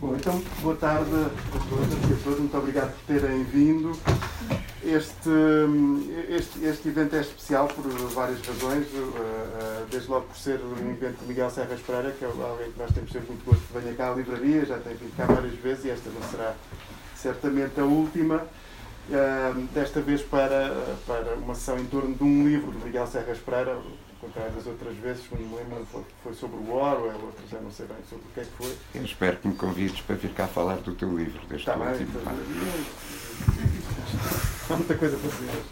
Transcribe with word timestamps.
Bom, 0.00 0.14
então, 0.14 0.40
boa 0.62 0.76
tarde 0.76 1.10
a 1.10 1.58
todas 1.68 1.92
e 2.08 2.12
a 2.12 2.22
todos. 2.22 2.38
Muito 2.38 2.56
obrigado 2.56 2.94
por 2.94 3.16
terem 3.16 3.42
vindo. 3.42 3.98
Este, 4.84 5.28
este, 6.28 6.64
este 6.64 6.88
evento 6.88 7.16
é 7.16 7.20
especial 7.20 7.66
por 7.66 7.82
várias 8.10 8.40
razões. 8.46 8.86
Eh, 8.94 9.84
desde 9.90 10.08
logo 10.08 10.26
por 10.26 10.36
ser 10.36 10.60
um 10.60 10.90
evento 10.92 11.18
de 11.18 11.26
Miguel 11.26 11.50
Serras 11.50 11.80
Pereira, 11.80 12.12
que 12.12 12.24
é 12.24 12.28
alguém 12.28 12.70
que 12.70 12.78
nós 12.78 12.92
temos 12.92 13.10
sempre 13.10 13.32
muito 13.32 13.44
gosto 13.44 13.60
que 13.60 13.76
venha 13.76 13.92
cá 13.96 14.12
à 14.12 14.14
livraria, 14.14 14.64
já 14.64 14.78
tem 14.78 14.94
vindo 14.94 15.16
cá 15.16 15.26
várias 15.26 15.54
vezes 15.54 15.84
e 15.86 15.90
esta 15.90 16.08
não 16.10 16.22
será 16.30 16.54
certamente 17.16 17.80
a 17.80 17.84
última. 17.84 18.46
Desta 19.74 20.00
vez 20.00 20.22
para, 20.22 20.94
para 21.08 21.34
uma 21.34 21.56
sessão 21.56 21.76
em 21.76 21.86
torno 21.86 22.14
de 22.14 22.22
um 22.22 22.46
livro 22.46 22.70
de 22.70 22.84
Miguel 22.84 23.06
Serras 23.08 23.38
Pereira, 23.38 23.76
contrário 24.20 24.52
das 24.52 24.66
outras 24.66 24.96
vezes, 24.96 25.26
quando 25.28 25.42
me 25.42 25.56
lembro, 25.56 25.86
foi, 26.22 26.34
sobre 26.34 26.56
o 26.56 26.72
Orwell, 26.72 27.20
outras 27.24 27.48
já 27.48 27.60
não 27.60 27.70
sei 27.70 27.86
bem 27.86 27.96
sobre 28.08 28.24
o 28.26 28.28
que 28.34 28.40
é 28.40 28.44
que 28.44 28.50
foi. 28.50 28.76
Eu 28.94 29.04
espero 29.04 29.36
que 29.36 29.48
me 29.48 29.54
convides 29.54 30.00
para 30.00 30.16
vir 30.16 30.32
cá 30.32 30.46
falar 30.46 30.76
do 30.76 30.94
teu 30.94 31.16
livro, 31.16 31.40
deste 31.46 31.68
Está 31.68 31.76
bem, 31.76 32.02
então, 32.02 32.22
há 34.70 34.76
muita 34.76 34.94
coisa 34.94 35.16
para 35.16 35.30
dizer. 35.30 35.62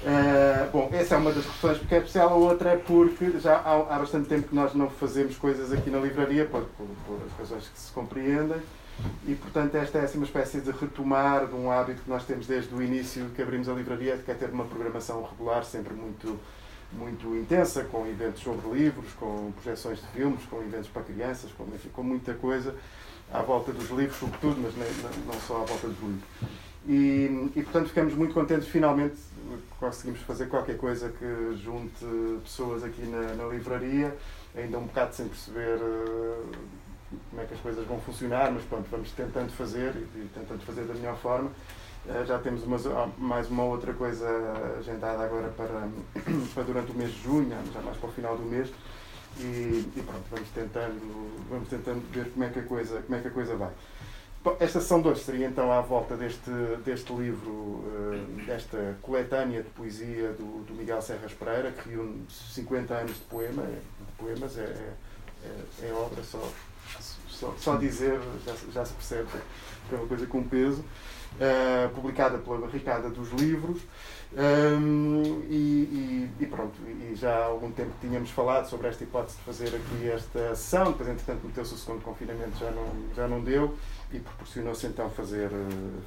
Uh, 0.00 0.70
bom, 0.72 0.88
essa 0.92 1.14
é 1.14 1.18
uma 1.18 1.30
das 1.30 1.44
questões 1.44 1.76
porque 1.76 1.94
é 1.94 1.98
especial, 1.98 2.30
a 2.30 2.34
outra 2.34 2.70
é 2.70 2.76
porque 2.76 3.38
já 3.38 3.56
há, 3.56 3.94
há 3.94 3.98
bastante 3.98 4.28
tempo 4.28 4.48
que 4.48 4.54
nós 4.54 4.74
não 4.74 4.88
fazemos 4.88 5.36
coisas 5.36 5.72
aqui 5.72 5.90
na 5.90 5.98
livraria, 5.98 6.46
por, 6.46 6.62
por, 6.62 6.86
por 7.06 7.20
as 7.26 7.38
razões 7.38 7.68
que 7.68 7.78
se 7.78 7.92
compreendem, 7.92 8.62
e 9.26 9.34
portanto 9.34 9.74
esta 9.74 9.98
é 9.98 10.04
assim, 10.04 10.16
uma 10.16 10.24
espécie 10.24 10.60
de 10.60 10.70
retomar 10.70 11.46
de 11.46 11.54
um 11.54 11.70
hábito 11.70 12.00
que 12.02 12.08
nós 12.08 12.24
temos 12.24 12.46
desde 12.46 12.74
o 12.74 12.82
início 12.82 13.26
que 13.34 13.42
abrimos 13.42 13.68
a 13.68 13.74
livraria, 13.74 14.16
que 14.16 14.30
é 14.30 14.34
ter 14.34 14.48
uma 14.50 14.64
programação 14.64 15.22
regular, 15.22 15.64
sempre 15.64 15.92
muito 15.92 16.38
muito 16.92 17.34
intensa, 17.36 17.84
com 17.84 18.06
eventos 18.06 18.42
sobre 18.42 18.68
livros, 18.70 19.12
com 19.14 19.52
projeções 19.52 20.00
de 20.00 20.06
filmes, 20.08 20.44
com 20.44 20.60
eventos 20.62 20.88
para 20.88 21.02
crianças, 21.02 21.50
com, 21.52 21.64
enfim, 21.64 21.88
com 21.90 22.02
muita 22.02 22.34
coisa 22.34 22.74
à 23.32 23.42
volta 23.42 23.72
dos 23.72 23.90
livros, 23.90 24.18
sobretudo, 24.18 24.60
mas 24.60 24.74
nem, 24.76 24.88
não 25.26 25.40
só 25.40 25.62
à 25.62 25.64
volta 25.64 25.86
dos 25.86 25.98
livros. 26.00 26.24
E, 26.86 27.50
e, 27.56 27.62
portanto 27.62 27.88
ficamos 27.88 28.14
muito 28.14 28.32
contentes 28.32 28.66
finalmente 28.66 29.16
conseguimos 29.78 30.20
fazer 30.20 30.46
qualquer 30.46 30.76
coisa 30.76 31.10
que 31.10 31.56
junte 31.56 32.04
pessoas 32.42 32.84
aqui 32.84 33.02
na, 33.02 33.34
na 33.34 33.44
livraria, 33.48 34.16
ainda 34.56 34.78
um 34.78 34.84
bocado 34.84 35.14
sem 35.14 35.28
perceber 35.28 35.76
uh, 35.76 36.52
como 37.30 37.42
é 37.42 37.44
que 37.44 37.54
as 37.54 37.60
coisas 37.60 37.86
vão 37.86 38.00
funcionar, 38.00 38.52
mas 38.52 38.62
pronto, 38.64 38.86
vamos 38.90 39.10
tentando 39.12 39.50
fazer 39.52 39.94
e, 39.96 40.18
e 40.18 40.30
tentando 40.34 40.60
fazer 40.64 40.82
da 40.82 40.94
melhor 40.94 41.16
forma. 41.18 41.50
Eh, 42.08 42.24
já 42.24 42.38
temos 42.38 42.64
uma, 42.64 42.78
mais 43.18 43.50
uma 43.50 43.64
outra 43.64 43.92
coisa 43.92 44.26
agendada 44.78 45.22
agora 45.22 45.48
para, 45.48 45.88
para 46.54 46.62
durante 46.62 46.92
o 46.92 46.94
mês 46.94 47.10
de 47.12 47.22
junho, 47.22 47.48
já 47.72 47.80
mais 47.80 47.96
para 47.98 48.08
o 48.08 48.12
final 48.12 48.36
do 48.36 48.44
mês. 48.44 48.70
E, 49.38 49.88
e, 49.96 50.02
pronto, 50.04 50.24
vamos 50.30 50.48
tentando, 50.50 51.48
vamos 51.48 51.68
tentando 51.68 52.02
ver 52.12 52.30
como 52.32 52.44
é 52.44 52.48
que 52.48 52.58
a 52.58 52.62
coisa, 52.62 53.02
como 53.02 53.16
é 53.16 53.20
que 53.20 53.28
a 53.28 53.30
coisa 53.30 53.56
vai. 53.56 53.70
Esta 54.58 54.80
sessão 54.80 55.02
2 55.02 55.18
seria 55.20 55.46
então 55.46 55.70
à 55.70 55.82
volta 55.82 56.16
deste, 56.16 56.50
deste 56.82 57.12
livro, 57.12 57.84
eh, 57.86 58.44
desta 58.46 58.96
coletânea 59.02 59.62
de 59.62 59.68
poesia 59.68 60.32
do, 60.32 60.64
do 60.64 60.74
Miguel 60.74 61.02
Serras 61.02 61.34
Pereira, 61.34 61.70
que 61.70 61.90
reúne 61.90 62.24
50 62.28 62.94
anos 62.94 63.14
de, 63.16 63.20
poema, 63.20 63.62
de 63.62 64.12
poemas, 64.16 64.56
é, 64.56 64.62
é, 64.62 64.94
é, 65.44 65.88
é 65.88 65.92
obra 65.92 66.24
só, 66.24 66.42
só, 67.28 67.54
só 67.58 67.76
dizer, 67.76 68.18
já, 68.46 68.54
já 68.72 68.84
se 68.84 68.94
percebe 68.94 69.28
que 69.88 69.94
é 69.94 69.98
uma 69.98 70.08
coisa 70.08 70.26
com 70.26 70.42
peso 70.42 70.82
uh, 71.36 71.88
publicada 71.94 72.38
pela 72.38 72.58
Barricada 72.58 73.10
dos 73.10 73.30
Livros. 73.32 73.80
Um, 74.32 75.42
e, 75.48 75.54
e, 75.54 76.30
e, 76.38 76.46
pronto, 76.46 76.74
e 76.86 77.16
já 77.16 77.34
há 77.34 77.44
algum 77.46 77.72
tempo 77.72 77.90
tínhamos 78.00 78.30
falado 78.30 78.68
sobre 78.68 78.86
esta 78.86 79.02
hipótese 79.02 79.36
de 79.38 79.42
fazer 79.42 79.74
aqui 79.74 80.08
esta 80.08 80.50
ação, 80.50 80.92
depois 80.92 81.08
entretanto 81.08 81.44
meteu-se 81.44 81.74
o 81.74 81.76
segundo 81.76 82.00
confinamento, 82.02 82.56
já 82.56 82.70
não, 82.70 82.86
já 83.16 83.26
não 83.26 83.42
deu 83.42 83.76
e 84.12 84.20
proporcionou-se 84.20 84.86
então 84.86 85.10
fazer, 85.10 85.50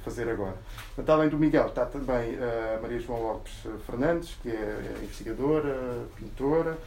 fazer 0.04 0.28
agora. 0.28 0.56
Portanto, 0.94 1.10
além 1.10 1.28
do 1.28 1.38
Miguel, 1.38 1.66
está 1.66 1.84
também 1.84 2.36
a 2.36 2.80
Maria 2.80 2.98
João 2.98 3.22
Lopes 3.22 3.52
Fernandes, 3.86 4.36
que 4.42 4.50
é 4.50 4.98
investigadora, 5.02 6.06
pintora, 6.16 6.78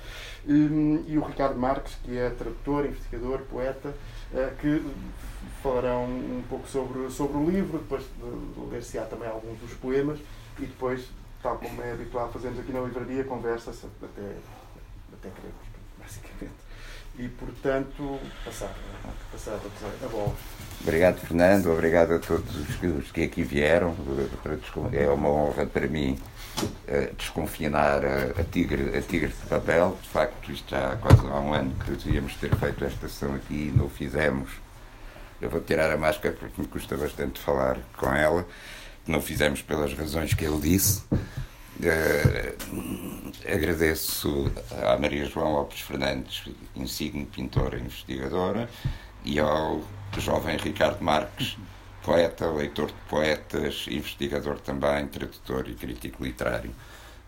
e, 0.45 1.17
o 1.17 1.21
Ricardo 1.21 1.59
Marques, 1.59 1.95
que 2.03 2.17
é 2.17 2.29
tradutor, 2.29 2.85
investigador, 2.85 3.39
poeta, 3.49 3.89
eh, 3.89 3.93
que 4.59 4.83
falarão 5.61 6.05
um 6.05 6.43
pouco 6.49 6.67
sobre, 6.67 7.09
sobre 7.09 7.37
o 7.37 7.49
livro, 7.49 7.79
depois 7.79 8.03
de 8.03 8.71
ler-se-á 8.71 9.05
também 9.05 9.27
alguns 9.27 9.57
dos 9.59 9.73
poemas 9.73 10.19
e 10.59 10.65
depois, 10.65 11.09
tal 11.41 11.57
como 11.57 11.81
é 11.81 11.91
habitual, 11.91 12.31
fazemos 12.31 12.59
aqui 12.59 12.71
na 12.71 12.81
livraria, 12.81 13.23
conversa-se 13.23 13.85
até, 13.85 14.37
até 15.13 15.29
queremos, 15.29 15.65
basicamente. 15.99 16.66
E, 17.17 17.27
portanto, 17.29 18.19
passar, 18.45 18.69
passar 19.31 19.59
a 20.03 20.07
bola. 20.07 20.35
Obrigado, 20.81 21.19
Fernando. 21.19 21.71
Obrigado 21.71 22.13
a 22.13 22.19
todos 22.19 22.55
os 22.55 23.11
que 23.11 23.23
aqui 23.23 23.43
vieram. 23.43 23.95
É 24.93 25.09
uma 25.09 25.29
honra 25.29 25.65
para 25.65 25.87
mim 25.87 26.19
eh, 26.87 27.11
desconfinar 27.17 28.05
a, 28.05 28.43
tigre, 28.43 28.95
a 28.95 29.01
tigre 29.01 29.29
de 29.29 29.49
papel. 29.49 29.97
De 30.01 30.09
facto, 30.09 30.51
isto 30.51 30.69
já 30.69 30.93
há 30.93 30.95
quase 30.95 31.25
há 31.25 31.39
um 31.39 31.53
ano 31.53 31.73
que 31.83 31.91
devíamos 31.91 32.35
ter 32.35 32.55
feito 32.55 32.85
esta 32.85 33.09
sessão 33.09 33.33
aqui 33.33 33.71
e 33.73 33.73
não 33.75 33.85
o 33.85 33.89
fizemos 33.89 34.67
eu 35.39 35.49
vou 35.49 35.61
tirar 35.61 35.91
a 35.91 35.97
máscara 35.97 36.35
porque 36.37 36.61
me 36.61 36.67
custa 36.67 36.97
bastante 36.97 37.39
falar 37.39 37.77
com 37.95 38.11
ela. 38.11 38.45
Não 39.05 39.21
fizemos 39.21 39.61
pelas 39.61 39.93
razões 39.93 40.33
que 40.33 40.43
ele 40.43 40.59
disse. 40.59 41.03
Uh, 41.79 43.31
agradeço 43.47 44.51
à 44.83 44.97
Maria 44.97 45.25
João 45.25 45.53
Lopes 45.53 45.81
Fernandes, 45.81 46.43
insigne 46.75 47.25
pintora 47.25 47.77
e 47.77 47.81
investigadora, 47.81 48.67
e 49.23 49.39
ao 49.39 49.83
jovem 50.17 50.57
Ricardo 50.57 51.03
Marques, 51.03 51.55
poeta, 52.03 52.49
leitor 52.49 52.87
de 52.87 52.97
poetas, 53.07 53.85
investigador 53.89 54.59
também, 54.59 55.07
tradutor 55.07 55.69
e 55.69 55.75
crítico 55.75 56.23
literário, 56.23 56.71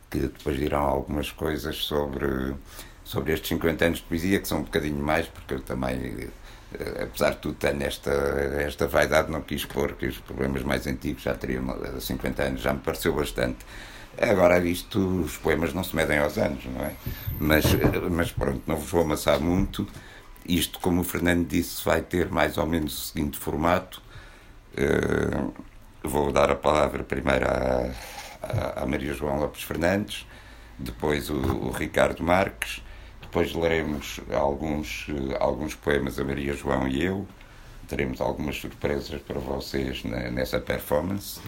que 0.10 0.20
depois 0.20 0.58
dirão 0.58 0.82
algumas 0.82 1.32
coisas 1.32 1.76
sobre, 1.78 2.56
sobre 3.04 3.34
estes 3.34 3.50
50 3.50 3.86
anos 3.86 4.00
de 4.00 4.06
poesia, 4.06 4.40
que 4.40 4.48
são 4.48 4.60
um 4.60 4.64
bocadinho 4.64 5.04
mais, 5.04 5.28
porque 5.28 5.54
eu 5.54 5.62
também 5.62 6.30
eh, 6.74 7.04
apesar 7.04 7.32
de 7.32 7.38
tudo, 7.38 7.56
tenho 7.56 7.84
esta, 7.84 8.12
esta 8.12 8.88
vaidade, 8.88 9.32
não 9.32 9.42
quis 9.42 9.66
pôr 9.66 9.94
que 9.94 10.08
os 10.08 10.18
problemas 10.18 10.64
mais 10.64 10.86
antigos 10.88 11.24
já 11.24 11.34
teriam 11.34 11.66
50 12.00 12.44
anos, 12.44 12.62
já 12.62 12.74
me 12.74 12.80
pareceu 12.80 13.14
bastante. 13.14 13.58
Agora, 14.22 14.60
visto, 14.60 15.00
os 15.22 15.38
poemas 15.38 15.74
não 15.74 15.84
se 15.84 15.96
medem 15.96 16.20
aos 16.20 16.38
anos, 16.38 16.66
não 16.66 16.84
é? 16.84 16.94
Mas, 17.40 17.66
mas 18.12 18.32
pronto, 18.32 18.62
não 18.68 18.76
vos 18.76 18.90
vou 18.90 19.02
amassar 19.02 19.40
muito. 19.40 19.88
Isto, 20.46 20.80
como 20.80 21.02
o 21.02 21.04
Fernando 21.04 21.48
disse, 21.48 21.84
vai 21.86 22.02
ter 22.02 22.30
mais 22.30 22.58
ou 22.58 22.66
menos 22.66 22.98
o 22.98 23.02
seguinte 23.12 23.38
formato. 23.38 24.02
Uh, 24.74 25.54
vou 26.04 26.32
dar 26.32 26.52
a 26.52 26.56
palavra 26.56 27.04
primeiro 27.04 27.46
à, 27.46 27.92
à, 28.42 28.84
à 28.84 28.86
Maria 28.86 29.14
João 29.14 29.40
Lopes 29.40 29.64
Fernandes, 29.64 30.28
depois 30.78 31.30
o, 31.30 31.36
o 31.36 31.72
Ricardo 31.72 32.24
Marques, 32.24 32.84
depois 33.22 33.54
leremos 33.54 34.20
alguns, 34.32 35.08
alguns 35.40 35.76
poemas 35.76 36.20
a 36.20 36.24
Maria 36.24 36.54
João 36.54 36.88
e 36.88 37.04
eu. 37.04 37.28
Teremos 37.90 38.22
algumas 38.22 38.56
surpresas 38.56 39.20
para 39.22 39.40
vocês 39.40 40.04
nessa 40.04 40.60
performance. 40.60 41.42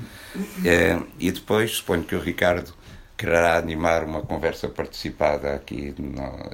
É, 0.66 1.00
e 1.20 1.32
depois, 1.32 1.72
suponho 1.72 2.04
que 2.04 2.16
o 2.16 2.20
Ricardo 2.20 2.74
quererá 3.22 3.58
animar 3.58 4.04
uma 4.04 4.24
conversa 4.24 4.68
participada 4.68 5.54
aqui. 5.54 5.94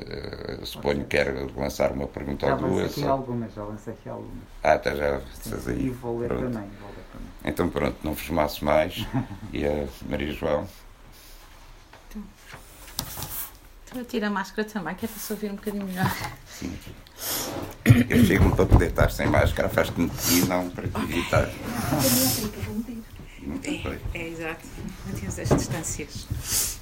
Eh, 0.05 0.65
suponho 0.65 1.05
que 1.05 1.17
quer 1.17 1.33
lançar 1.55 1.93
uma 1.93 2.07
pergunta 2.07 2.45
já 2.45 2.55
ou 2.55 2.59
duas. 2.59 2.91
Aqui 2.91 3.05
algumas, 3.05 3.53
já 3.53 3.63
lancei 3.63 3.93
aqui 3.93 4.09
algumas. 4.09 4.43
Ah, 4.61 4.75
está 4.75 4.93
já 4.93 5.21
estás 5.33 5.67
aí. 5.69 5.85
E 5.85 5.89
vou 5.89 6.19
ler, 6.19 6.27
também, 6.27 6.51
vou 6.51 6.89
ler 6.89 7.05
também. 7.13 7.27
Então 7.45 7.69
pronto, 7.69 7.95
não 8.03 8.13
vos 8.13 8.29
maço 8.29 8.65
mais. 8.65 9.07
e 9.53 9.65
a 9.65 9.87
Maria 10.09 10.33
João. 10.33 10.67
Estou 13.85 14.01
a 14.01 14.03
tirar 14.03 14.27
a 14.27 14.31
máscara 14.31 14.67
também, 14.67 14.93
que 14.95 15.05
é 15.05 15.07
para 15.07 15.19
se 15.19 15.31
ouvir 15.31 15.49
um 15.49 15.55
bocadinho 15.55 15.85
melhor. 15.85 16.11
Sim. 16.45 16.77
Eu 18.09 18.25
chego-me 18.25 18.55
para 18.55 18.65
poder 18.65 18.89
estar 18.89 19.11
sem 19.11 19.27
máscara, 19.27 19.69
faz-te 19.69 19.93
e 19.99 20.45
não 20.45 20.69
para 20.69 20.87
te 20.87 21.01
evitar. 21.03 21.49
É, 23.63 24.19
é 24.19 24.27
exato. 24.27 24.65
Mantemos 25.05 25.39
as 25.39 25.49
distâncias. 25.49 26.77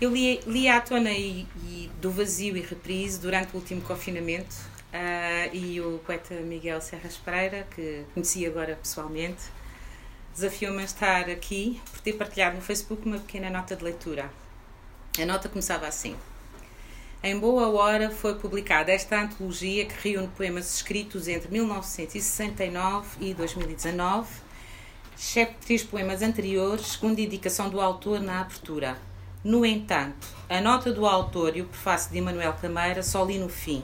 Eu 0.00 0.12
li, 0.12 0.40
li 0.46 0.68
a 0.68 0.80
Tona 0.80 1.10
e, 1.10 1.46
e, 1.64 1.90
do 2.00 2.10
Vazio 2.10 2.56
e 2.56 2.60
Reprise 2.60 3.20
durante 3.20 3.54
o 3.54 3.56
último 3.56 3.80
confinamento 3.82 4.54
uh, 4.92 5.54
e 5.54 5.80
o 5.80 5.98
poeta 5.98 6.34
Miguel 6.34 6.80
Serras 6.80 7.16
Pereira, 7.16 7.66
que 7.74 8.04
conheci 8.14 8.46
agora 8.46 8.78
pessoalmente, 8.80 9.42
desafiou-me 10.34 10.82
a 10.82 10.84
estar 10.84 11.28
aqui 11.28 11.80
por 11.90 12.00
ter 12.00 12.12
partilhado 12.12 12.56
no 12.56 12.62
Facebook 12.62 13.04
uma 13.06 13.18
pequena 13.18 13.50
nota 13.50 13.74
de 13.74 13.82
leitura. 13.82 14.30
A 15.20 15.26
nota 15.26 15.48
começava 15.48 15.86
assim. 15.86 16.14
Em 17.20 17.36
boa 17.36 17.66
hora 17.68 18.12
foi 18.12 18.36
publicada 18.36 18.92
esta 18.92 19.20
antologia 19.20 19.84
que 19.86 20.08
reúne 20.08 20.28
poemas 20.28 20.72
escritos 20.72 21.26
entre 21.26 21.50
1969 21.50 23.08
e 23.20 23.34
2019, 23.34 24.28
exceto 25.18 25.54
três 25.66 25.82
poemas 25.82 26.22
anteriores, 26.22 26.92
segundo 26.92 27.18
indicação 27.18 27.68
do 27.70 27.80
autor 27.80 28.20
na 28.20 28.42
abertura. 28.42 28.96
No 29.42 29.66
entanto, 29.66 30.28
a 30.48 30.60
nota 30.60 30.92
do 30.92 31.06
autor 31.06 31.56
e 31.56 31.62
o 31.62 31.64
prefácio 31.64 32.12
de 32.12 32.18
Emanuel 32.18 32.52
Cameira 32.52 33.02
só 33.02 33.24
li 33.24 33.36
no 33.36 33.48
fim. 33.48 33.82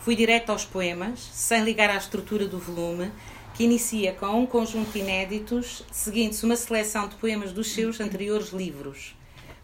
Fui 0.00 0.16
direto 0.16 0.50
aos 0.50 0.64
poemas, 0.64 1.20
sem 1.32 1.62
ligar 1.62 1.88
à 1.88 1.96
estrutura 1.96 2.48
do 2.48 2.58
volume, 2.58 3.12
que 3.54 3.62
inicia 3.62 4.12
com 4.12 4.26
um 4.26 4.44
conjunto 4.44 4.90
de 4.90 4.98
inéditos, 4.98 5.84
seguindo-se 5.92 6.44
uma 6.44 6.56
seleção 6.56 7.06
de 7.06 7.14
poemas 7.14 7.52
dos 7.52 7.70
seus 7.70 8.00
anteriores 8.00 8.48
livros. 8.48 9.19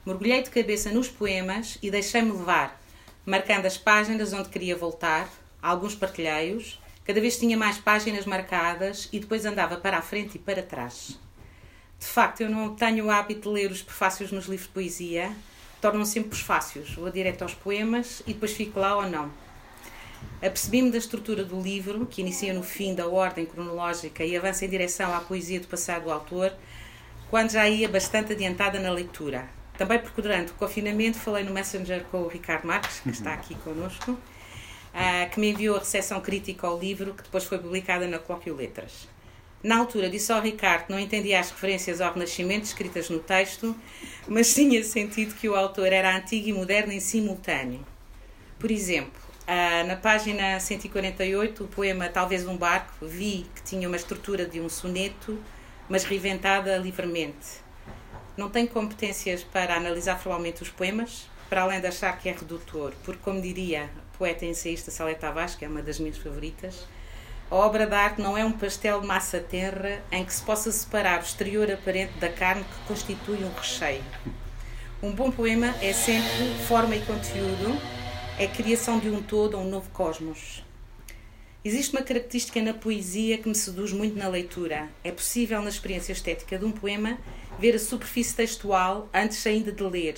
Mergulhei 0.06 0.40
de 0.40 0.50
cabeça 0.50 0.92
nos 0.92 1.08
poemas 1.08 1.78
e 1.82 1.90
deixei-me 1.90 2.30
levar, 2.30 2.80
marcando 3.24 3.66
as 3.66 3.76
páginas 3.76 4.32
onde 4.32 4.48
queria 4.48 4.76
voltar, 4.76 5.28
alguns 5.60 5.96
partilhei-os, 5.96 6.80
cada 7.04 7.20
vez 7.20 7.36
tinha 7.36 7.56
mais 7.56 7.76
páginas 7.78 8.24
marcadas 8.24 9.08
e 9.12 9.18
depois 9.18 9.44
andava 9.44 9.78
para 9.78 9.98
a 9.98 10.02
frente 10.02 10.36
e 10.36 10.38
para 10.38 10.62
trás. 10.62 11.18
De 11.98 12.06
facto, 12.06 12.42
eu 12.42 12.48
não 12.48 12.76
tenho 12.76 13.06
o 13.06 13.10
hábito 13.10 13.48
de 13.48 13.54
ler 13.56 13.72
os 13.72 13.82
prefácios 13.82 14.30
nos 14.30 14.46
livros 14.46 14.68
de 14.68 14.74
poesia, 14.74 15.32
tornam 15.80 16.04
-se 16.04 16.12
sempre 16.12 16.30
prefácios. 16.30 16.94
Vou 16.94 17.10
direto 17.10 17.42
aos 17.42 17.54
poemas 17.54 18.22
e 18.28 18.32
depois 18.32 18.52
fico 18.52 18.78
lá 18.78 18.96
ou 18.98 19.10
não. 19.10 19.28
Apercebi-me 20.36 20.92
da 20.92 20.98
estrutura 20.98 21.42
do 21.42 21.60
livro, 21.60 22.06
que 22.06 22.20
inicia 22.20 22.54
no 22.54 22.62
fim 22.62 22.94
da 22.94 23.08
ordem 23.08 23.44
cronológica 23.44 24.24
e 24.24 24.36
avança 24.36 24.64
em 24.64 24.68
direção 24.68 25.12
à 25.12 25.20
poesia 25.20 25.58
do 25.58 25.66
passado 25.66 26.04
do 26.04 26.12
autor, 26.12 26.52
quando 27.28 27.50
já 27.50 27.68
ia 27.68 27.88
bastante 27.88 28.34
adiantada 28.34 28.78
na 28.78 28.92
leitura. 28.92 29.55
Também 29.76 29.98
porque 29.98 30.22
durante 30.22 30.52
o 30.52 30.54
confinamento 30.54 31.18
falei 31.18 31.44
no 31.44 31.52
Messenger 31.52 32.04
com 32.10 32.22
o 32.22 32.28
Ricardo 32.28 32.66
Marques, 32.66 33.00
que 33.00 33.10
está 33.10 33.34
aqui 33.34 33.54
connosco, 33.56 34.18
ah, 34.94 35.26
que 35.26 35.38
me 35.38 35.50
enviou 35.50 35.76
a 35.76 35.78
recepção 35.80 36.20
crítica 36.20 36.66
ao 36.66 36.78
livro, 36.78 37.12
que 37.12 37.22
depois 37.22 37.44
foi 37.44 37.58
publicada 37.58 38.06
na 38.06 38.18
Colóquio 38.18 38.56
Letras. 38.56 39.08
Na 39.62 39.78
altura 39.78 40.08
disse 40.08 40.32
ao 40.32 40.40
Ricardo 40.40 40.86
que 40.86 40.92
não 40.92 40.98
entendia 40.98 41.40
as 41.40 41.50
referências 41.50 42.00
ao 42.00 42.12
Renascimento 42.12 42.64
escritas 42.64 43.10
no 43.10 43.18
texto, 43.18 43.76
mas 44.28 44.54
tinha 44.54 44.82
sentido 44.84 45.34
que 45.34 45.48
o 45.48 45.54
autor 45.54 45.92
era 45.92 46.16
antigo 46.16 46.48
e 46.48 46.52
moderno 46.52 46.92
em 46.92 47.00
simultâneo. 47.00 47.84
Por 48.58 48.70
exemplo, 48.70 49.20
ah, 49.46 49.84
na 49.84 49.96
página 49.96 50.58
148, 50.58 51.64
o 51.64 51.68
poema 51.68 52.08
Talvez 52.08 52.46
um 52.46 52.56
Barco, 52.56 53.06
vi 53.06 53.46
que 53.54 53.62
tinha 53.62 53.86
uma 53.86 53.96
estrutura 53.96 54.46
de 54.46 54.60
um 54.60 54.68
soneto, 54.68 55.38
mas 55.88 56.04
reventada 56.04 56.76
livremente. 56.78 57.65
Não 58.36 58.50
tenho 58.50 58.68
competências 58.68 59.42
para 59.42 59.76
analisar 59.76 60.18
formalmente 60.18 60.62
os 60.62 60.68
poemas, 60.68 61.26
para 61.48 61.62
além 61.62 61.80
de 61.80 61.86
achar 61.86 62.18
que 62.18 62.28
é 62.28 62.32
redutor, 62.32 62.92
porque, 63.02 63.20
como 63.22 63.40
diria 63.40 63.84
a 63.84 64.18
poeta 64.18 64.44
ensaísta 64.44 64.90
Saleta 64.90 65.20
Tavares, 65.20 65.54
que 65.54 65.64
é 65.64 65.68
uma 65.68 65.80
das 65.80 65.98
minhas 65.98 66.18
favoritas, 66.18 66.86
a 67.50 67.54
obra 67.54 67.86
de 67.86 67.94
arte 67.94 68.20
não 68.20 68.36
é 68.36 68.44
um 68.44 68.52
pastel 68.52 69.00
de 69.00 69.06
massa 69.06 69.40
terra 69.40 70.02
em 70.12 70.22
que 70.22 70.34
se 70.34 70.42
possa 70.42 70.70
separar 70.70 71.20
o 71.20 71.22
exterior 71.22 71.70
aparente 71.70 72.18
da 72.18 72.28
carne 72.28 72.64
que 72.64 72.88
constitui 72.88 73.42
um 73.42 73.52
recheio. 73.54 74.02
Um 75.02 75.12
bom 75.12 75.30
poema 75.30 75.74
é 75.80 75.94
sempre 75.94 76.54
forma 76.66 76.94
e 76.94 77.00
conteúdo, 77.06 77.80
é 78.38 78.46
criação 78.46 78.98
de 78.98 79.08
um 79.08 79.22
todo, 79.22 79.56
um 79.56 79.64
novo 79.64 79.88
cosmos. 79.90 80.65
Existe 81.66 81.96
uma 81.96 82.04
característica 82.04 82.62
na 82.62 82.72
poesia 82.72 83.38
que 83.38 83.48
me 83.48 83.54
seduz 83.56 83.92
muito 83.92 84.16
na 84.16 84.28
leitura. 84.28 84.88
É 85.02 85.10
possível, 85.10 85.60
na 85.60 85.68
experiência 85.68 86.12
estética 86.12 86.56
de 86.56 86.64
um 86.64 86.70
poema, 86.70 87.18
ver 87.58 87.74
a 87.74 87.78
superfície 87.80 88.36
textual 88.36 89.08
antes 89.12 89.44
ainda 89.44 89.72
de 89.72 89.82
ler. 89.82 90.14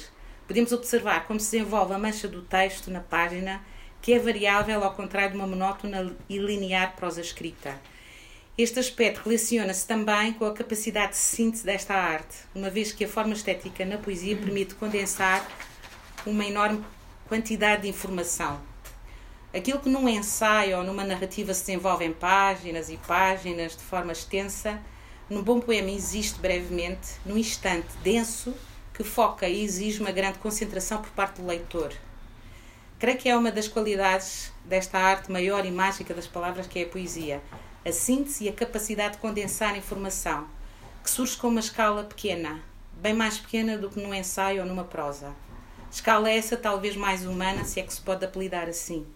Podemos 0.46 0.72
observar 0.72 1.26
como 1.26 1.40
se 1.40 1.52
desenvolve 1.52 1.94
a 1.94 1.98
mancha 1.98 2.28
do 2.28 2.42
texto 2.42 2.90
na 2.90 3.00
página, 3.00 3.64
que 4.02 4.12
é 4.12 4.18
variável 4.18 4.84
ao 4.84 4.92
contrário 4.92 5.30
de 5.30 5.36
uma 5.38 5.46
monótona 5.46 6.14
e 6.28 6.36
linear 6.36 6.94
prosa 6.94 7.22
escrita. 7.22 7.80
Este 8.58 8.78
aspecto 8.78 9.22
relaciona-se 9.24 9.86
também 9.86 10.34
com 10.34 10.44
a 10.44 10.52
capacidade 10.52 11.12
de 11.12 11.16
síntese 11.16 11.64
desta 11.64 11.94
arte, 11.94 12.40
uma 12.54 12.68
vez 12.68 12.92
que 12.92 13.06
a 13.06 13.08
forma 13.08 13.32
estética 13.32 13.86
na 13.86 13.96
poesia 13.96 14.36
permite 14.36 14.74
condensar 14.74 15.50
uma 16.26 16.44
enorme 16.44 16.84
quantidade 17.26 17.84
de 17.84 17.88
informação. 17.88 18.67
Aquilo 19.54 19.80
que 19.80 19.88
num 19.88 20.06
ensaio 20.06 20.76
ou 20.76 20.84
numa 20.84 21.04
narrativa 21.04 21.54
se 21.54 21.60
desenvolve 21.60 22.04
em 22.04 22.12
páginas 22.12 22.90
e 22.90 22.98
páginas 22.98 23.74
de 23.74 23.82
forma 23.82 24.12
extensa, 24.12 24.78
num 25.28 25.42
bom 25.42 25.58
poema 25.58 25.90
existe 25.90 26.38
brevemente, 26.38 27.14
num 27.24 27.38
instante 27.38 27.88
denso, 28.02 28.54
que 28.92 29.02
foca 29.02 29.48
e 29.48 29.64
exige 29.64 30.00
uma 30.00 30.10
grande 30.10 30.38
concentração 30.38 31.00
por 31.00 31.10
parte 31.12 31.40
do 31.40 31.46
leitor. 31.46 31.94
Creio 32.98 33.16
que 33.16 33.28
é 33.28 33.36
uma 33.36 33.50
das 33.50 33.68
qualidades 33.68 34.52
desta 34.66 34.98
arte 34.98 35.32
maior 35.32 35.64
e 35.64 35.70
mágica 35.70 36.12
das 36.12 36.26
palavras, 36.26 36.66
que 36.66 36.80
é 36.80 36.82
a 36.82 36.88
poesia. 36.88 37.40
A 37.86 37.92
síntese 37.92 38.44
e 38.44 38.48
a 38.50 38.52
capacidade 38.52 39.14
de 39.14 39.20
condensar 39.20 39.78
informação, 39.78 40.46
que 41.02 41.08
surge 41.08 41.38
com 41.38 41.48
uma 41.48 41.60
escala 41.60 42.04
pequena, 42.04 42.60
bem 42.92 43.14
mais 43.14 43.38
pequena 43.38 43.78
do 43.78 43.88
que 43.88 43.98
num 43.98 44.12
ensaio 44.12 44.60
ou 44.60 44.68
numa 44.68 44.84
prosa. 44.84 45.34
Escala 45.90 46.28
essa 46.28 46.54
talvez 46.54 46.96
mais 46.96 47.24
humana, 47.24 47.64
se 47.64 47.80
é 47.80 47.82
que 47.82 47.94
se 47.94 48.00
pode 48.02 48.24
apelidar 48.24 48.68
assim. 48.68 49.06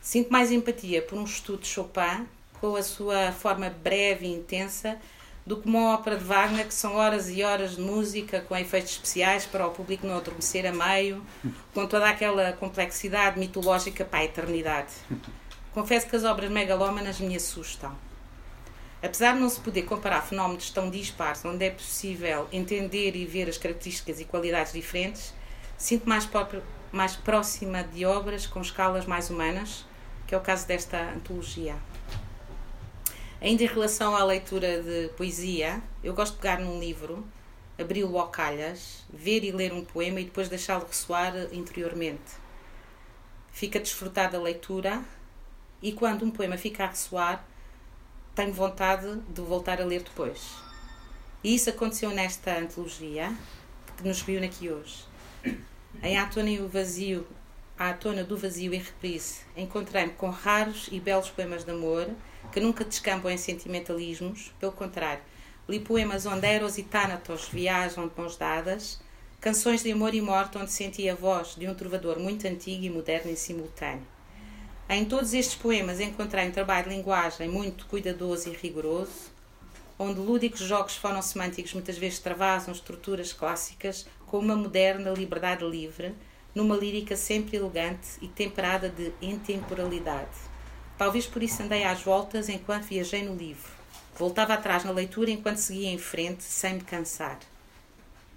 Sinto 0.00 0.32
mais 0.32 0.50
empatia 0.50 1.02
por 1.02 1.18
um 1.18 1.24
estudo 1.24 1.60
de 1.60 1.68
Chopin, 1.68 2.26
com 2.58 2.74
a 2.74 2.82
sua 2.82 3.32
forma 3.32 3.68
breve 3.68 4.26
e 4.26 4.32
intensa, 4.32 4.98
do 5.44 5.58
que 5.58 5.68
uma 5.68 5.94
ópera 5.94 6.16
de 6.16 6.24
Wagner, 6.24 6.66
que 6.66 6.74
são 6.74 6.94
horas 6.94 7.28
e 7.28 7.42
horas 7.42 7.76
de 7.76 7.82
música 7.82 8.40
com 8.40 8.56
efeitos 8.56 8.92
especiais 8.92 9.44
para 9.44 9.66
o 9.66 9.70
público 9.70 10.06
não 10.06 10.16
adormecer 10.16 10.66
a 10.66 10.72
meio, 10.72 11.22
com 11.74 11.86
toda 11.86 12.08
aquela 12.08 12.52
complexidade 12.52 13.38
mitológica 13.38 14.04
para 14.04 14.20
a 14.20 14.24
eternidade. 14.24 14.92
Confesso 15.72 16.06
que 16.06 16.16
as 16.16 16.24
obras 16.24 16.50
megalómanas 16.50 17.20
me 17.20 17.36
assustam. 17.36 17.96
Apesar 19.02 19.34
de 19.34 19.40
não 19.40 19.48
se 19.48 19.60
poder 19.60 19.82
comparar 19.82 20.22
fenómenos 20.22 20.70
tão 20.70 20.90
dispares, 20.90 21.44
onde 21.44 21.64
é 21.64 21.70
possível 21.70 22.48
entender 22.52 23.16
e 23.16 23.24
ver 23.24 23.48
as 23.48 23.56
características 23.56 24.20
e 24.20 24.24
qualidades 24.24 24.72
diferentes, 24.72 25.34
sinto 25.76 26.08
mais, 26.08 26.28
mais 26.92 27.16
próxima 27.16 27.82
de 27.82 28.04
obras 28.04 28.46
com 28.46 28.60
escalas 28.60 29.06
mais 29.06 29.30
humanas, 29.30 29.86
que 30.30 30.34
é 30.36 30.38
o 30.38 30.40
caso 30.40 30.64
desta 30.64 31.10
antologia. 31.10 31.74
Ainda 33.40 33.64
em 33.64 33.66
relação 33.66 34.14
à 34.14 34.22
leitura 34.22 34.80
de 34.80 35.08
poesia, 35.16 35.82
eu 36.04 36.14
gosto 36.14 36.34
de 36.34 36.38
pegar 36.38 36.60
num 36.60 36.78
livro, 36.78 37.26
abri-lo 37.76 38.16
ao 38.16 38.28
calhas, 38.28 39.04
ver 39.12 39.42
e 39.42 39.50
ler 39.50 39.72
um 39.72 39.84
poema 39.84 40.20
e 40.20 40.24
depois 40.26 40.48
deixá-lo 40.48 40.86
ressoar 40.86 41.34
interiormente. 41.50 42.30
Fica 43.50 43.80
a 43.80 43.82
desfrutar 43.82 44.30
da 44.30 44.40
leitura 44.40 45.02
e 45.82 45.90
quando 45.90 46.24
um 46.24 46.30
poema 46.30 46.56
fica 46.56 46.84
a 46.84 46.86
ressoar, 46.86 47.44
tenho 48.32 48.52
vontade 48.52 49.12
de 49.30 49.40
voltar 49.40 49.82
a 49.82 49.84
ler 49.84 50.04
depois. 50.04 50.58
E 51.42 51.56
isso 51.56 51.70
aconteceu 51.70 52.10
nesta 52.10 52.56
antologia 52.56 53.36
que 53.96 54.06
nos 54.06 54.22
reúne 54.22 54.46
aqui 54.46 54.70
hoje. 54.70 55.04
Em 56.00 56.16
A 56.16 56.26
Tona 56.26 56.50
e 56.50 56.60
o 56.60 56.68
Vazio, 56.68 57.26
A 57.82 57.94
Tona 57.94 58.22
do 58.22 58.36
Vazio 58.36 58.74
e 58.74 58.76
Reprise, 58.76 59.38
encontrei-me 59.56 60.12
com 60.12 60.28
raros 60.28 60.90
e 60.92 61.00
belos 61.00 61.30
poemas 61.30 61.64
de 61.64 61.70
amor 61.70 62.10
que 62.52 62.60
nunca 62.60 62.84
descampam 62.84 63.30
em 63.30 63.38
sentimentalismos, 63.38 64.52
pelo 64.60 64.72
contrário, 64.72 65.22
li 65.66 65.80
poemas 65.80 66.26
onde 66.26 66.46
Eros 66.46 66.76
e 66.76 66.82
Thanatos 66.82 67.48
viajam 67.48 68.06
de 68.06 68.12
mãos 68.14 68.36
dadas, 68.36 69.00
canções 69.40 69.82
de 69.82 69.90
amor 69.90 70.14
e 70.14 70.20
morte 70.20 70.58
onde 70.58 70.70
senti 70.70 71.08
a 71.08 71.14
voz 71.14 71.54
de 71.56 71.66
um 71.66 71.74
trovador 71.74 72.18
muito 72.18 72.46
antigo 72.46 72.84
e 72.84 72.90
moderno 72.90 73.30
em 73.30 73.34
simultâneo. 73.34 74.06
Em 74.86 75.06
todos 75.06 75.32
estes 75.32 75.54
poemas 75.54 76.00
encontrei 76.00 76.46
um 76.46 76.52
trabalho 76.52 76.90
de 76.90 76.94
linguagem 76.94 77.48
muito 77.48 77.86
cuidadoso 77.86 78.50
e 78.50 78.56
rigoroso, 78.56 79.32
onde 79.98 80.20
lúdicos 80.20 80.60
jogos 80.60 80.96
foram 80.96 81.22
semânticos 81.22 81.72
muitas 81.72 81.96
vezes 81.96 82.18
travasam 82.18 82.74
estruturas 82.74 83.32
clássicas 83.32 84.06
com 84.26 84.38
uma 84.38 84.54
moderna 84.54 85.08
liberdade 85.12 85.64
livre, 85.64 86.14
numa 86.54 86.76
lírica 86.76 87.16
sempre 87.16 87.56
elegante 87.56 88.08
e 88.20 88.28
temperada 88.28 88.88
de 88.88 89.12
intemporalidade. 89.20 90.30
Talvez 90.98 91.26
por 91.26 91.42
isso 91.42 91.62
andei 91.62 91.84
às 91.84 92.02
voltas 92.02 92.48
enquanto 92.48 92.84
viajei 92.84 93.22
no 93.22 93.34
livro. 93.34 93.70
Voltava 94.16 94.54
atrás 94.54 94.84
na 94.84 94.90
leitura 94.90 95.30
enquanto 95.30 95.56
seguia 95.56 95.88
em 95.88 95.98
frente, 95.98 96.42
sem 96.42 96.74
me 96.74 96.80
cansar. 96.82 97.38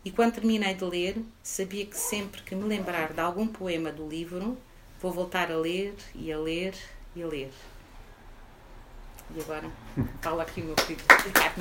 E 0.06 0.12
quando 0.12 0.36
terminei 0.36 0.74
de 0.74 0.84
ler, 0.84 1.18
sabia 1.42 1.86
que 1.86 1.98
sempre 1.98 2.42
que 2.42 2.56
me 2.56 2.64
lembrar 2.64 3.14
de 3.14 3.20
algum 3.20 3.48
poema 3.48 3.92
do 3.92 4.08
livro, 4.08 4.58
vou 5.02 5.12
voltar 5.12 5.52
a 5.52 5.58
ler 5.58 5.94
e 6.16 6.32
a 6.32 6.38
ler 6.38 6.74
e 7.16 7.24
a 7.24 7.28
ler. 7.28 7.52
E 9.36 9.42
agora, 9.42 9.70
fala 10.22 10.44
aqui 10.44 10.62
o 10.62 10.66
meu 10.66 10.76
querido 10.76 11.04
Ricardo. 11.26 11.60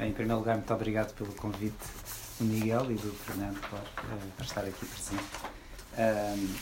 Em 0.00 0.12
primeiro 0.12 0.38
lugar, 0.38 0.56
muito 0.56 0.72
obrigado 0.72 1.12
pelo 1.14 1.32
convite 1.32 1.74
do 2.38 2.44
Miguel 2.44 2.92
e 2.92 2.94
do 2.94 3.12
Fernando, 3.12 3.58
claro, 3.60 3.84
uh, 3.84 4.30
por 4.36 4.44
estar 4.44 4.60
aqui 4.60 4.86
presente. 4.86 5.24
Um, 5.98 6.54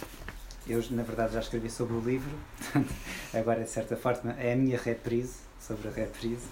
eu, 0.66 0.83
na 0.90 1.02
verdade, 1.02 1.35
já 1.35 1.40
escrevi 1.40 1.69
sobre 1.69 1.95
o 1.95 2.00
livro, 2.00 2.35
agora, 3.35 3.62
de 3.62 3.71
certa 3.71 3.95
forma, 3.95 4.33
é 4.38 4.55
a 4.55 4.57
minha 4.57 4.78
reprise 4.78 5.35
sobre 5.61 5.88
a 5.88 5.90
reprise. 5.90 6.47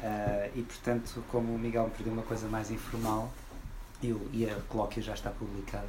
Uh, 0.00 0.50
e, 0.56 0.62
portanto, 0.62 1.22
como 1.28 1.54
o 1.54 1.58
Miguel 1.58 1.84
me 1.84 1.90
pediu 1.90 2.12
uma 2.12 2.22
coisa 2.22 2.48
mais 2.48 2.72
informal, 2.72 3.32
eu, 4.02 4.28
e 4.32 4.50
a 4.50 4.54
colóquia 4.68 5.02
já 5.02 5.14
está 5.14 5.30
publicada, 5.30 5.86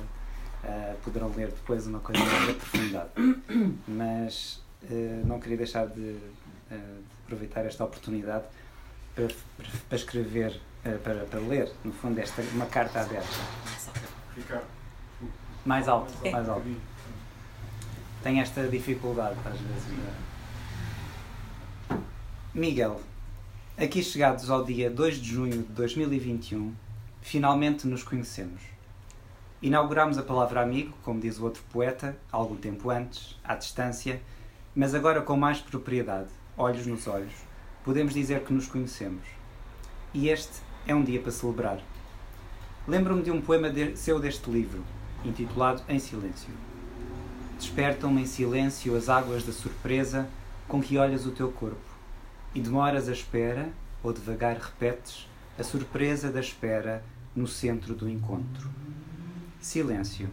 uh, 0.64 0.96
poderão 1.04 1.34
ler 1.36 1.48
depois 1.48 1.88
uma 1.88 2.00
coisa 2.00 2.24
mais 2.24 2.50
aprofundada. 2.52 3.12
Mas 3.88 4.62
não 5.26 5.40
queria 5.40 5.58
deixar 5.58 5.88
de, 5.88 6.14
de 6.14 6.30
aproveitar 7.26 7.66
esta 7.66 7.84
oportunidade 7.84 8.46
para, 9.18 9.28
para 9.90 9.98
escrever, 9.98 10.60
eh, 10.86 10.98
para, 11.04 11.26
para 11.26 11.40
ler, 11.40 11.72
no 11.84 11.92
fundo, 11.92 12.20
esta, 12.20 12.42
uma 12.54 12.68
carta 12.68 13.02
aberta. 13.02 13.28
Ficar. 14.36 14.64
Mais 15.66 15.88
alto, 15.88 16.14
É. 16.24 16.32
mais 16.32 16.48
alto. 16.48 16.68
Tem 18.24 18.40
esta 18.40 18.68
dificuldade 18.68 19.36
às 19.46 19.60
vezes. 19.60 19.86
de- 19.88 20.28
Miguel, 22.54 23.00
aqui 23.78 24.02
chegados 24.04 24.50
ao 24.50 24.64
dia 24.64 24.90
2 24.90 25.18
de 25.18 25.30
junho 25.30 25.52
de 25.64 25.74
2021, 25.74 26.74
finalmente 27.22 27.86
nos 27.88 28.04
conhecemos. 28.04 28.62
Inauguramos 29.62 30.18
a 30.18 30.24
palavra 30.24 30.62
amigo, 30.62 30.94
como 31.04 31.20
diz 31.20 31.40
o 31.40 31.44
outro 31.44 31.62
poeta, 31.72 32.16
algum 32.32 32.56
tempo 32.56 32.90
antes, 32.90 33.36
à 33.44 33.56
distância, 33.56 34.22
mas 34.76 34.94
agora 34.96 35.22
com 35.22 35.36
mais 35.36 35.60
propriedade, 35.60 36.30
olhos 36.56 36.86
nos 36.86 37.08
olhos, 37.08 37.34
podemos 37.88 38.14
dizer 38.14 38.44
que 38.44 38.52
nos 38.52 38.68
conhecemos. 38.68 39.24
E 40.14 40.28
este 40.28 40.60
é 40.86 40.94
um 40.94 41.02
dia 41.02 41.22
para 41.22 41.32
celebrar. 41.32 41.80
Lembro-me 42.86 43.24
de 43.24 43.32
um 43.32 43.40
poema 43.40 43.70
de- 43.70 43.96
seu 43.96 44.20
deste 44.20 44.50
livro, 44.50 44.84
intitulado 45.24 45.82
Em 45.88 45.98
Silêncio. 45.98 46.50
Despertam-me 47.58 48.24
em 48.24 48.26
silêncio 48.26 48.94
as 48.94 49.08
águas 49.08 49.46
da 49.46 49.54
surpresa 49.54 50.28
com 50.68 50.82
que 50.82 50.98
olhas 50.98 51.26
o 51.26 51.32
teu 51.32 51.50
corpo, 51.50 51.80
e 52.54 52.60
demoras 52.60 53.08
a 53.08 53.14
espera, 53.14 53.70
ou 54.04 54.12
devagar 54.12 54.58
repetes, 54.58 55.26
a 55.58 55.64
surpresa 55.64 56.30
da 56.30 56.42
espera 56.42 57.02
no 57.34 57.48
centro 57.48 57.96
do 57.96 58.10
encontro. 58.10 58.70
Silêncio, 59.62 60.30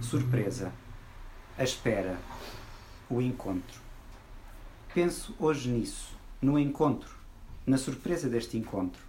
surpresa, 0.00 0.72
a 1.58 1.64
espera, 1.64 2.16
o 3.10 3.20
encontro. 3.20 3.80
Penso 4.94 5.34
hoje 5.40 5.68
nisso, 5.70 6.16
no 6.40 6.58
encontro, 6.58 7.10
na 7.66 7.76
surpresa 7.76 8.28
deste 8.28 8.56
encontro. 8.56 9.02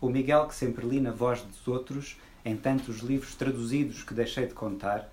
O 0.00 0.08
Miguel 0.08 0.48
que 0.48 0.54
sempre 0.54 0.86
li 0.86 1.00
na 1.00 1.10
voz 1.10 1.42
dos 1.42 1.68
outros, 1.68 2.18
em 2.44 2.56
tantos 2.56 2.98
livros 2.98 3.34
traduzidos 3.34 4.02
que 4.02 4.14
deixei 4.14 4.46
de 4.46 4.54
contar, 4.54 5.12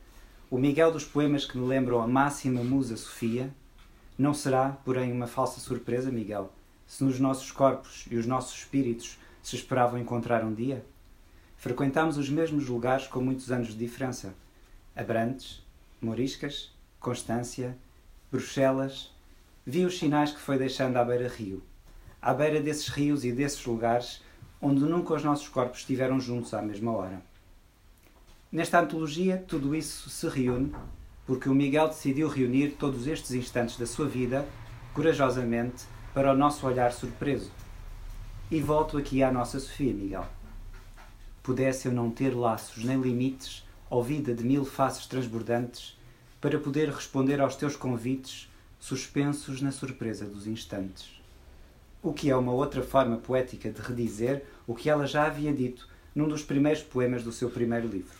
o 0.50 0.58
Miguel 0.58 0.91
dos 0.91 1.05
poemas 1.05 1.46
que 1.46 1.58
me 1.58 1.67
lembram 1.67 2.01
a 2.01 2.08
máxima 2.08 2.63
musa 2.63 2.96
Sofia, 2.96 3.53
não 4.17 4.34
será, 4.34 4.70
porém, 4.86 5.12
uma 5.12 5.27
falsa 5.27 5.60
surpresa, 5.60 6.12
Miguel, 6.12 6.51
se 6.86 7.03
nos 7.03 7.20
nossos 7.20 7.51
corpos 7.51 8.05
e 8.10 8.17
os 8.17 8.25
nossos 8.25 8.60
espíritos 8.60 9.17
se 9.41 9.55
esperavam 9.55 10.00
encontrar 10.00 10.43
um 10.43 10.53
dia? 10.53 10.86
Frequentámos 11.58 12.17
os 12.17 12.29
mesmos 12.29 12.67
lugares 12.67 13.08
com 13.08 13.22
muitos 13.22 13.51
anos 13.51 13.70
de 13.70 13.77
diferença. 13.77 14.34
Abrantes, 14.96 15.63
Moriscas, 16.01 16.72
Constância, 17.00 17.77
Bruxelas. 18.31 19.10
Vi 19.71 19.85
os 19.85 19.97
sinais 19.97 20.33
que 20.33 20.39
foi 20.41 20.57
deixando 20.57 20.97
à 20.97 21.05
beira-rio. 21.05 21.63
À 22.21 22.33
beira 22.33 22.59
desses 22.59 22.89
rios 22.89 23.23
e 23.23 23.31
desses 23.31 23.65
lugares 23.65 24.21
onde 24.61 24.81
nunca 24.81 25.13
os 25.13 25.23
nossos 25.23 25.47
corpos 25.47 25.79
estiveram 25.79 26.19
juntos 26.19 26.53
à 26.53 26.61
mesma 26.61 26.91
hora. 26.91 27.21
Nesta 28.51 28.81
antologia, 28.81 29.41
tudo 29.47 29.73
isso 29.73 30.09
se 30.09 30.27
reúne 30.27 30.73
porque 31.25 31.47
o 31.47 31.55
Miguel 31.55 31.87
decidiu 31.87 32.27
reunir 32.27 32.71
todos 32.71 33.07
estes 33.07 33.31
instantes 33.31 33.77
da 33.77 33.85
sua 33.85 34.09
vida, 34.09 34.45
corajosamente, 34.93 35.85
para 36.13 36.33
o 36.33 36.37
nosso 36.37 36.67
olhar 36.67 36.91
surpreso. 36.91 37.49
E 38.51 38.59
volto 38.59 38.97
aqui 38.97 39.23
à 39.23 39.31
nossa 39.31 39.57
Sofia, 39.57 39.93
Miguel. 39.93 40.25
Pudesse 41.41 41.87
eu 41.87 41.93
não 41.93 42.11
ter 42.11 42.35
laços 42.35 42.83
nem 42.83 42.99
limites, 42.99 43.65
ou 43.89 44.03
vida 44.03 44.33
de 44.33 44.43
mil 44.43 44.65
faces 44.65 45.07
transbordantes, 45.07 45.97
para 46.41 46.59
poder 46.59 46.89
responder 46.89 47.39
aos 47.39 47.55
teus 47.55 47.77
convites, 47.77 48.50
suspensos 48.81 49.61
na 49.61 49.71
surpresa 49.71 50.25
dos 50.25 50.47
instantes. 50.47 51.21
O 52.01 52.11
que 52.11 52.31
é 52.31 52.35
uma 52.35 52.51
outra 52.51 52.81
forma 52.81 53.15
poética 53.17 53.69
de 53.69 53.79
redizer 53.79 54.43
o 54.65 54.73
que 54.73 54.89
ela 54.89 55.05
já 55.05 55.27
havia 55.27 55.53
dito 55.53 55.88
num 56.15 56.27
dos 56.27 56.41
primeiros 56.41 56.81
poemas 56.81 57.23
do 57.23 57.31
seu 57.31 57.50
primeiro 57.51 57.88
livro. 57.88 58.19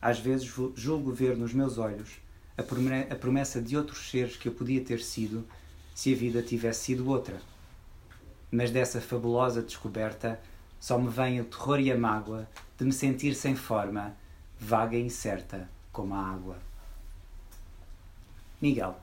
Às 0.00 0.18
vezes 0.18 0.50
julgo 0.74 1.12
ver 1.12 1.36
nos 1.36 1.52
meus 1.52 1.76
olhos 1.76 2.18
a 2.56 3.14
promessa 3.14 3.60
de 3.60 3.76
outros 3.76 4.10
seres 4.10 4.36
que 4.36 4.48
eu 4.48 4.52
podia 4.52 4.82
ter 4.82 5.00
sido 5.00 5.46
se 5.94 6.14
a 6.14 6.16
vida 6.16 6.42
tivesse 6.42 6.84
sido 6.86 7.08
outra. 7.08 7.38
Mas 8.50 8.70
dessa 8.70 9.02
fabulosa 9.02 9.60
descoberta 9.60 10.40
só 10.80 10.98
me 10.98 11.10
vem 11.10 11.42
o 11.42 11.44
terror 11.44 11.78
e 11.78 11.92
a 11.92 11.98
mágoa 11.98 12.48
de 12.78 12.86
me 12.86 12.92
sentir 12.92 13.34
sem 13.34 13.54
forma, 13.54 14.16
vaga 14.58 14.96
e 14.96 15.04
incerta 15.04 15.68
como 15.92 16.14
a 16.14 16.26
água. 16.26 16.56
Miguel, 18.62 18.98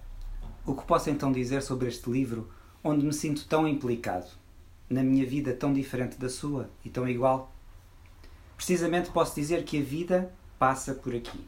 o 0.65 0.75
que 0.75 0.85
posso 0.85 1.09
então 1.09 1.31
dizer 1.31 1.61
sobre 1.61 1.87
este 1.87 2.09
livro 2.09 2.49
onde 2.83 3.05
me 3.05 3.13
sinto 3.13 3.47
tão 3.47 3.67
implicado, 3.67 4.27
na 4.89 5.01
minha 5.03 5.25
vida 5.25 5.53
tão 5.53 5.73
diferente 5.73 6.17
da 6.17 6.29
sua 6.29 6.69
e 6.85 6.89
tão 6.89 7.07
igual? 7.07 7.51
Precisamente 8.55 9.09
posso 9.09 9.33
dizer 9.35 9.63
que 9.63 9.79
a 9.79 9.83
vida 9.83 10.31
passa 10.59 10.93
por 10.93 11.15
aqui. 11.15 11.43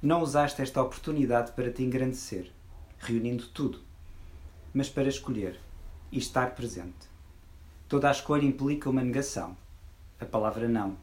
Não 0.00 0.22
usaste 0.22 0.62
esta 0.62 0.80
oportunidade 0.80 1.52
para 1.52 1.72
te 1.72 1.82
engrandecer, 1.82 2.50
reunindo 2.98 3.46
tudo, 3.48 3.80
mas 4.72 4.88
para 4.88 5.08
escolher 5.08 5.58
e 6.10 6.18
estar 6.18 6.54
presente. 6.54 7.10
Toda 7.88 8.08
a 8.08 8.12
escolha 8.12 8.44
implica 8.44 8.88
uma 8.88 9.02
negação, 9.02 9.56
a 10.20 10.24
palavra 10.24 10.68
não. 10.68 10.96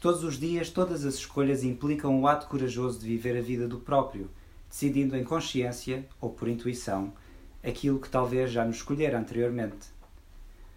Todos 0.00 0.24
os 0.24 0.38
dias, 0.38 0.68
todas 0.70 1.04
as 1.04 1.14
escolhas 1.14 1.64
implicam 1.64 2.20
o 2.20 2.26
ato 2.26 2.46
corajoso 2.46 2.98
de 2.98 3.06
viver 3.06 3.38
a 3.38 3.42
vida 3.42 3.66
do 3.66 3.78
próprio, 3.78 4.28
decidindo 4.74 5.16
em 5.16 5.22
consciência 5.22 6.04
ou 6.20 6.30
por 6.30 6.48
intuição 6.48 7.12
aquilo 7.62 8.00
que 8.00 8.08
talvez 8.08 8.50
já 8.50 8.64
nos 8.64 8.78
escolhera 8.78 9.16
anteriormente. 9.16 9.86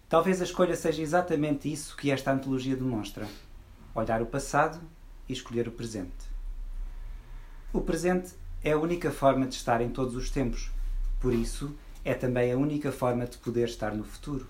Talvez 0.08 0.40
a 0.40 0.44
escolha 0.44 0.76
seja 0.76 1.02
exatamente 1.02 1.70
isso 1.70 1.96
que 1.96 2.12
esta 2.12 2.32
antologia 2.32 2.76
demonstra: 2.76 3.26
olhar 3.92 4.22
o 4.22 4.26
passado 4.26 4.80
e 5.28 5.32
escolher 5.32 5.66
o 5.66 5.72
presente. 5.72 6.28
O 7.72 7.80
presente 7.80 8.34
é 8.62 8.70
a 8.70 8.78
única 8.78 9.10
forma 9.10 9.46
de 9.48 9.56
estar 9.56 9.80
em 9.80 9.90
todos 9.90 10.14
os 10.14 10.30
tempos, 10.30 10.70
por 11.18 11.34
isso 11.34 11.74
é 12.04 12.14
também 12.14 12.52
a 12.52 12.56
única 12.56 12.92
forma 12.92 13.26
de 13.26 13.36
poder 13.38 13.66
estar 13.66 13.92
no 13.96 14.04
futuro. 14.04 14.46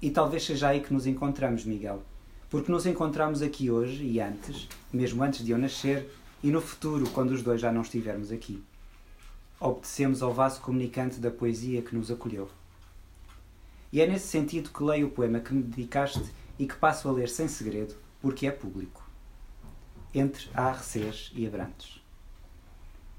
E 0.00 0.12
talvez 0.12 0.44
seja 0.44 0.68
aí 0.68 0.80
que 0.80 0.94
nos 0.94 1.08
encontramos, 1.08 1.64
Miguel, 1.64 2.04
porque 2.48 2.70
nos 2.70 2.86
encontramos 2.86 3.42
aqui 3.42 3.68
hoje 3.68 4.04
e 4.04 4.20
antes, 4.20 4.68
mesmo 4.92 5.24
antes 5.24 5.44
de 5.44 5.50
eu 5.50 5.58
nascer, 5.58 6.08
e 6.42 6.50
no 6.50 6.60
futuro, 6.60 7.08
quando 7.10 7.32
os 7.32 7.42
dois 7.42 7.60
já 7.60 7.70
não 7.70 7.82
estivermos 7.82 8.32
aqui. 8.32 8.62
Obedecemos 9.58 10.22
ao 10.22 10.32
vaso 10.32 10.60
comunicante 10.60 11.20
da 11.20 11.30
poesia 11.30 11.82
que 11.82 11.94
nos 11.94 12.10
acolheu. 12.10 12.48
E 13.92 14.00
é 14.00 14.06
nesse 14.06 14.28
sentido 14.28 14.70
que 14.70 14.82
leio 14.82 15.08
o 15.08 15.10
poema 15.10 15.40
que 15.40 15.52
me 15.52 15.62
dedicaste 15.62 16.24
e 16.58 16.66
que 16.66 16.76
passo 16.76 17.08
a 17.08 17.12
ler 17.12 17.28
sem 17.28 17.48
segredo, 17.48 17.94
porque 18.20 18.46
é 18.46 18.50
público. 18.50 19.02
Entre 20.14 20.48
Arrecês 20.54 21.30
e 21.34 21.46
Abrantes. 21.46 22.02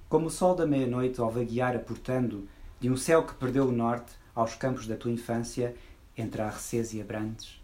Como 0.10 0.28
o 0.28 0.32
sol 0.32 0.56
da 0.56 0.66
meia-noite 0.66 1.22
ao 1.22 1.30
vaguear 1.30 1.76
aportando 1.76 2.48
de 2.80 2.90
um 2.90 2.98
céu 2.98 3.24
que 3.24 3.36
perdeu 3.36 3.68
o 3.68 3.72
norte 3.72 4.14
aos 4.34 4.56
campos 4.56 4.88
da 4.88 4.96
tua 4.96 5.12
infância, 5.12 5.76
entre 6.18 6.42
Arrecês 6.42 6.94
e 6.94 7.02
Abrantes, 7.02 7.62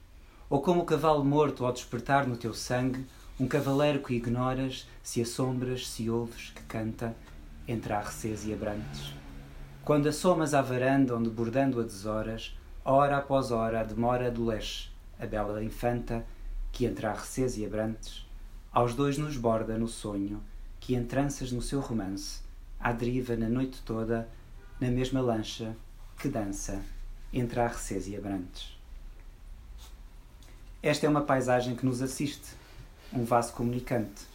ou 0.49 0.61
como 0.61 0.81
o 0.81 0.85
cavalo 0.85 1.23
morto 1.23 1.65
ao 1.65 1.73
despertar 1.73 2.27
no 2.27 2.37
teu 2.37 2.53
sangue, 2.53 3.05
um 3.39 3.47
cavaleiro 3.47 4.01
que 4.01 4.15
ignoras 4.15 4.87
se 5.03 5.21
assombras, 5.21 5.87
se 5.87 6.09
ouves 6.09 6.51
que 6.55 6.63
canta 6.63 7.15
entre 7.67 7.93
Arrecês 7.93 8.45
e 8.45 8.53
Abrantes. 8.53 9.13
Quando 9.85 10.07
assomas 10.07 10.53
à 10.53 10.61
varanda 10.61 11.15
onde 11.15 11.29
bordando 11.29 11.79
a 11.79 11.83
deshoras, 11.83 12.57
hora 12.83 13.17
após 13.17 13.51
hora 13.51 13.81
a 13.81 13.83
demora 13.83 14.27
adolesce 14.27 14.89
a 15.19 15.25
bela 15.25 15.63
infanta 15.63 16.25
que 16.71 16.85
entre 16.85 17.05
Arrecês 17.05 17.57
e 17.57 17.65
Abrantes, 17.65 18.25
aos 18.71 18.93
dois 18.93 19.17
nos 19.17 19.37
borda 19.37 19.77
no 19.77 19.87
sonho, 19.87 20.41
que 20.79 20.95
entranças 20.95 21.51
no 21.51 21.61
seu 21.61 21.79
romance, 21.79 22.41
à 22.79 22.91
deriva 22.91 23.35
na 23.35 23.49
noite 23.49 23.81
toda, 23.83 24.27
na 24.79 24.89
mesma 24.89 25.21
lancha 25.21 25.75
que 26.19 26.27
dança 26.27 26.81
entre 27.33 27.59
Arrecês 27.59 28.07
e 28.07 28.15
Abrantes. 28.15 28.77
Esta 30.81 31.05
é 31.05 31.09
uma 31.09 31.21
paisagem 31.21 31.75
que 31.75 31.85
nos 31.85 32.01
assiste, 32.01 32.55
um 33.13 33.23
vaso 33.23 33.53
comunicante. 33.53 34.25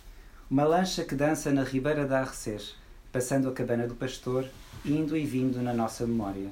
Uma 0.50 0.64
lancha 0.64 1.04
que 1.04 1.14
dança 1.14 1.50
na 1.50 1.62
ribeira 1.62 2.06
da 2.06 2.20
Arrecês, 2.20 2.74
passando 3.10 3.48
a 3.48 3.52
cabana 3.52 3.86
do 3.86 3.94
pastor, 3.94 4.46
indo 4.84 5.16
e 5.16 5.24
vindo 5.24 5.60
na 5.60 5.74
nossa 5.74 6.06
memória. 6.06 6.50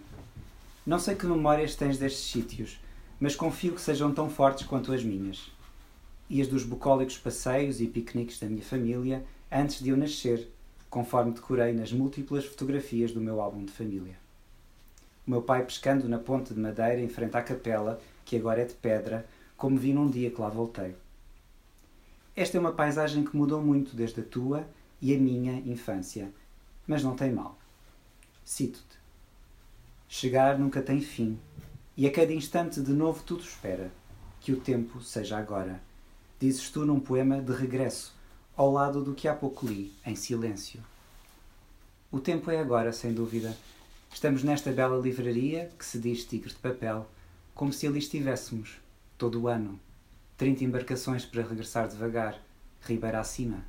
Não 0.86 0.98
sei 0.98 1.14
que 1.14 1.26
memórias 1.26 1.74
tens 1.74 1.98
destes 1.98 2.30
sítios, 2.30 2.80
mas 3.18 3.36
confio 3.36 3.74
que 3.74 3.80
sejam 3.80 4.12
tão 4.12 4.28
fortes 4.28 4.66
quanto 4.66 4.92
as 4.92 5.02
minhas. 5.02 5.50
E 6.28 6.40
as 6.40 6.48
dos 6.48 6.64
bucólicos 6.64 7.18
passeios 7.18 7.80
e 7.80 7.86
piqueniques 7.86 8.38
da 8.38 8.46
minha 8.46 8.62
família 8.62 9.24
antes 9.50 9.82
de 9.82 9.90
eu 9.90 9.96
nascer, 9.96 10.48
conforme 10.88 11.32
decorei 11.32 11.72
nas 11.72 11.92
múltiplas 11.92 12.44
fotografias 12.44 13.12
do 13.12 13.20
meu 13.20 13.40
álbum 13.40 13.64
de 13.64 13.72
família. 13.72 14.16
O 15.26 15.30
meu 15.30 15.42
pai 15.42 15.64
pescando 15.64 16.08
na 16.08 16.18
ponte 16.18 16.54
de 16.54 16.60
madeira 16.60 17.00
em 17.00 17.08
frente 17.08 17.36
à 17.36 17.42
capela, 17.42 18.00
que 18.24 18.36
agora 18.36 18.62
é 18.62 18.64
de 18.64 18.74
pedra, 18.74 19.26
como 19.56 19.78
vi 19.78 19.92
num 19.92 20.08
dia 20.08 20.30
que 20.30 20.40
lá 20.40 20.48
voltei. 20.48 20.94
Esta 22.40 22.56
é 22.56 22.60
uma 22.60 22.72
paisagem 22.72 23.22
que 23.22 23.36
mudou 23.36 23.60
muito 23.60 23.94
desde 23.94 24.22
a 24.22 24.24
tua 24.24 24.66
e 24.98 25.14
a 25.14 25.18
minha 25.18 25.60
infância, 25.70 26.32
mas 26.86 27.04
não 27.04 27.14
tem 27.14 27.30
mal. 27.30 27.58
Cito-te. 28.42 28.96
Chegar 30.08 30.58
nunca 30.58 30.80
tem 30.80 31.02
fim, 31.02 31.38
e 31.94 32.06
a 32.06 32.10
cada 32.10 32.32
instante 32.32 32.80
de 32.80 32.92
novo 32.92 33.22
tudo 33.24 33.42
espera, 33.42 33.92
que 34.40 34.52
o 34.52 34.56
tempo 34.58 35.02
seja 35.02 35.36
agora. 35.36 35.82
dizes 36.40 36.70
tu 36.70 36.86
num 36.86 36.98
poema 36.98 37.42
de 37.42 37.52
regresso, 37.52 38.16
ao 38.56 38.72
lado 38.72 39.04
do 39.04 39.14
que 39.14 39.28
há 39.28 39.34
pouco 39.34 39.66
li, 39.66 39.92
em 40.06 40.16
silêncio. 40.16 40.80
O 42.10 42.20
tempo 42.20 42.50
é 42.50 42.58
agora, 42.58 42.90
sem 42.90 43.12
dúvida. 43.12 43.54
Estamos 44.10 44.42
nesta 44.42 44.72
bela 44.72 44.98
livraria, 44.98 45.70
que 45.78 45.84
se 45.84 45.98
diz 45.98 46.24
Tigre 46.24 46.48
de 46.48 46.58
Papel, 46.58 47.06
como 47.54 47.70
se 47.70 47.86
ali 47.86 47.98
estivéssemos, 47.98 48.78
todo 49.18 49.42
o 49.42 49.46
ano. 49.46 49.78
Trinta 50.40 50.64
embarcações 50.64 51.22
para 51.26 51.42
regressar 51.42 51.86
devagar, 51.86 52.40
ribeira 52.80 53.20
acima. 53.20 53.62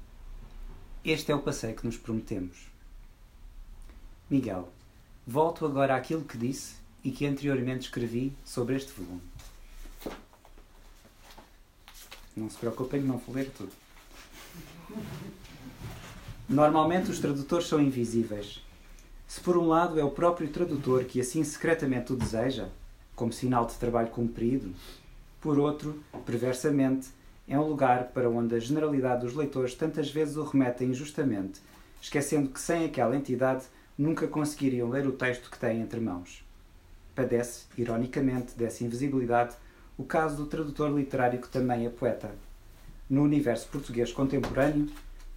Este 1.03 1.29
é 1.29 1.35
o 1.35 1.41
passeio 1.41 1.75
que 1.75 1.85
nos 1.85 1.97
prometemos. 1.97 2.71
Miguel, 4.29 4.71
volto 5.27 5.65
agora 5.65 5.97
àquilo 5.97 6.23
que 6.23 6.37
disse 6.37 6.75
e 7.03 7.11
que 7.11 7.25
anteriormente 7.25 7.87
escrevi 7.87 8.31
sobre 8.45 8.77
este 8.77 8.93
volume. 8.93 9.21
Não 12.37 12.49
se 12.49 12.55
preocupem, 12.55 13.01
não 13.01 13.17
vou 13.17 13.35
ler 13.35 13.51
tudo. 13.51 13.73
Normalmente 16.47 17.11
os 17.11 17.19
tradutores 17.19 17.67
são 17.67 17.81
invisíveis. 17.81 18.63
Se 19.27 19.41
por 19.41 19.57
um 19.57 19.67
lado 19.67 19.99
é 19.99 20.05
o 20.05 20.11
próprio 20.11 20.47
tradutor 20.47 21.03
que 21.03 21.19
assim 21.19 21.43
secretamente 21.43 22.13
o 22.13 22.15
deseja, 22.15 22.69
como 23.13 23.33
sinal 23.33 23.65
de 23.65 23.73
trabalho 23.73 24.07
cumprido, 24.07 24.73
por 25.41 25.59
outro, 25.59 26.01
perversamente, 26.25 27.09
é 27.47 27.59
um 27.59 27.67
lugar 27.67 28.09
para 28.13 28.29
onde 28.29 28.55
a 28.55 28.59
generalidade 28.59 29.25
dos 29.25 29.33
leitores 29.33 29.73
tantas 29.73 30.09
vezes 30.09 30.37
o 30.37 30.43
remetem 30.43 30.89
injustamente, 30.89 31.59
esquecendo 32.01 32.49
que 32.49 32.59
sem 32.59 32.85
aquela 32.85 33.15
entidade 33.15 33.65
nunca 33.97 34.27
conseguiriam 34.27 34.89
ler 34.89 35.05
o 35.07 35.11
texto 35.11 35.49
que 35.49 35.59
têm 35.59 35.81
entre 35.81 35.99
mãos. 35.99 36.45
Padece, 37.13 37.65
ironicamente, 37.77 38.55
dessa 38.55 38.83
invisibilidade 38.83 39.55
o 39.97 40.03
caso 40.03 40.37
do 40.37 40.45
tradutor 40.45 40.89
literário 40.97 41.41
que 41.41 41.49
também 41.49 41.85
é 41.85 41.89
poeta. 41.89 42.31
No 43.09 43.23
universo 43.23 43.67
português 43.67 44.11
contemporâneo, 44.11 44.89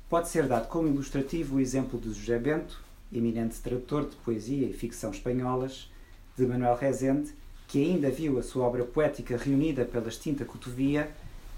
pode 0.08 0.28
ser 0.28 0.46
dado 0.46 0.68
como 0.68 0.88
ilustrativo 0.88 1.56
o 1.56 1.60
exemplo 1.60 1.98
de 1.98 2.12
José 2.12 2.38
Bento, 2.38 2.80
eminente 3.12 3.60
tradutor 3.60 4.08
de 4.08 4.16
poesia 4.16 4.66
e 4.66 4.72
ficção 4.72 5.10
espanholas, 5.10 5.90
de 6.36 6.46
Manuel 6.46 6.76
Rezende, 6.76 7.34
que 7.66 7.82
ainda 7.82 8.10
viu 8.10 8.38
a 8.38 8.42
sua 8.42 8.66
obra 8.66 8.84
poética 8.84 9.36
reunida 9.36 9.84
pela 9.84 10.08
extinta 10.08 10.44
cotovia, 10.44 11.10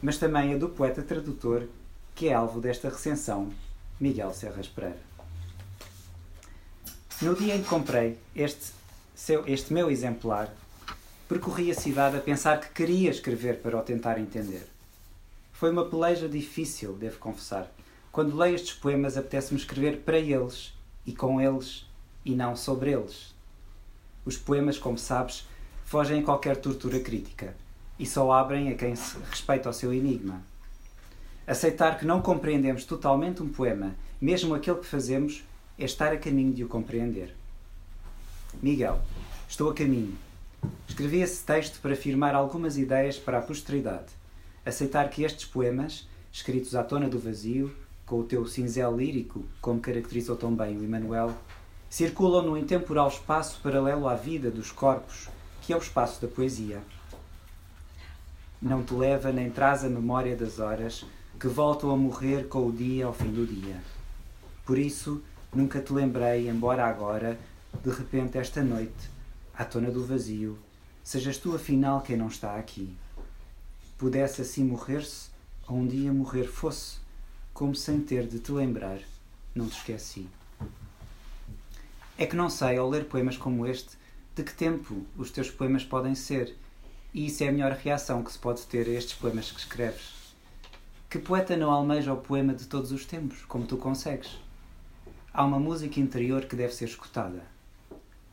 mas 0.02 0.18
também 0.18 0.54
a 0.54 0.58
do 0.58 0.68
poeta 0.68 1.02
tradutor, 1.02 1.66
que 2.14 2.28
é 2.28 2.34
alvo 2.34 2.60
desta 2.60 2.88
recensão, 2.88 3.50
Miguel 4.00 4.32
Serras 4.32 4.68
Pereira. 4.68 5.00
No 7.20 7.34
dia 7.34 7.56
em 7.56 7.62
que 7.62 7.68
comprei 7.68 8.18
este, 8.34 8.72
seu, 9.14 9.46
este 9.46 9.72
meu 9.72 9.90
exemplar, 9.90 10.54
percorri 11.28 11.70
a 11.70 11.74
cidade 11.74 12.16
a 12.16 12.20
pensar 12.20 12.60
que 12.60 12.68
queria 12.70 13.10
escrever 13.10 13.60
para 13.60 13.78
o 13.78 13.82
tentar 13.82 14.18
entender. 14.18 14.66
Foi 15.52 15.70
uma 15.70 15.88
peleja 15.88 16.28
difícil, 16.28 16.92
devo 16.92 17.18
confessar. 17.18 17.72
Quando 18.12 18.36
leio 18.36 18.54
estes 18.54 18.74
poemas, 18.74 19.16
apetece-me 19.16 19.58
escrever 19.58 19.98
para 20.00 20.18
eles 20.18 20.74
e 21.06 21.14
com 21.14 21.40
eles 21.40 21.86
e 22.24 22.34
não 22.34 22.54
sobre 22.54 22.92
eles. 22.92 23.34
Os 24.24 24.36
poemas, 24.36 24.76
como 24.76 24.98
sabes, 24.98 25.46
fogem 25.86 26.20
a 26.20 26.22
qualquer 26.24 26.56
tortura 26.56 26.98
crítica 26.98 27.54
e 27.96 28.04
só 28.04 28.32
abrem 28.32 28.70
a 28.70 28.74
quem 28.74 28.92
respeita 29.30 29.70
o 29.70 29.72
seu 29.72 29.94
enigma. 29.94 30.42
Aceitar 31.46 31.96
que 31.96 32.04
não 32.04 32.20
compreendemos 32.20 32.84
totalmente 32.84 33.40
um 33.40 33.48
poema, 33.48 33.94
mesmo 34.20 34.52
aquele 34.52 34.80
que 34.80 34.86
fazemos, 34.86 35.44
é 35.78 35.84
estar 35.84 36.12
a 36.12 36.18
caminho 36.18 36.52
de 36.52 36.64
o 36.64 36.68
compreender. 36.68 37.32
Miguel, 38.60 39.00
estou 39.48 39.70
a 39.70 39.74
caminho. 39.74 40.18
Escrevi 40.88 41.20
esse 41.20 41.44
texto 41.44 41.80
para 41.80 41.92
afirmar 41.92 42.34
algumas 42.34 42.76
ideias 42.76 43.16
para 43.16 43.38
a 43.38 43.42
posteridade. 43.42 44.06
Aceitar 44.64 45.08
que 45.08 45.22
estes 45.22 45.44
poemas, 45.44 46.08
escritos 46.32 46.74
à 46.74 46.82
tona 46.82 47.08
do 47.08 47.20
vazio, 47.20 47.72
com 48.04 48.18
o 48.18 48.24
teu 48.24 48.44
cinzel 48.44 48.96
lírico, 48.96 49.44
como 49.60 49.80
caracterizou 49.80 50.34
tão 50.34 50.52
bem 50.52 50.76
o 50.76 50.82
Emanuel, 50.82 51.32
circulam 51.88 52.42
no 52.42 52.58
intemporal 52.58 53.06
espaço 53.06 53.60
paralelo 53.62 54.08
à 54.08 54.16
vida 54.16 54.50
dos 54.50 54.72
corpos, 54.72 55.28
que 55.66 55.72
é 55.72 55.76
o 55.76 55.80
espaço 55.80 56.22
da 56.22 56.28
poesia. 56.28 56.80
Não 58.62 58.82
te 58.82 58.94
leva 58.94 59.30
nem 59.32 59.50
traz 59.50 59.84
a 59.84 59.88
memória 59.88 60.34
das 60.34 60.58
horas 60.58 61.04
que 61.38 61.48
voltam 61.48 61.90
a 61.90 61.96
morrer 61.96 62.48
com 62.48 62.66
o 62.66 62.72
dia 62.72 63.04
ao 63.04 63.12
fim 63.12 63.30
do 63.30 63.46
dia. 63.46 63.76
Por 64.64 64.78
isso, 64.78 65.22
Nunca 65.56 65.80
te 65.80 65.90
lembrei, 65.90 66.50
embora 66.50 66.84
agora, 66.84 67.38
de 67.82 67.90
repente 67.90 68.36
esta 68.36 68.62
noite, 68.62 69.08
à 69.54 69.64
tona 69.64 69.90
do 69.90 70.04
vazio, 70.04 70.58
sejas 71.02 71.38
tu 71.38 71.54
afinal 71.54 72.02
quem 72.02 72.14
não 72.14 72.26
está 72.26 72.56
aqui. 72.56 72.94
Pudesse 73.96 74.42
assim 74.42 74.64
morrer-se, 74.64 75.30
ou 75.66 75.78
um 75.78 75.86
dia 75.86 76.12
morrer 76.12 76.44
fosse, 76.44 76.98
como 77.54 77.74
sem 77.74 78.02
ter 78.02 78.26
de 78.26 78.38
te 78.38 78.52
lembrar, 78.52 78.98
não 79.54 79.66
te 79.66 79.78
esqueci. 79.78 80.28
É 82.18 82.26
que 82.26 82.36
não 82.36 82.50
sei, 82.50 82.76
ao 82.76 82.90
ler 82.90 83.06
poemas 83.06 83.38
como 83.38 83.66
este, 83.66 83.96
de 84.36 84.44
que 84.44 84.54
tempo 84.54 85.04
os 85.16 85.32
teus 85.32 85.50
poemas 85.50 85.82
podem 85.82 86.14
ser, 86.14 86.54
e 87.12 87.26
isso 87.26 87.42
é 87.42 87.48
a 87.48 87.52
melhor 87.52 87.72
reação 87.72 88.22
que 88.22 88.30
se 88.30 88.38
pode 88.38 88.62
ter 88.66 88.86
a 88.86 88.92
estes 88.92 89.14
poemas 89.14 89.50
que 89.50 89.58
escreves. 89.58 90.14
Que 91.10 91.18
poeta 91.18 91.56
não 91.56 91.72
almeja 91.72 92.12
o 92.12 92.18
poema 92.18 92.54
de 92.54 92.66
todos 92.66 92.92
os 92.92 93.04
tempos, 93.04 93.44
como 93.46 93.66
tu 93.66 93.76
consegues? 93.76 94.46
há 95.36 95.44
uma 95.44 95.58
música 95.58 96.00
interior 96.00 96.46
que 96.46 96.56
deve 96.56 96.72
ser 96.72 96.86
escutada. 96.86 97.42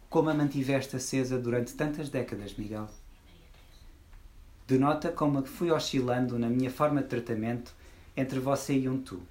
Como 0.10 0.30
a 0.30 0.34
mantiveste 0.34 0.96
acesa 0.96 1.38
durante 1.38 1.74
tantas 1.74 2.08
décadas, 2.08 2.56
Miguel? 2.56 2.88
Denota 4.66 5.12
como 5.12 5.46
fui 5.46 5.70
oscilando 5.70 6.40
na 6.40 6.48
minha 6.48 6.72
forma 6.72 7.02
de 7.02 7.10
tratamento 7.10 7.76
entre 8.16 8.40
você 8.40 8.74
e 8.78 8.88
um 8.88 9.02
tu. 9.02 9.22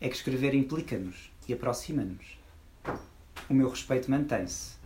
É 0.00 0.08
que 0.08 0.16
escrever 0.16 0.54
implica-nos 0.54 1.30
e 1.46 1.52
aproxima-nos. 1.52 2.38
O 3.50 3.52
meu 3.52 3.68
respeito 3.68 4.10
mantém-se. 4.10 4.79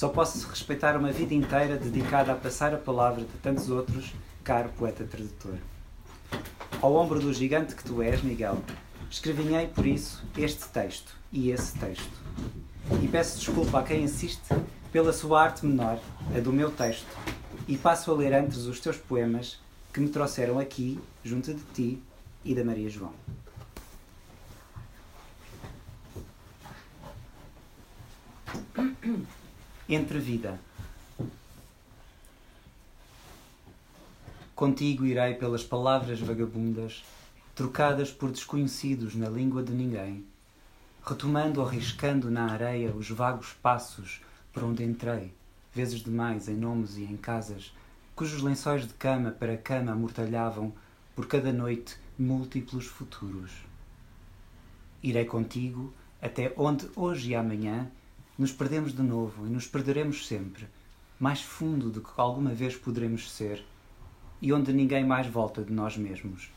Só 0.00 0.08
posso 0.08 0.48
respeitar 0.48 0.96
uma 0.96 1.12
vida 1.12 1.34
inteira 1.34 1.76
dedicada 1.76 2.32
a 2.32 2.34
passar 2.34 2.72
a 2.72 2.78
palavra 2.78 3.20
de 3.20 3.32
tantos 3.42 3.68
outros, 3.68 4.14
caro 4.42 4.70
poeta 4.70 5.04
tradutor. 5.04 5.58
Ao 6.80 6.94
ombro 6.94 7.20
do 7.20 7.34
gigante 7.34 7.74
que 7.74 7.84
tu 7.84 8.00
és, 8.00 8.22
Miguel, 8.22 8.56
escrevinhei 9.10 9.66
por 9.66 9.84
isso 9.84 10.24
este 10.38 10.66
texto 10.68 11.14
e 11.30 11.50
esse 11.50 11.78
texto. 11.78 12.18
E 13.02 13.08
peço 13.08 13.36
desculpa 13.36 13.80
a 13.80 13.82
quem 13.82 14.02
assiste 14.02 14.40
pela 14.90 15.12
sua 15.12 15.42
arte 15.42 15.66
menor, 15.66 16.00
a 16.34 16.40
do 16.40 16.50
meu 16.50 16.70
texto, 16.70 17.14
e 17.68 17.76
passo 17.76 18.10
a 18.10 18.14
ler 18.14 18.32
antes 18.32 18.64
os 18.64 18.80
teus 18.80 18.96
poemas 18.96 19.60
que 19.92 20.00
me 20.00 20.08
trouxeram 20.08 20.58
aqui, 20.58 20.98
junto 21.22 21.52
de 21.52 21.62
ti 21.74 22.02
e 22.42 22.54
da 22.54 22.64
Maria 22.64 22.88
João. 22.88 23.12
Entre 29.90 30.18
vida. 30.18 30.58
Contigo 34.54 35.04
irei 35.04 35.34
pelas 35.34 35.62
palavras 35.62 36.20
vagabundas, 36.20 37.04
trocadas 37.54 38.10
por 38.10 38.30
desconhecidos 38.30 39.14
na 39.14 39.28
língua 39.28 39.62
de 39.62 39.72
ninguém 39.72 40.24
retomando 41.04 41.60
ou 41.60 41.66
riscando 41.66 42.30
na 42.30 42.52
areia 42.52 42.92
os 42.92 43.10
vagos 43.10 43.52
passos 43.62 44.20
por 44.52 44.62
onde 44.62 44.84
entrei, 44.84 45.32
vezes 45.72 46.00
demais 46.02 46.48
em 46.48 46.54
nomes 46.54 46.96
e 46.96 47.04
em 47.04 47.16
casas, 47.16 47.74
cujos 48.14 48.42
lençóis 48.42 48.86
de 48.86 48.94
cama 48.94 49.30
para 49.30 49.56
cama 49.56 49.92
amortalhavam 49.92 50.72
por 51.14 51.26
cada 51.26 51.52
noite 51.52 51.96
múltiplos 52.18 52.86
futuros. 52.86 53.50
Irei 55.02 55.24
contigo 55.24 55.92
até 56.20 56.52
onde 56.56 56.88
hoje 56.94 57.30
e 57.30 57.34
amanhã 57.34 57.90
nos 58.40 58.52
perdemos 58.52 58.94
de 58.94 59.02
novo 59.02 59.46
e 59.46 59.50
nos 59.50 59.66
perderemos 59.66 60.26
sempre, 60.26 60.66
mais 61.18 61.42
fundo 61.42 61.90
do 61.90 62.00
que 62.00 62.08
alguma 62.16 62.54
vez 62.54 62.74
poderemos 62.74 63.30
ser, 63.30 63.62
e 64.40 64.50
onde 64.50 64.72
ninguém 64.72 65.04
mais 65.04 65.26
volta 65.26 65.62
de 65.62 65.70
nós 65.70 65.94
mesmos, 65.94 66.50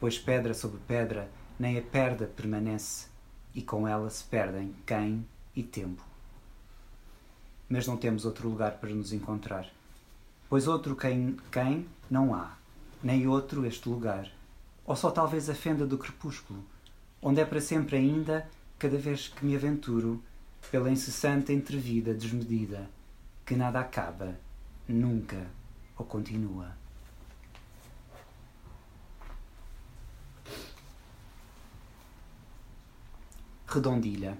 pois 0.00 0.18
pedra 0.18 0.52
sobre 0.52 0.80
pedra 0.80 1.30
nem 1.60 1.78
a 1.78 1.80
perda 1.80 2.26
permanece, 2.26 3.06
e 3.54 3.62
com 3.62 3.86
ela 3.86 4.10
se 4.10 4.24
perdem 4.24 4.74
quem 4.84 5.24
e 5.54 5.62
tempo. 5.62 6.02
Mas 7.68 7.86
não 7.86 7.96
temos 7.96 8.24
outro 8.24 8.48
lugar 8.48 8.78
para 8.78 8.90
nos 8.90 9.12
encontrar, 9.12 9.72
pois 10.48 10.66
outro 10.66 10.96
quem, 10.96 11.36
quem 11.52 11.86
não 12.10 12.34
há, 12.34 12.56
nem 13.00 13.28
outro 13.28 13.64
este 13.64 13.88
lugar, 13.88 14.28
ou 14.84 14.96
só 14.96 15.08
talvez 15.08 15.48
a 15.48 15.54
fenda 15.54 15.86
do 15.86 15.96
crepúsculo, 15.96 16.64
onde 17.22 17.40
é 17.40 17.44
para 17.44 17.60
sempre 17.60 17.96
ainda, 17.96 18.44
cada 18.76 18.98
vez 18.98 19.28
que 19.28 19.46
me 19.46 19.54
aventuro, 19.54 20.20
pela 20.70 20.90
incessante 20.90 21.52
entrevida 21.52 22.14
desmedida, 22.14 22.88
que 23.44 23.54
nada 23.54 23.80
acaba, 23.80 24.38
nunca 24.88 25.46
ou 25.96 26.04
continua. 26.06 26.76
Redondilha. 33.66 34.38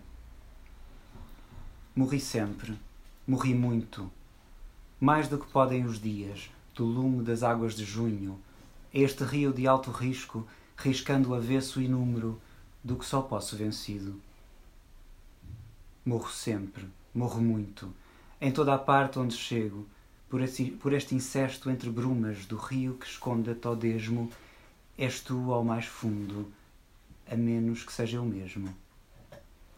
Morri 1.94 2.20
sempre, 2.20 2.78
morri 3.26 3.54
muito, 3.54 4.10
mais 5.00 5.28
do 5.28 5.38
que 5.38 5.50
podem 5.50 5.84
os 5.84 6.00
dias, 6.00 6.50
do 6.74 6.84
lume 6.84 7.22
das 7.22 7.42
águas 7.42 7.74
de 7.74 7.84
junho, 7.84 8.38
este 8.92 9.24
rio 9.24 9.52
de 9.52 9.66
alto 9.66 9.90
risco, 9.90 10.46
riscando 10.76 11.34
avesso 11.34 11.80
e 11.80 11.88
número 11.88 12.40
do 12.84 12.96
que 12.96 13.04
só 13.04 13.20
posso 13.22 13.56
vencido. 13.56 14.20
Morro 16.04 16.30
sempre, 16.32 16.84
morro 17.14 17.40
muito, 17.40 17.94
em 18.40 18.50
toda 18.50 18.74
a 18.74 18.78
parte 18.78 19.20
onde 19.20 19.36
chego, 19.36 19.86
por 20.28 20.40
este, 20.40 20.64
por 20.64 20.92
este 20.92 21.14
incesto 21.14 21.70
entre 21.70 21.90
brumas 21.90 22.44
do 22.44 22.56
rio 22.56 22.94
que 22.94 23.06
esconde 23.06 23.50
a 23.50 23.54
todesmo, 23.54 24.28
és 24.98 25.20
tu 25.20 25.52
ao 25.52 25.62
mais 25.62 25.84
fundo, 25.84 26.52
a 27.30 27.36
menos 27.36 27.84
que 27.84 27.92
seja 27.92 28.16
eu 28.16 28.24
mesmo. 28.24 28.74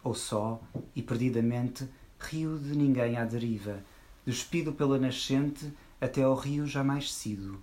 Ou 0.03 0.15
só, 0.15 0.63
e 0.97 1.03
perdidamente, 1.03 1.87
rio 2.19 2.59
de 2.59 2.75
ninguém 2.75 3.19
à 3.19 3.25
deriva, 3.27 3.85
despido 4.25 4.73
pela 4.73 4.99
nascente 4.99 5.71
até 6.01 6.23
ao 6.23 6.35
rio 6.35 6.67
jamais 6.67 7.13
sido. 7.13 7.63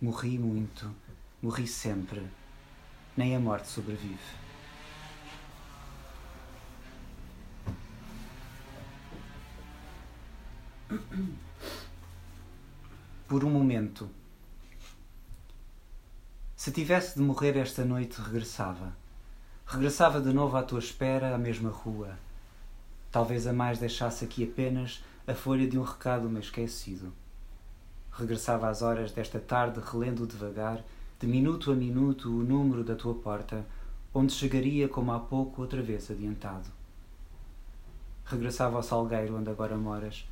Morri 0.00 0.38
muito, 0.38 0.88
morri 1.42 1.66
sempre, 1.66 2.22
nem 3.16 3.34
a 3.34 3.40
morte 3.40 3.66
sobrevive. 3.66 4.45
Por 13.26 13.44
um 13.44 13.50
momento, 13.50 14.08
se 16.54 16.70
tivesse 16.70 17.16
de 17.16 17.22
morrer 17.22 17.56
esta 17.56 17.84
noite, 17.84 18.20
regressava. 18.20 18.96
Regressava 19.66 20.20
de 20.20 20.32
novo 20.32 20.56
à 20.56 20.62
tua 20.62 20.78
espera, 20.78 21.34
à 21.34 21.38
mesma 21.38 21.70
rua. 21.70 22.16
Talvez 23.10 23.48
a 23.48 23.52
mais 23.52 23.80
deixasse 23.80 24.24
aqui 24.24 24.44
apenas 24.44 25.02
a 25.26 25.34
folha 25.34 25.66
de 25.66 25.76
um 25.76 25.82
recado 25.82 26.28
me 26.28 26.38
esquecido. 26.38 27.12
Regressava 28.12 28.68
às 28.68 28.80
horas 28.80 29.10
desta 29.10 29.40
tarde, 29.40 29.80
relendo 29.80 30.24
devagar, 30.24 30.84
de 31.18 31.26
minuto 31.26 31.72
a 31.72 31.74
minuto, 31.74 32.28
o 32.28 32.44
número 32.44 32.84
da 32.84 32.94
tua 32.94 33.14
porta, 33.14 33.66
onde 34.14 34.32
chegaria 34.32 34.88
como 34.88 35.10
há 35.10 35.18
pouco 35.18 35.62
outra 35.62 35.82
vez 35.82 36.10
adiantado. 36.12 36.68
Regressava 38.24 38.76
ao 38.76 38.82
salgueiro 38.84 39.36
onde 39.36 39.50
agora 39.50 39.76
moras. 39.76 40.24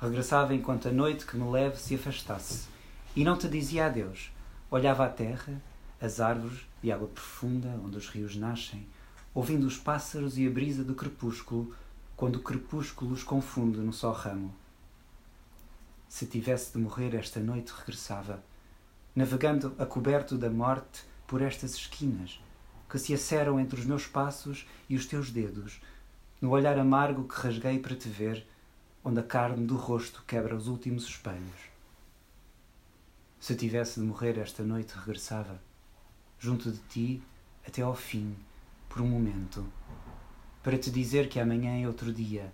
Regressava 0.00 0.54
enquanto 0.54 0.88
a 0.88 0.92
noite 0.92 1.26
que 1.26 1.36
me 1.36 1.50
leve 1.50 1.76
se 1.76 1.96
afastasse. 1.96 2.68
E 3.16 3.24
não 3.24 3.36
te 3.36 3.48
dizia 3.48 3.86
adeus. 3.86 4.30
Olhava 4.70 5.04
a 5.04 5.08
terra, 5.08 5.60
as 6.00 6.20
árvores 6.20 6.60
de 6.80 6.92
água 6.92 7.08
profunda 7.08 7.68
onde 7.84 7.96
os 7.96 8.08
rios 8.08 8.36
nascem, 8.36 8.86
ouvindo 9.34 9.66
os 9.66 9.76
pássaros 9.76 10.38
e 10.38 10.46
a 10.46 10.50
brisa 10.50 10.84
do 10.84 10.94
crepúsculo 10.94 11.74
quando 12.16 12.36
o 12.36 12.42
crepúsculo 12.42 13.12
os 13.12 13.22
confunde 13.22 13.78
no 13.78 13.92
só 13.92 14.12
ramo. 14.12 14.54
Se 16.08 16.26
tivesse 16.26 16.72
de 16.72 16.78
morrer 16.78 17.14
esta 17.14 17.40
noite, 17.40 17.72
regressava, 17.76 18.42
navegando 19.14 19.74
a 19.78 19.86
coberto 19.86 20.38
da 20.38 20.50
morte 20.50 21.04
por 21.26 21.42
estas 21.42 21.74
esquinas, 21.74 22.40
que 22.88 22.98
se 22.98 23.12
aceram 23.14 23.60
entre 23.60 23.78
os 23.78 23.86
meus 23.86 24.06
passos 24.06 24.66
e 24.88 24.96
os 24.96 25.06
teus 25.06 25.30
dedos, 25.30 25.80
no 26.40 26.50
olhar 26.50 26.78
amargo 26.78 27.28
que 27.28 27.40
rasguei 27.40 27.78
para 27.78 27.94
te 27.94 28.08
ver, 28.08 28.46
onde 29.04 29.20
a 29.20 29.22
carne 29.22 29.66
do 29.66 29.76
rosto 29.76 30.22
quebra 30.26 30.56
os 30.56 30.66
últimos 30.66 31.04
espelhos. 31.04 31.68
Se 33.40 33.54
tivesse 33.54 34.00
de 34.00 34.06
morrer 34.06 34.36
esta 34.38 34.62
noite, 34.62 34.94
regressava, 34.96 35.62
junto 36.38 36.70
de 36.70 36.78
ti, 36.88 37.22
até 37.66 37.82
ao 37.82 37.94
fim, 37.94 38.36
por 38.88 39.00
um 39.00 39.06
momento 39.06 39.66
para 40.62 40.76
te 40.76 40.90
dizer 40.90 41.28
que 41.28 41.40
amanhã 41.40 41.82
é 41.82 41.86
outro 41.86 42.12
dia 42.12 42.52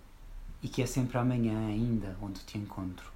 e 0.63 0.69
que 0.69 0.83
é 0.83 0.87
sempre 0.87 1.19
amanhã 1.19 1.67
ainda 1.67 2.17
onde 2.23 2.41
te 2.45 2.57
encontro. 2.57 3.13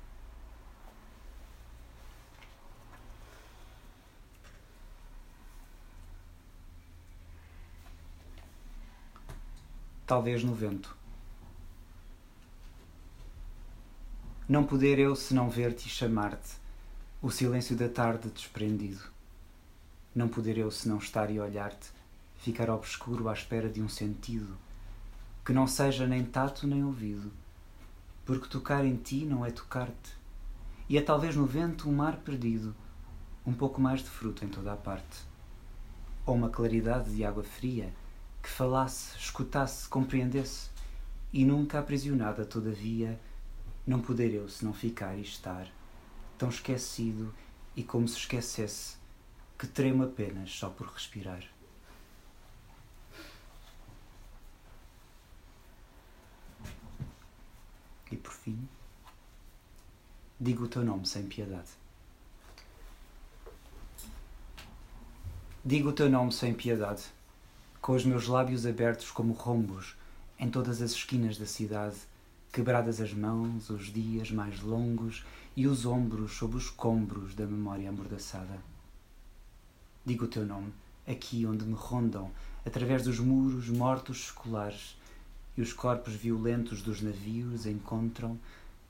Talvez 10.05 10.43
no 10.43 10.53
vento. 10.53 10.98
Não 14.49 14.65
poder 14.65 14.99
eu 14.99 15.15
senão 15.15 15.51
ver-te 15.51 15.89
e 15.89 15.91
chamar-te, 15.91 16.55
o 17.21 17.31
silêncio 17.31 17.77
da 17.77 17.87
tarde 17.87 18.31
desprendido. 18.31 19.03
Não 20.15 20.27
poder 20.27 20.57
eu 20.57 20.71
senão 20.71 20.97
estar 20.97 21.31
e 21.31 21.39
olhar-te, 21.39 21.91
ficar 22.39 22.71
obscuro 22.71 23.29
à 23.29 23.35
espera 23.35 23.69
de 23.69 23.83
um 23.83 23.91
sentido. 23.91 24.57
Que 25.45 25.53
não 25.53 25.67
seja 25.67 26.07
nem 26.07 26.25
tato 26.25 26.67
nem 26.67 26.83
ouvido, 26.83 27.31
porque 28.25 28.49
tocar 28.49 28.87
em 28.87 28.97
ti 28.97 29.27
não 29.27 29.45
é 29.45 29.51
tocar-te, 29.51 30.17
e 30.89 30.97
é 30.97 31.03
talvez 31.03 31.37
no 31.37 31.45
vento 31.45 31.87
um 31.87 31.93
mar 31.93 32.17
perdido, 32.17 32.75
um 33.45 33.53
pouco 33.53 33.79
mais 33.79 34.01
de 34.01 34.09
fruto 34.09 34.47
em 34.47 34.49
toda 34.49 34.73
a 34.73 34.77
parte, 34.77 35.27
ou 36.25 36.35
uma 36.35 36.49
claridade 36.49 37.15
de 37.15 37.23
água 37.23 37.45
fria 37.45 37.93
que 38.43 38.49
falasse, 38.49 39.15
escutasse, 39.19 39.87
compreendesse, 39.87 40.71
e 41.35 41.45
nunca 41.45 41.79
aprisionada, 41.79 42.47
todavia, 42.47 43.21
não 43.89 44.03
poder 44.03 44.35
eu 44.35 44.47
se 44.51 44.67
não 44.67 44.75
ficar 44.75 45.17
e 45.17 45.23
estar, 45.23 45.67
tão 46.37 46.51
esquecido 46.51 47.35
e 47.75 47.83
como 47.83 48.07
se 48.07 48.19
esquecesse, 48.19 48.99
que 49.59 49.67
tremo 49.67 50.05
apenas 50.05 50.51
só 50.51 50.69
por 50.69 50.89
respirar. 50.89 51.43
E 58.13 58.17
por 58.17 58.33
fim, 58.33 58.69
digo 60.39 60.65
o 60.65 60.69
teu 60.69 60.85
nome 60.85 61.07
sem 61.07 61.27
piedade. 61.27 61.71
Digo 65.65 65.89
o 65.89 65.93
teu 65.95 66.11
nome 66.11 66.31
sem 66.31 66.53
piedade, 66.53 67.05
com 67.81 67.93
os 67.93 68.05
meus 68.05 68.27
lábios 68.27 68.67
abertos 68.67 69.11
como 69.11 69.33
rombos 69.33 69.97
em 70.39 70.51
todas 70.51 70.83
as 70.83 70.91
esquinas 70.91 71.39
da 71.39 71.47
cidade, 71.47 71.97
quebradas 72.53 73.01
as 73.01 73.13
mãos, 73.13 73.71
os 73.71 73.93
dias 73.93 74.31
mais 74.31 74.61
longos 74.61 75.25
e 75.57 75.67
os 75.67 75.85
ombros 75.85 76.33
sob 76.33 76.57
os 76.57 76.71
combros 76.71 77.35
da 77.35 77.47
memória 77.47 77.89
amordaçada. 77.89 78.59
Digo 80.05 80.25
o 80.25 80.29
teu 80.29 80.47
nome 80.47 80.73
aqui 81.09 81.47
onde 81.47 81.65
me 81.65 81.75
rondam, 81.75 82.31
através 82.67 83.03
dos 83.03 83.19
muros 83.19 83.69
mortos 83.71 84.25
escolares, 84.25 84.97
e 85.57 85.63
os 85.63 85.73
corpos 85.73 86.15
violentos 86.15 86.83
dos 86.83 87.01
navios 87.01 87.67
encontram 87.67 88.39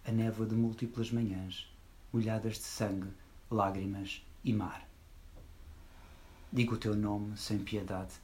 a 0.05 0.11
névoa 0.11 0.47
de 0.47 0.55
múltiplas 0.55 1.11
manhãs, 1.11 1.73
molhadas 2.13 2.55
de 2.55 2.65
sangue, 2.65 3.09
lágrimas 3.51 4.23
e 4.45 4.53
mar. 4.53 4.87
Digo 6.53 6.75
o 6.75 6.79
teu 6.79 6.95
nome 6.95 7.37
sem 7.37 7.59
piedade, 7.59 8.15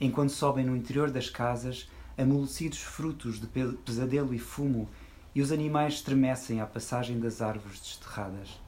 enquanto 0.00 0.30
sobem 0.30 0.66
no 0.66 0.76
interior 0.76 1.10
das 1.10 1.30
casas 1.30 1.88
amolecidos 2.18 2.80
frutos 2.80 3.40
de 3.40 3.46
pesadelo 3.46 4.34
e 4.34 4.38
fumo, 4.38 4.88
e 5.34 5.40
os 5.40 5.52
animais 5.52 5.94
estremecem 5.94 6.60
à 6.60 6.66
passagem 6.66 7.20
das 7.20 7.40
árvores 7.40 7.78
desterradas. 7.78 8.60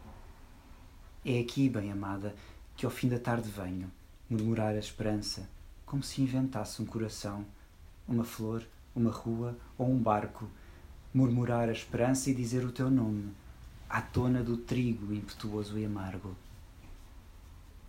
É 1.24 1.40
aqui, 1.40 1.68
bem-amada, 1.68 2.34
que 2.76 2.86
ao 2.86 2.92
fim 2.92 3.08
da 3.08 3.18
tarde 3.18 3.50
venho 3.50 3.90
murmurar 4.28 4.74
a 4.74 4.78
esperança, 4.78 5.48
como 5.84 6.02
se 6.02 6.22
inventasse 6.22 6.80
um 6.80 6.86
coração, 6.86 7.44
uma 8.06 8.24
flor 8.24 8.64
uma 8.94 9.10
rua 9.10 9.56
ou 9.78 9.90
um 9.90 9.98
barco, 9.98 10.48
murmurar 11.12 11.68
a 11.68 11.72
esperança 11.72 12.30
e 12.30 12.34
dizer 12.34 12.64
o 12.64 12.72
teu 12.72 12.90
nome, 12.90 13.32
à 13.88 14.00
tona 14.00 14.42
do 14.42 14.56
trigo 14.56 15.12
impetuoso 15.12 15.78
e 15.78 15.84
amargo. 15.84 16.36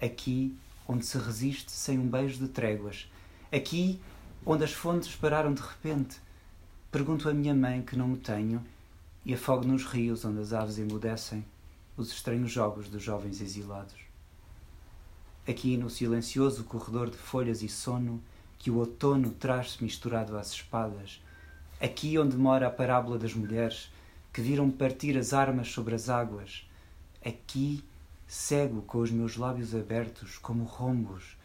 Aqui 0.01 0.55
onde 0.87 1.05
se 1.05 1.17
resiste 1.17 1.71
sem 1.71 1.99
um 1.99 2.07
beijo 2.07 2.39
de 2.39 2.47
tréguas, 2.47 3.09
aqui 3.51 3.99
onde 4.45 4.63
as 4.63 4.73
fontes 4.73 5.15
pararam 5.15 5.53
de 5.53 5.61
repente, 5.61 6.17
pergunto 6.91 7.29
à 7.29 7.33
minha 7.33 7.53
mãe 7.53 7.81
que 7.81 7.95
não 7.95 8.07
me 8.07 8.17
tenho 8.17 8.63
e 9.23 9.33
afogo 9.33 9.65
nos 9.65 9.85
rios 9.85 10.25
onde 10.25 10.39
as 10.39 10.51
aves 10.51 10.79
emudecem 10.79 11.45
os 11.95 12.11
estranhos 12.11 12.51
jogos 12.51 12.89
dos 12.89 13.03
jovens 13.03 13.39
exilados. 13.39 13.99
Aqui 15.47 15.77
no 15.77 15.89
silencioso 15.89 16.63
corredor 16.63 17.09
de 17.09 17.17
folhas 17.17 17.61
e 17.61 17.67
sono, 17.67 18.21
que 18.57 18.71
o 18.71 18.77
outono 18.77 19.31
traz 19.31 19.77
misturado 19.79 20.37
às 20.37 20.51
espadas, 20.51 21.21
aqui 21.79 22.17
onde 22.17 22.37
mora 22.37 22.67
a 22.67 22.71
parábola 22.71 23.17
das 23.17 23.33
mulheres 23.33 23.91
que 24.31 24.41
viram 24.41 24.69
partir 24.71 25.17
as 25.17 25.33
armas 25.33 25.69
sobre 25.69 25.95
as 25.95 26.09
águas, 26.09 26.67
aqui, 27.25 27.83
cego 28.27 28.81
com 28.83 28.99
os 28.99 29.11
meus 29.11 29.35
lábios 29.35 29.75
abertos 29.75 30.37
como 30.37 30.63
rombos, 30.63 31.37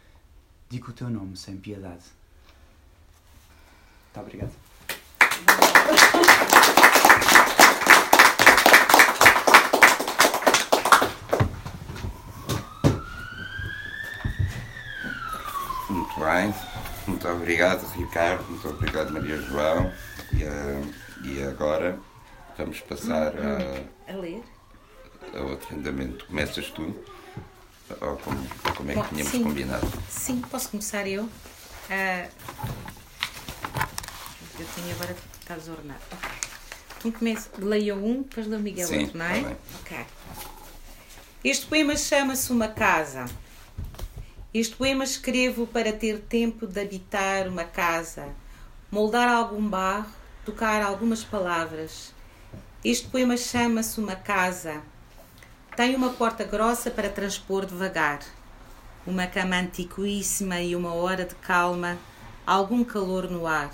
digo 0.69 0.89
o 0.89 0.93
teu 0.93 1.09
nome 1.09 1.35
sem 1.35 1.57
piedade. 1.57 2.16
Muito 4.17 4.21
obrigado. 4.21 4.51
Muito 15.89 16.19
bem. 16.19 16.53
Muito 17.07 17.27
obrigado, 17.27 17.87
Ricardo. 17.93 18.43
Muito 18.49 18.67
obrigado, 18.69 19.13
Maria 19.13 19.37
João. 19.37 19.91
E, 20.33 20.43
uh, 20.43 20.93
e 21.23 21.43
agora 21.43 21.99
vamos 22.57 22.79
passar 22.81 23.33
a, 23.37 24.11
a 24.11 24.15
ler. 24.15 24.43
A 25.33 25.41
outro 25.41 25.75
andamento. 25.75 26.25
Começas 26.25 26.69
tu. 26.71 26.95
Ou 28.01 28.17
como, 28.17 28.47
como 28.75 28.91
é 28.91 28.93
que 28.95 28.99
Bom, 28.99 29.07
tínhamos 29.09 29.31
sim. 29.31 29.43
combinado? 29.43 29.87
Sim, 30.09 30.41
posso 30.49 30.69
começar 30.69 31.07
eu? 31.07 31.29
Ah, 31.89 32.27
eu 34.59 34.67
tenho 34.75 34.91
agora 34.95 35.13
que 35.13 35.37
estar 35.39 35.55
desordenado. 35.55 36.01
Ok. 36.11 36.29
Então 36.97 37.11
começo, 37.11 37.49
leia 37.59 37.95
um, 37.95 38.23
depois 38.23 38.47
lê 38.47 38.55
o 38.55 38.59
Miguel 38.59 38.87
Sim, 38.87 39.01
outro, 39.01 39.17
não 39.17 39.25
é? 39.25 39.41
tá. 39.41 39.55
Ok. 39.81 40.05
Este 41.43 41.65
poema 41.67 41.95
chama-se 41.95 42.51
Uma 42.51 42.67
Casa. 42.67 43.25
Este 44.53 44.75
poema 44.75 45.03
escrevo 45.03 45.67
para 45.67 45.93
ter 45.93 46.19
tempo 46.19 46.65
de 46.65 46.81
habitar 46.81 47.47
uma 47.47 47.63
casa, 47.63 48.29
moldar 48.91 49.29
algum 49.29 49.61
barro, 49.61 50.11
tocar 50.45 50.81
algumas 50.81 51.23
palavras. 51.23 52.11
Este 52.83 53.07
poema 53.07 53.37
chama-se 53.37 53.99
Uma 53.99 54.15
Casa. 54.15 54.81
Tem 55.75 55.95
uma 55.95 56.09
porta 56.09 56.43
grossa 56.43 56.89
para 56.89 57.09
transpor 57.09 57.65
devagar 57.65 58.19
uma 59.07 59.25
cama 59.25 59.55
antiquíssima 59.55 60.59
e 60.59 60.75
uma 60.75 60.93
hora 60.93 61.23
de 61.23 61.33
calma, 61.35 61.97
algum 62.45 62.83
calor 62.83 63.31
no 63.31 63.47
ar. 63.47 63.71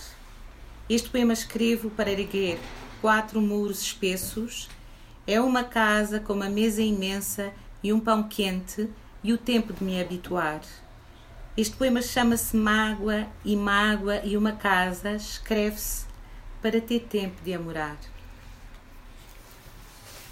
Este 0.89 1.09
poema 1.09 1.31
escrevo 1.31 1.89
para 1.89 2.11
erguer 2.11 2.59
quatro 3.01 3.41
muros 3.41 3.81
espessos. 3.81 4.69
É 5.25 5.39
uma 5.39 5.63
casa 5.63 6.19
com 6.19 6.33
uma 6.33 6.49
mesa 6.49 6.81
imensa 6.81 7.53
e 7.81 7.93
um 7.93 7.99
pão 7.99 8.23
quente 8.23 8.89
e 9.23 9.31
o 9.31 9.37
tempo 9.37 9.71
de 9.71 9.81
me 9.81 10.01
habituar. 10.01 10.61
Este 11.55 11.77
poema 11.77 12.01
chama-se 12.01 12.57
Mágoa 12.57 13.27
e 13.45 13.55
Mágoa 13.55 14.21
e 14.25 14.35
uma 14.35 14.51
casa 14.51 15.11
escreve-se 15.11 16.05
para 16.61 16.81
ter 16.81 17.01
tempo 17.01 17.41
de 17.43 17.53
a 17.53 17.59
morar. 17.59 17.97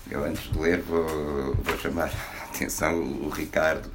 Eu, 0.10 0.26
antes 0.26 0.52
de 0.52 0.60
ler, 0.60 0.82
vou, 0.82 1.54
vou 1.56 1.78
chamar 1.78 2.12
a 2.42 2.46
atenção 2.46 3.00
o 3.00 3.30
Ricardo, 3.30 3.90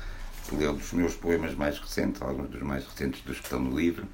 que 0.48 0.54
leu 0.54 0.72
dos 0.72 0.92
meus 0.92 1.14
poemas 1.14 1.54
mais 1.54 1.78
recentes, 1.78 2.22
alguns 2.22 2.48
dos 2.48 2.62
mais 2.62 2.86
recentes 2.86 3.20
dos 3.22 3.38
que 3.38 3.44
estão 3.44 3.58
no 3.58 3.76
livro, 3.76 4.06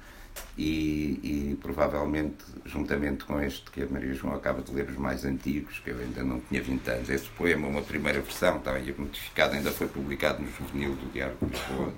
e, 0.57 1.19
e 1.23 1.57
provavelmente, 1.61 2.45
juntamente 2.65 3.25
com 3.25 3.41
este 3.41 3.71
que 3.71 3.81
a 3.81 3.87
Maria 3.87 4.13
João 4.13 4.35
acaba 4.35 4.61
de 4.61 4.71
ler, 4.71 4.89
os 4.89 4.97
mais 4.97 5.25
antigos, 5.25 5.79
que 5.79 5.89
eu 5.89 5.97
ainda 5.97 6.23
não 6.23 6.39
tinha 6.41 6.61
20 6.61 6.87
anos. 6.89 7.09
Esse 7.09 7.27
poema, 7.29 7.67
uma 7.67 7.81
primeira 7.81 8.21
versão, 8.21 8.57
está 8.57 8.73
aí 8.73 8.93
modificado, 8.97 9.55
ainda 9.55 9.71
foi 9.71 9.87
publicado 9.87 10.41
no 10.41 10.51
Juvenil 10.51 10.95
do 10.95 11.11
Diário 11.11 11.35
de 11.41 11.45
Lisboa. 11.47 11.93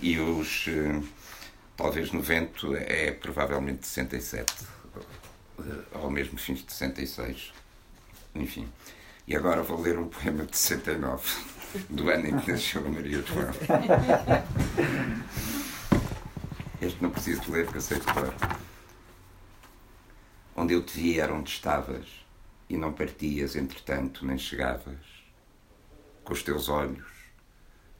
E 0.00 0.18
os, 0.18 0.66
eh, 0.68 1.00
talvez 1.76 2.10
no 2.12 2.22
vento, 2.22 2.74
é 2.74 3.10
provavelmente 3.10 3.80
de 3.80 3.86
67, 3.86 4.54
ou 5.92 6.10
mesmo 6.10 6.38
fins 6.38 6.64
de 6.64 6.72
66. 6.72 7.52
Enfim. 8.34 8.66
E 9.26 9.36
agora 9.36 9.62
vou 9.62 9.80
ler 9.80 9.98
um 9.98 10.08
poema 10.08 10.44
de 10.44 10.56
69, 10.56 11.22
do 11.90 12.08
ano 12.08 12.28
em 12.28 12.38
que 12.38 12.50
nasceu 12.50 12.86
a 12.86 12.88
Maria 12.88 13.22
João. 13.22 13.52
Este 16.80 17.02
não 17.02 17.10
preciso 17.10 17.40
de 17.40 17.50
ler 17.50 17.64
porque 17.64 17.78
eu 17.78 17.82
sei 17.82 17.98
de 17.98 18.06
cor. 18.06 18.32
Onde 20.54 20.74
eu 20.74 20.82
te 20.84 20.96
vi 20.96 21.18
era 21.18 21.34
onde 21.34 21.50
estavas, 21.50 22.24
e 22.68 22.76
não 22.76 22.92
partias, 22.92 23.56
entretanto, 23.56 24.24
nem 24.24 24.38
chegavas. 24.38 25.04
Com 26.22 26.32
os 26.32 26.42
teus 26.42 26.68
olhos, 26.68 27.08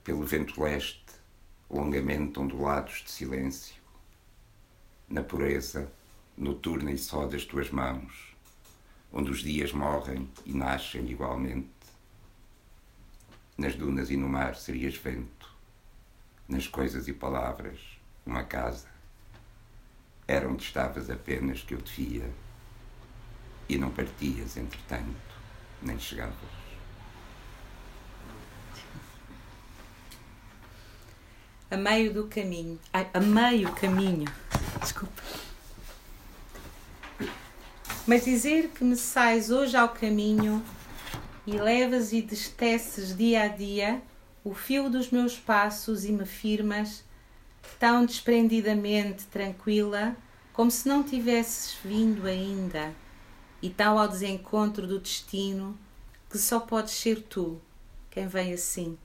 pelo 0.05 0.25
vento 0.25 0.63
leste, 0.63 1.05
longamente 1.69 2.39
ondulados 2.39 3.03
de 3.03 3.11
silêncio. 3.11 3.75
Na 5.09 5.25
pureza, 5.25 5.91
noturna 6.37 6.93
e 6.93 6.99
só 6.99 7.27
das 7.27 7.45
tuas 7.45 7.71
mãos, 7.71 8.37
onde 9.13 9.31
os 9.31 9.41
dias 9.41 9.73
morrem 9.73 10.31
e 10.47 10.53
nascem 10.53 11.11
igualmente. 11.11 11.69
Nas 13.57 13.75
dunas 13.75 14.09
e 14.09 14.17
no 14.17 14.29
mar 14.29 14.55
serias 14.55 14.95
vento, 14.95 15.53
nas 16.47 16.69
coisas 16.69 17.09
e 17.09 17.13
palavras, 17.13 17.98
uma 18.29 18.45
casa. 18.45 18.87
Era 20.27 20.47
onde 20.49 20.63
estavas 20.63 21.09
apenas 21.09 21.63
que 21.63 21.73
eu 21.75 21.81
te 21.81 22.03
via, 22.03 22.31
e 23.69 23.79
não 23.79 23.91
partias, 23.91 24.57
entretanto, 24.59 25.17
nem 25.81 25.99
chegavas. 25.99 26.37
A 31.71 31.77
meio 31.77 32.13
do 32.13 32.27
caminho. 32.29 32.79
Ai, 32.93 33.09
a 33.13 33.21
meio 33.21 33.73
caminho. 33.73 34.31
Desculpa. 34.81 35.23
Mas 38.07 38.25
dizer 38.25 38.69
que 38.69 38.83
me 38.85 38.97
sais 38.97 39.51
hoje 39.51 39.77
ao 39.77 39.91
caminho 39.91 40.65
e 41.47 41.53
levas 41.53 42.13
e 42.13 42.23
desteces 42.23 43.15
dia 43.15 43.43
a 43.43 43.49
dia 43.49 44.01
o 44.43 44.55
fio 44.55 44.89
dos 44.89 45.11
meus 45.11 45.39
passos 45.39 46.07
e 46.07 46.13
me 46.13 46.25
firmas 46.25 47.05
tão 47.79 48.05
desprendidamente 48.05 49.25
tranquila 49.27 50.17
como 50.53 50.71
se 50.71 50.89
não 50.89 51.03
tivesses 51.03 51.77
vindo 51.85 52.27
ainda 52.27 52.93
e 53.63 53.71
tal 53.71 53.99
ao 53.99 54.09
desencontro 54.09 54.87
do 54.87 54.99
destino 54.99 55.79
que 56.31 56.39
só 56.39 56.61
podes 56.61 56.95
ser 56.95 57.23
tu 57.23 57.61
quem 58.11 58.27
vem 58.27 58.53
assim. 58.53 58.99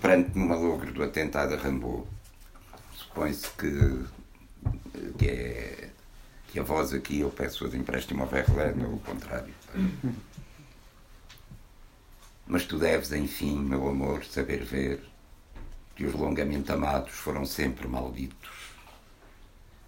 Perante 0.00 0.36
no 0.36 0.46
malogro 0.46 0.92
do 0.92 1.02
atentado 1.02 1.54
a 1.54 1.56
Rambo, 1.56 2.08
supõe-se 2.96 3.48
que, 3.50 4.04
que, 5.18 5.26
é, 5.28 5.90
que 6.48 6.58
a 6.58 6.62
voz 6.62 6.92
aqui 6.92 7.20
eu 7.20 7.30
peço 7.30 7.68
de 7.68 7.76
empréstimo 7.76 8.22
ao 8.22 8.28
Verlaine 8.28 8.84
ou 8.84 8.94
o 8.94 9.00
contrário. 9.00 9.54
Mas 12.46 12.64
tu 12.64 12.78
deves, 12.78 13.12
enfim, 13.12 13.58
meu 13.58 13.88
amor, 13.88 14.24
saber 14.24 14.64
ver 14.64 15.02
que 15.94 16.04
os 16.04 16.14
longamente 16.14 16.72
amados 16.72 17.12
foram 17.12 17.44
sempre 17.44 17.86
malditos. 17.86 18.72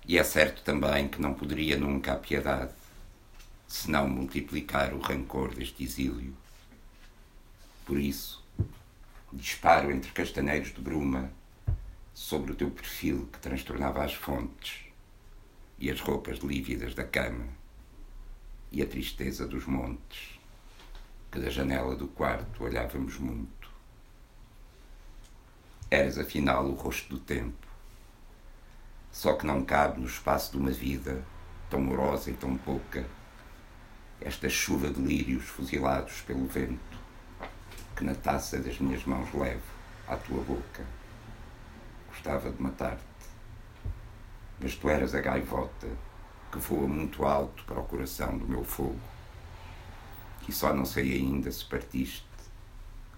E 0.06 0.18
é 0.18 0.24
certo 0.24 0.62
também 0.62 1.08
que 1.08 1.20
não 1.20 1.34
poderia 1.34 1.76
nunca 1.76 2.12
a 2.12 2.16
piedade, 2.16 2.72
senão 3.66 4.08
multiplicar 4.08 4.92
o 4.92 5.00
rancor 5.00 5.54
deste 5.54 5.82
exílio. 5.82 6.36
Por 7.86 7.98
isso, 7.98 8.44
disparo 9.32 9.90
entre 9.90 10.12
castaneiros 10.12 10.72
de 10.72 10.80
bruma 10.80 11.30
sobre 12.14 12.52
o 12.52 12.54
teu 12.54 12.70
perfil 12.70 13.28
que 13.32 13.40
transtornava 13.40 14.04
as 14.04 14.14
fontes 14.14 14.84
e 15.78 15.90
as 15.90 16.00
roupas 16.00 16.38
lívidas 16.38 16.94
da 16.94 17.04
cama 17.04 17.48
e 18.70 18.82
a 18.82 18.86
tristeza 18.86 19.46
dos 19.46 19.66
montes 19.66 20.33
da 21.38 21.50
janela 21.50 21.94
do 21.94 22.08
quarto 22.08 22.64
olhávamos 22.64 23.18
muito. 23.18 23.68
Eras 25.90 26.18
afinal 26.18 26.64
o 26.66 26.74
rosto 26.74 27.08
do 27.10 27.18
tempo, 27.18 27.66
só 29.12 29.34
que 29.34 29.46
não 29.46 29.64
cabe 29.64 30.00
no 30.00 30.06
espaço 30.06 30.52
de 30.52 30.58
uma 30.58 30.70
vida 30.70 31.24
tão 31.70 31.80
morosa 31.80 32.30
e 32.30 32.34
tão 32.34 32.56
pouca 32.56 33.06
esta 34.20 34.48
chuva 34.48 34.90
de 34.90 35.00
lírios 35.00 35.44
fuzilados 35.44 36.20
pelo 36.22 36.46
vento 36.46 36.98
que 37.94 38.04
na 38.04 38.14
taça 38.14 38.58
das 38.58 38.78
minhas 38.78 39.04
mãos 39.04 39.32
levo 39.32 39.62
à 40.08 40.16
tua 40.16 40.42
boca. 40.42 40.84
Gostava 42.08 42.50
de 42.50 42.60
matar-te, 42.60 43.02
mas 44.60 44.74
tu 44.74 44.88
eras 44.88 45.14
a 45.14 45.20
gaivota 45.20 45.88
que 46.50 46.58
voa 46.58 46.88
muito 46.88 47.24
alto 47.24 47.64
para 47.64 47.80
o 47.80 47.84
coração 47.84 48.36
do 48.36 48.46
meu 48.46 48.64
fogo. 48.64 49.13
E 50.48 50.52
só 50.52 50.72
não 50.74 50.84
sei 50.84 51.14
ainda 51.14 51.50
se 51.50 51.64
partiste 51.64 52.24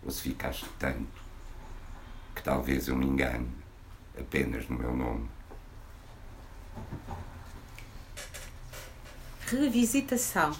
ou 0.05 0.11
se 0.11 0.23
ficaste 0.23 0.67
tanto 0.79 1.27
que 2.35 2.43
talvez 2.43 2.87
eu 2.87 2.95
me 2.95 3.07
engane 3.07 3.49
apenas 4.19 4.69
no 4.69 4.79
meu 4.79 4.95
nome. 4.95 5.29
Revisitação. 9.47 10.53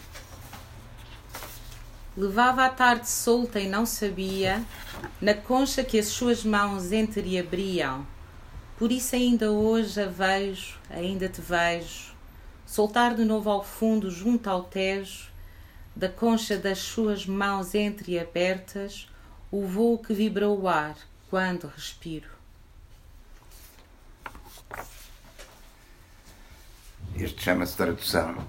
Levava 2.17 2.65
a 2.65 2.71
tarde 2.71 3.09
solta 3.09 3.61
e 3.61 3.69
não 3.69 3.85
sabia, 3.85 4.65
na 5.21 5.35
concha 5.35 5.85
que 5.85 5.99
as 5.99 6.07
suas 6.07 6.45
mãos 6.45 6.91
entreabriam. 6.93 8.07
Por 8.79 8.91
isso 8.91 9.15
ainda 9.15 9.51
hoje 9.51 10.01
a 10.01 10.07
vejo, 10.07 10.79
ainda 10.89 11.29
te 11.29 11.41
vejo, 11.41 12.15
soltar 12.65 13.15
de 13.15 13.25
novo 13.25 13.51
ao 13.51 13.63
fundo 13.63 14.11
junto 14.11 14.49
ao 14.49 14.65
tejo, 14.65 15.31
da 15.97 16.11
concha 16.11 16.59
das 16.59 16.79
suas 16.79 17.27
mãos 17.27 17.75
entreabertas, 17.75 19.09
o 19.51 19.67
voo 19.67 19.99
que 19.99 20.13
vibra 20.13 20.47
o 20.47 20.69
ar 20.69 20.95
quando 21.31 21.67
respiro. 21.67 22.29
Este 27.17 27.43
chama-se 27.43 27.75
tradução. 27.75 28.47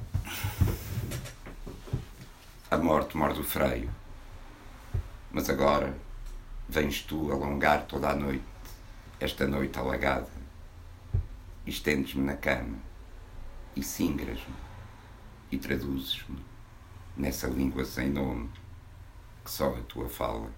A 2.69 2.77
morte 2.77 3.15
morde 3.15 3.39
o 3.39 3.43
freio. 3.45 3.89
Mas 5.31 5.49
agora 5.49 5.95
vens 6.67 7.01
tu 7.01 7.31
alongar 7.31 7.85
toda 7.85 8.09
a 8.09 8.15
noite, 8.15 8.43
esta 9.21 9.47
noite 9.47 9.79
alagada, 9.79 10.27
estendes-me 11.65 12.25
na 12.25 12.35
cama, 12.35 12.77
e 13.73 13.81
singras-me, 13.81 14.55
e 15.49 15.57
traduzes-me, 15.57 16.43
nessa 17.17 17.47
língua 17.47 17.83
sem 17.83 18.09
nome 18.09 18.49
que 19.43 19.51
só 19.51 19.69
a 19.69 19.81
tua 19.83 20.07
fala. 20.07 20.51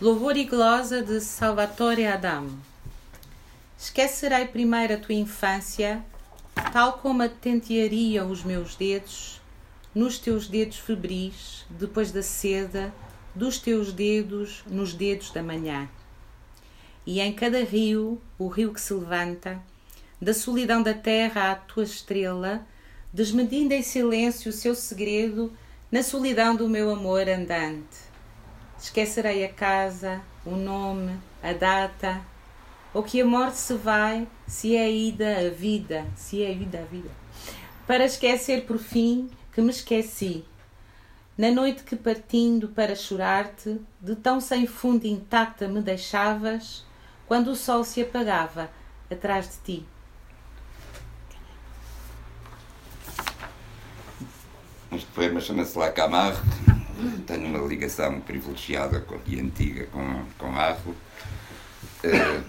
Louvor 0.00 0.36
e 0.36 0.44
glosa 0.44 1.02
de 1.02 1.20
Salvatore 1.20 2.06
Adamo. 2.06 2.58
Esquecerei 3.78 4.46
primeiro 4.46 4.94
a 4.94 4.96
tua 4.96 5.14
infância, 5.14 6.02
tal 6.72 6.94
como 6.94 7.22
a 7.22 7.28
tenteariam 7.28 8.30
os 8.30 8.42
meus 8.42 8.74
dedos, 8.74 9.40
nos 9.94 10.18
teus 10.18 10.48
dedos 10.48 10.78
febris, 10.78 11.66
depois 11.68 12.10
da 12.10 12.22
seda, 12.22 12.92
dos 13.34 13.58
teus 13.58 13.92
dedos 13.92 14.62
nos 14.66 14.94
dedos 14.94 15.30
da 15.30 15.42
manhã. 15.42 15.88
E 17.06 17.20
em 17.20 17.32
cada 17.34 17.62
rio, 17.62 18.20
o 18.38 18.48
rio 18.48 18.72
que 18.72 18.80
se 18.80 18.94
levanta, 18.94 19.60
da 20.20 20.32
solidão 20.32 20.82
da 20.82 20.94
terra 20.94 21.52
à 21.52 21.54
tua 21.54 21.82
estrela, 21.82 22.66
desmedindo 23.12 23.74
em 23.74 23.82
silêncio 23.82 24.50
o 24.50 24.54
seu 24.54 24.74
segredo, 24.74 25.52
na 25.90 26.02
solidão 26.02 26.54
do 26.54 26.68
meu 26.68 26.90
amor 26.90 27.28
andante. 27.28 27.98
Esquecerei 28.78 29.44
a 29.44 29.52
casa, 29.52 30.22
o 30.44 30.56
nome, 30.56 31.18
a 31.42 31.52
data, 31.52 32.24
ou 32.94 33.02
que 33.02 33.20
a 33.20 33.24
morte 33.24 33.56
se 33.56 33.74
vai, 33.74 34.26
se 34.46 34.76
é 34.76 34.84
a 34.84 34.88
ida 34.88 35.38
a 35.38 35.50
vida, 35.50 36.06
se 36.16 36.42
é 36.42 36.48
a 36.48 36.52
ida 36.52 36.80
a 36.80 36.84
vida. 36.84 37.10
Para 37.86 38.04
esquecer 38.04 38.64
por 38.66 38.78
fim 38.78 39.28
que 39.52 39.60
me 39.60 39.70
esqueci. 39.70 40.44
Na 41.36 41.50
noite 41.50 41.82
que 41.82 41.96
partindo 41.96 42.68
para 42.68 42.94
chorar-te, 42.94 43.80
de 44.00 44.14
tão 44.14 44.40
sem 44.40 44.66
fundo 44.66 45.06
intacta 45.06 45.66
me 45.66 45.80
deixavas, 45.80 46.84
quando 47.26 47.48
o 47.48 47.56
sol 47.56 47.82
se 47.84 48.02
apagava 48.02 48.70
atrás 49.10 49.48
de 49.48 49.78
ti. 49.78 49.86
Este 54.92 55.06
poema 55.12 55.40
chama-se 55.40 55.78
La 55.78 55.92
Camargue. 55.92 56.40
Tenho 57.24 57.46
uma 57.46 57.64
ligação 57.64 58.20
privilegiada 58.22 59.06
e 59.24 59.38
antiga 59.38 59.86
com, 59.86 60.24
com 60.36 60.56
Arles. 60.56 60.96
Uh, 62.02 62.44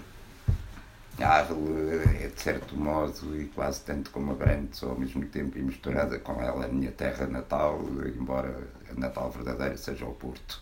Arles 1.22 2.20
é, 2.20 2.26
de 2.26 2.42
certo 2.42 2.76
modo, 2.76 3.40
e 3.40 3.46
quase 3.46 3.82
tanto 3.82 4.10
como 4.10 4.32
Abrantes, 4.32 4.82
ao 4.82 4.98
mesmo 4.98 5.24
tempo, 5.26 5.56
e 5.56 5.62
misturada 5.62 6.18
com 6.18 6.42
ela, 6.42 6.64
a 6.64 6.68
minha 6.68 6.90
terra 6.90 7.28
natal, 7.28 7.80
embora 8.06 8.68
a 8.90 8.98
natal 8.98 9.30
verdadeira 9.30 9.76
seja 9.76 10.04
o 10.04 10.12
Porto. 10.12 10.60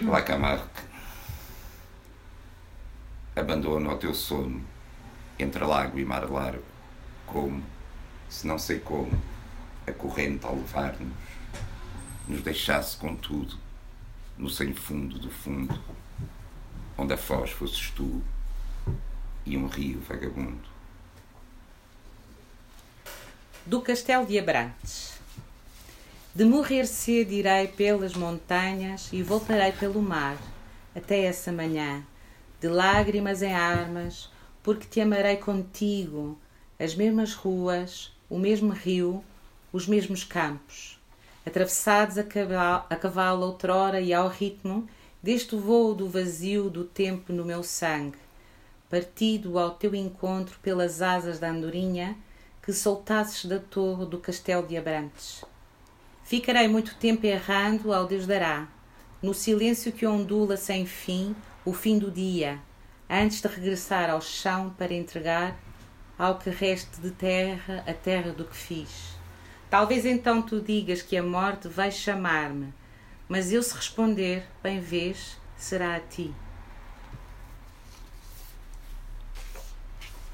La 0.00 0.22
Camargue. 0.22 0.62
Abandona 3.34 3.94
o 3.94 3.98
teu 3.98 4.14
sono, 4.14 4.62
entre 5.36 5.64
lago 5.64 5.98
e 5.98 6.04
mar 6.04 6.30
largo, 6.30 6.62
como, 7.26 7.64
se 8.28 8.46
não 8.46 8.58
sei 8.60 8.78
como, 8.78 9.10
a 9.86 9.92
corrente 9.92 10.44
ao 10.44 10.56
levar-nos, 10.56 11.12
nos 12.26 12.40
deixasse, 12.42 12.96
contudo, 12.96 13.56
no 14.36 14.50
sem 14.50 14.74
fundo 14.74 15.18
do 15.18 15.30
fundo, 15.30 15.80
onde 16.98 17.14
a 17.14 17.16
foz 17.16 17.50
fosses 17.50 17.90
tu 17.90 18.22
e 19.44 19.56
um 19.56 19.66
rio 19.66 20.00
vagabundo. 20.00 20.68
Do 23.64 23.80
Castelo 23.80 24.26
de 24.26 24.38
Abrantes. 24.38 25.16
De 26.34 26.44
morrer 26.44 26.86
cedo 26.86 27.32
irei 27.32 27.68
pelas 27.68 28.14
montanhas 28.14 29.08
e 29.12 29.22
voltarei 29.22 29.72
pelo 29.72 30.02
mar, 30.02 30.36
até 30.94 31.24
essa 31.24 31.50
manhã, 31.50 32.04
de 32.60 32.68
lágrimas 32.68 33.40
em 33.40 33.54
armas, 33.54 34.30
porque 34.62 34.86
te 34.86 35.00
amarei 35.00 35.36
contigo, 35.36 36.38
as 36.78 36.94
mesmas 36.94 37.32
ruas, 37.32 38.12
o 38.28 38.38
mesmo 38.38 38.72
rio, 38.72 39.24
os 39.76 39.86
mesmos 39.86 40.24
campos, 40.24 40.98
atravessados 41.44 42.16
a 42.16 42.24
cavalo, 42.24 42.86
a 42.88 42.96
cavalo 42.96 43.44
outrora 43.44 44.00
e 44.00 44.14
ao 44.14 44.26
ritmo 44.26 44.88
deste 45.22 45.54
voo 45.54 45.94
do 45.94 46.08
vazio 46.08 46.70
do 46.70 46.82
tempo 46.82 47.30
no 47.30 47.44
meu 47.44 47.62
sangue, 47.62 48.16
partido 48.88 49.58
ao 49.58 49.72
teu 49.72 49.94
encontro 49.94 50.58
pelas 50.62 51.02
asas 51.02 51.38
da 51.38 51.50
andorinha 51.50 52.16
que 52.62 52.72
soltasses 52.72 53.44
da 53.44 53.58
torre 53.58 54.06
do 54.06 54.16
castelo 54.18 54.66
de 54.66 54.78
Abrantes. 54.78 55.44
Ficarei 56.24 56.68
muito 56.68 56.94
tempo 56.94 57.26
errando 57.26 57.92
ao 57.92 58.06
Deus 58.06 58.26
dará, 58.26 58.66
no 59.20 59.34
silêncio 59.34 59.92
que 59.92 60.06
ondula 60.06 60.56
sem 60.56 60.86
fim 60.86 61.36
o 61.66 61.74
fim 61.74 61.98
do 61.98 62.10
dia, 62.10 62.58
antes 63.10 63.42
de 63.42 63.48
regressar 63.48 64.08
ao 64.08 64.22
chão 64.22 64.74
para 64.78 64.94
entregar 64.94 65.60
ao 66.18 66.38
que 66.38 66.48
reste 66.48 66.98
de 66.98 67.10
terra 67.10 67.84
a 67.86 67.92
terra 67.92 68.32
do 68.32 68.46
que 68.46 68.56
fiz. 68.56 69.15
Talvez 69.76 70.06
então 70.06 70.40
tu 70.40 70.58
digas 70.58 71.02
que 71.02 71.18
a 71.18 71.22
morte 71.22 71.68
vai 71.68 71.92
chamar-me, 71.92 72.72
mas 73.28 73.52
eu 73.52 73.62
se 73.62 73.74
responder, 73.74 74.42
bem 74.62 74.80
vês, 74.80 75.36
será 75.54 75.96
a 75.96 76.00
ti. 76.00 76.34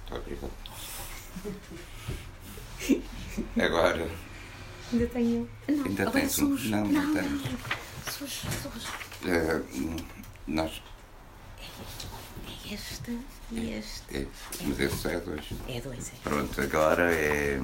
Obrigado. 0.09 0.52
Agora. 3.61 4.09
Ainda 4.92 5.07
tenho. 5.09 5.50
Não, 5.66 5.85
Ainda 5.87 6.02
agora 6.02 6.20
tens 6.20 6.38
um. 6.38 6.57
sujo. 6.57 6.70
Não, 6.70 6.85
não, 6.85 7.02
não, 7.02 7.12
tens. 7.12 7.42
Sujo, 8.12 8.46
sujo. 8.62 8.92
Eh, 9.26 9.61
nós. 10.46 10.81
É 11.59 12.74
este 12.74 13.18
e 13.50 13.70
este. 13.72 14.18
É, 14.18 14.26
mas 14.62 14.78
esse 14.78 15.09
é 15.09 15.18
dois. 15.18 15.44
É 15.68 15.81
dois, 15.81 16.12
é. 16.12 16.12
Pronto, 16.22 16.61
agora 16.61 17.12
é, 17.12 17.61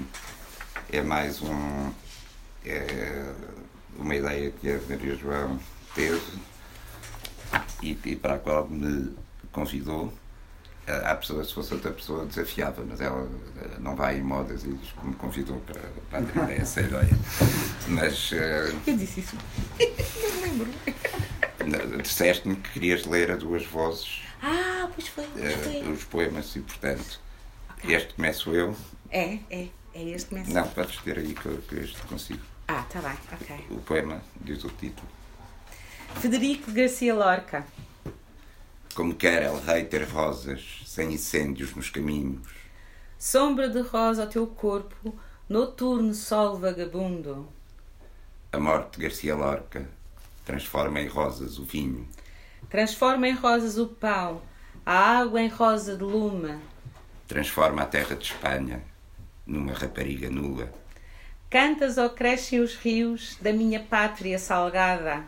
é 0.93 1.03
mais 1.03 1.41
um. 1.43 1.91
É 2.65 3.25
uma 3.97 4.15
ideia 4.15 4.51
que 4.51 4.71
a 4.71 4.79
Maria 4.89 5.15
João 5.17 5.59
teve 5.95 6.21
e, 7.83 7.99
e 8.05 8.17
para 8.17 8.35
a 8.35 8.39
qual 8.39 8.69
me 8.69 9.15
convidou. 9.53 10.13
A 11.05 11.15
pessoa, 11.17 11.45
se 11.45 11.53
fosse 11.53 11.75
outra 11.75 11.91
pessoa, 11.91 12.25
desafiava, 12.25 12.83
mas 12.83 12.99
ela 12.99 13.29
eh, 13.59 13.77
não 13.79 13.95
vai 13.95 14.17
em 14.17 14.23
modas 14.23 14.65
e 14.65 14.73
diz 14.73 14.91
que 14.93 15.07
me 15.07 15.15
convidou 15.17 15.61
para, 15.61 15.83
para 16.11 16.23
ter 16.47 16.61
essa 16.63 16.81
ideia. 16.81 17.11
Mas 17.89 18.31
eh, 18.33 18.73
Eu 18.87 18.97
disse 18.97 19.21
isso. 19.21 19.37
Não 19.79 20.41
lembro. 20.41 22.03
disseste-me 22.03 22.57
que 22.57 22.71
querias 22.71 23.05
ler 23.05 23.31
a 23.31 23.37
duas 23.37 23.67
vozes 23.67 24.23
Ah, 24.41 24.89
pois 24.95 25.09
foi. 25.09 25.27
Pois 25.35 25.45
eh, 25.45 25.59
foi. 25.83 25.93
os 25.93 26.05
poemas 26.05 26.57
e, 26.57 26.61
portanto, 26.61 27.21
este 27.85 28.15
começo 28.15 28.55
eu. 28.55 28.75
É, 29.11 29.39
é. 29.51 29.67
É 29.99 30.03
este 30.11 30.33
mesmo. 30.33 30.55
Não, 30.55 30.69
podes 30.69 30.97
ter 30.99 31.19
aí 31.19 31.35
que, 31.35 31.47
eu- 31.47 31.61
que 31.69 31.75
este 31.75 32.01
consigo. 32.03 32.41
Ah, 32.69 32.85
tá 32.89 33.01
bem, 33.01 33.19
ok. 33.33 33.67
O 33.71 33.81
poema 33.81 34.21
diz 34.41 34.63
o 34.63 34.69
título. 34.69 35.09
Federico 36.21 36.71
Garcia 36.71 37.13
Lorca. 37.15 37.67
Como 38.95 39.15
quer 39.17 39.43
el 39.43 39.59
rei 39.61 39.85
ter 39.85 40.05
rosas, 40.09 40.83
sem 40.87 41.13
incêndios 41.13 41.75
nos 41.75 41.91
caminhos, 41.91 42.47
Sombra 43.19 43.69
de 43.69 43.81
rosa 43.81 44.23
ao 44.23 44.29
teu 44.29 44.47
corpo, 44.47 45.13
noturno 45.49 46.15
sol 46.15 46.57
vagabundo. 46.59 47.49
a 48.53 48.59
morte 48.61 48.97
de 48.97 49.03
Garcia 49.03 49.35
Lorca 49.35 49.89
transforma 50.45 51.01
em 51.01 51.09
rosas 51.09 51.59
o 51.59 51.65
vinho, 51.65 52.09
Transforma 52.71 53.27
em 53.29 53.35
rosas 53.35 53.77
o 53.79 53.89
pau, 53.89 54.43
a 54.87 55.19
água 55.19 55.41
em 55.43 55.49
rosa 55.49 55.97
de 55.97 56.05
lume. 56.05 56.59
transforma 57.27 57.83
a 57.83 57.87
terra 57.87 58.15
de 58.15 58.25
Espanha 58.27 58.83
numa 59.49 59.73
rapariga 59.73 60.31
nua, 60.31 60.71
Cantas 61.51 61.97
ou 61.97 62.11
crescem 62.11 62.61
os 62.61 62.75
rios 62.77 63.37
da 63.41 63.53
minha 63.53 63.81
pátria 63.81 64.39
salgada. 64.39 65.25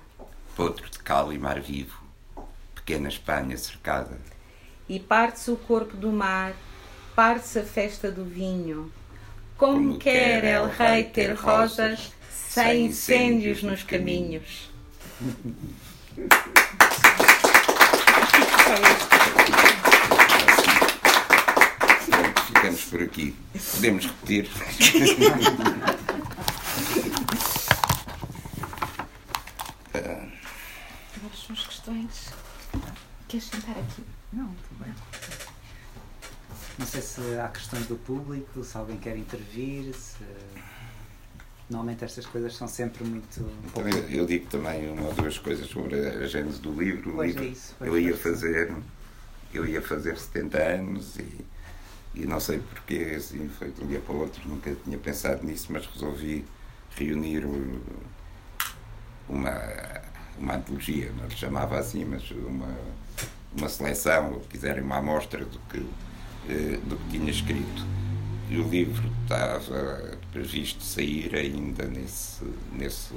potro 0.55 0.89
de 0.91 0.99
cal 0.99 1.33
e 1.33 1.39
mar 1.39 1.59
vivo, 1.61 1.99
pequena 2.75 3.09
Espanha 3.09 3.57
cercada, 3.57 4.19
E 4.89 5.01
parte-se 5.01 5.51
o 5.51 5.57
corpo 5.57 5.97
do 5.97 6.11
mar, 6.13 6.53
parte-se 7.17 7.61
a 7.61 7.65
festa 7.65 8.11
do 8.11 8.25
vinho. 8.25 8.93
Como, 9.57 9.99
quer 9.99 10.45
el 10.45 10.67
rei 10.69 11.05
ter 11.05 11.33
rosas, 11.35 12.13
sem 12.31 12.87
incêndios 12.87 13.63
nos 13.63 13.83
caminhos. 13.83 14.71
Pronto, 18.65 19.81
ficamos 22.61 22.85
por 22.85 23.03
aqui. 23.03 23.35
Podemos 23.75 24.07
repetir. 24.07 24.51
Agora 29.95 31.35
são 31.35 31.55
as 31.55 31.67
questões. 31.67 32.31
Queres 33.29 33.47
sentar 33.47 33.77
aqui? 33.79 34.03
Não, 34.33 34.47
tudo 34.47 34.85
bem. 34.85 34.95
Não 36.79 36.87
sei 36.87 37.03
se 37.03 37.21
há 37.39 37.49
questões 37.49 37.87
do 37.87 37.97
público, 37.97 38.65
se 38.65 38.77
alguém 38.77 38.97
quer 38.97 39.17
intervir, 39.17 39.93
se... 39.95 40.17
Normalmente 41.69 42.05
estas 42.05 42.27
coisas 42.27 42.57
são 42.57 42.67
sempre 42.67 43.05
muito... 43.05 43.43
pouco- 43.73 43.89
Também 43.91 44.13
eu 44.17 44.27
digo 44.27 44.47
também 44.47 44.89
uma 44.91 45.03
ou 45.09 45.15
duas 45.15 45.39
coisas 45.39 45.69
sobre 45.69 45.95
a 46.09 46.27
gênese 46.27 46.61
do 46.61 46.73
livro. 46.73 47.11
O 47.13 47.15
Pois 47.17 47.29
livro 47.31 47.45
é 47.45 47.49
isso, 47.49 47.75
pois 47.79 47.91
eu 47.93 48.01
ia 48.01 48.11
é. 48.11 48.17
fazer, 48.17 48.75
eu 49.55 49.67
ia 49.67 49.81
fazer 49.83 50.19
70 50.19 50.59
anos 50.59 51.17
e 51.17 51.45
e 52.15 52.27
não 52.27 52.41
sei 52.41 52.59
porquê, 52.59 53.15
assim, 53.17 53.49
foi 53.49 53.71
de 53.71 53.83
um 53.83 53.87
dia 53.87 54.01
para 54.01 54.15
o 54.15 54.21
outro, 54.21 54.41
nunca 54.49 54.75
tinha 54.85 54.99
pensado 54.99 55.47
nisso, 55.47 55.69
mas 55.71 55.87
resolvi 55.87 56.45
reunir 56.97 57.45
uma, 59.29 59.57
uma 60.39 60.57
antologia, 60.57 61.13
não 61.17 61.27
lhe 61.27 61.37
chamava 61.37 61.79
assim, 61.79 62.05
mas 62.05 62.29
uma, 62.33 62.77
uma 63.57 63.69
seleção, 63.69 64.35
ou 64.35 64.41
quiserem 64.41 64.83
uma 64.83 64.97
amostra 64.97 65.45
do 65.45 65.59
que, 65.69 65.87
eh, 66.49 66.79
do 66.85 66.97
que 66.97 67.19
tinha 67.19 67.31
escrito. 67.31 67.87
E 68.49 68.57
o 68.57 68.69
livro 68.69 69.09
estava 69.23 70.19
previsto 70.33 70.83
sair 70.83 71.35
ainda 71.37 71.87
nesse, 71.87 72.45
nesse, 72.73 73.15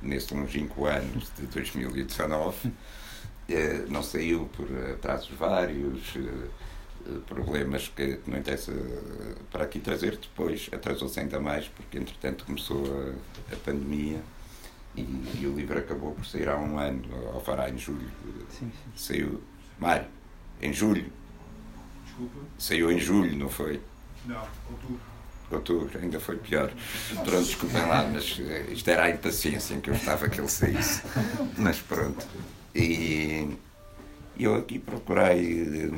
nesse 0.00 0.32
longínquo 0.32 0.86
ano 0.86 1.20
de 1.36 1.46
2019. 1.46 2.72
Eh, 3.48 3.84
não 3.88 4.02
saiu 4.02 4.48
por 4.56 4.68
atrasos 4.92 5.30
vários, 5.30 6.14
eh, 6.14 6.48
problemas 7.26 7.88
que, 7.88 8.16
que 8.16 8.30
não 8.30 8.38
interessa 8.38 8.72
para 9.50 9.64
aqui 9.64 9.80
trazer. 9.80 10.16
Depois 10.16 10.68
atrasou-se 10.72 11.18
ainda 11.18 11.40
mais, 11.40 11.68
porque 11.68 11.98
entretanto 11.98 12.44
começou 12.44 12.84
a, 12.84 13.54
a 13.54 13.56
pandemia 13.56 14.20
e, 14.96 15.00
e, 15.40 15.46
o 15.46 15.54
livro 15.54 15.78
acabou 15.78 16.12
por 16.12 16.26
sair 16.26 16.48
há 16.48 16.56
um 16.56 16.78
ano, 16.78 17.02
ou 17.34 17.40
fará 17.40 17.70
em 17.70 17.78
julho. 17.78 18.10
Sim, 18.50 18.70
sim. 18.70 18.90
Saiu. 18.96 19.42
Mário, 19.78 20.06
em 20.60 20.72
julho. 20.72 21.10
Desculpa? 22.04 22.40
Saiu 22.58 22.90
em 22.90 22.98
julho, 22.98 23.36
não 23.36 23.48
foi? 23.48 23.80
Não, 24.26 24.46
outubro. 24.70 25.00
Outubro, 25.50 25.98
ainda 25.98 26.20
foi 26.20 26.36
pior. 26.36 26.70
Pronto, 27.24 27.44
desculpem 27.44 27.80
lá, 27.86 28.06
mas 28.12 28.38
eh, 28.40 28.66
isto 28.70 28.88
era 28.88 29.04
a 29.04 29.10
impaciência 29.10 29.74
em 29.74 29.80
que 29.80 29.88
eu 29.88 29.94
estava 29.94 30.28
que 30.28 30.40
ele 30.40 30.48
saísse. 30.48 31.02
Mas 31.56 31.78
pronto. 31.80 32.26
E 32.74 33.56
eu 34.44 34.54
aqui 34.56 34.78
procurei. 34.78 35.90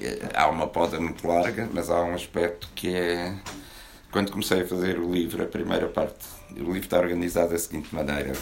Eh, 0.00 0.28
há 0.34 0.48
uma 0.48 0.66
poda 0.66 1.00
muito 1.00 1.26
larga, 1.26 1.68
mas 1.72 1.90
há 1.90 2.02
um 2.02 2.14
aspecto 2.14 2.68
que 2.74 2.94
é. 2.94 3.34
Quando 4.10 4.30
comecei 4.30 4.62
a 4.62 4.66
fazer 4.66 4.98
o 4.98 5.10
livro, 5.12 5.42
a 5.42 5.46
primeira 5.46 5.88
parte, 5.88 6.26
o 6.50 6.58
livro 6.58 6.78
está 6.78 6.98
organizado 6.98 7.50
da 7.50 7.58
seguinte 7.58 7.94
maneira: 7.94 8.32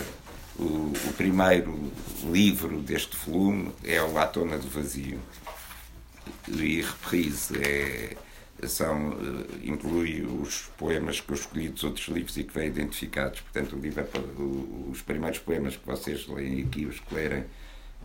o, 0.58 0.92
o 1.08 1.12
primeiro 1.16 1.92
livro 2.24 2.80
deste 2.80 3.16
volume 3.16 3.70
é 3.84 4.02
o 4.02 4.18
A 4.18 4.26
Tona 4.26 4.58
do 4.58 4.68
Vazio, 4.68 5.20
e 6.48 6.82
Reprise 6.82 7.54
é, 7.62 8.16
são, 8.66 9.12
eh, 9.12 9.58
inclui 9.64 10.22
os 10.22 10.70
poemas 10.76 11.20
que 11.20 11.30
eu 11.30 11.34
escolhi 11.34 11.68
dos 11.68 11.84
outros 11.84 12.08
livros 12.08 12.36
e 12.36 12.44
que 12.44 12.52
vêm 12.52 12.68
identificados. 12.68 13.40
Portanto, 13.40 13.76
o 13.76 13.78
livro 13.78 14.00
é 14.00 14.90
os 14.90 15.00
primeiros 15.02 15.38
poemas 15.38 15.76
que 15.76 15.86
vocês 15.86 16.26
leem 16.26 16.62
aqui, 16.62 16.84
os 16.86 17.00
que 17.00 17.14
lerem, 17.14 17.44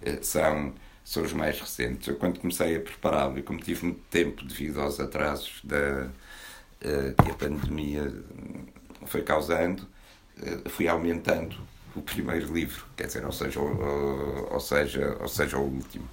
eh, 0.02 0.20
são 0.22 0.74
são 1.06 1.24
os 1.24 1.32
mais 1.32 1.60
recentes. 1.60 2.08
Eu, 2.08 2.16
quando 2.16 2.40
comecei 2.40 2.76
a 2.76 2.82
prepará-lo, 2.82 3.38
e 3.38 3.44
como 3.44 3.60
tive 3.60 3.86
muito 3.86 4.02
tempo 4.10 4.44
devido 4.44 4.82
aos 4.82 5.00
atrasos 5.00 5.62
da, 5.64 6.08
uh, 6.08 7.24
que 7.24 7.32
a 7.32 7.34
pandemia 7.36 8.12
foi 9.06 9.22
causando, 9.22 9.88
uh, 10.40 10.70
fui 10.70 10.88
aumentando 10.88 11.56
o 11.96 12.02
primeiro 12.02 12.52
livro, 12.52 12.86
quer 12.98 13.06
dizer, 13.06 13.24
ou 13.24 13.32
seja, 13.32 13.60
ou, 13.60 14.52
ou 14.52 14.60
seja, 14.60 15.16
ou 15.22 15.28
seja, 15.28 15.58
o 15.58 15.64
último. 15.64 16.10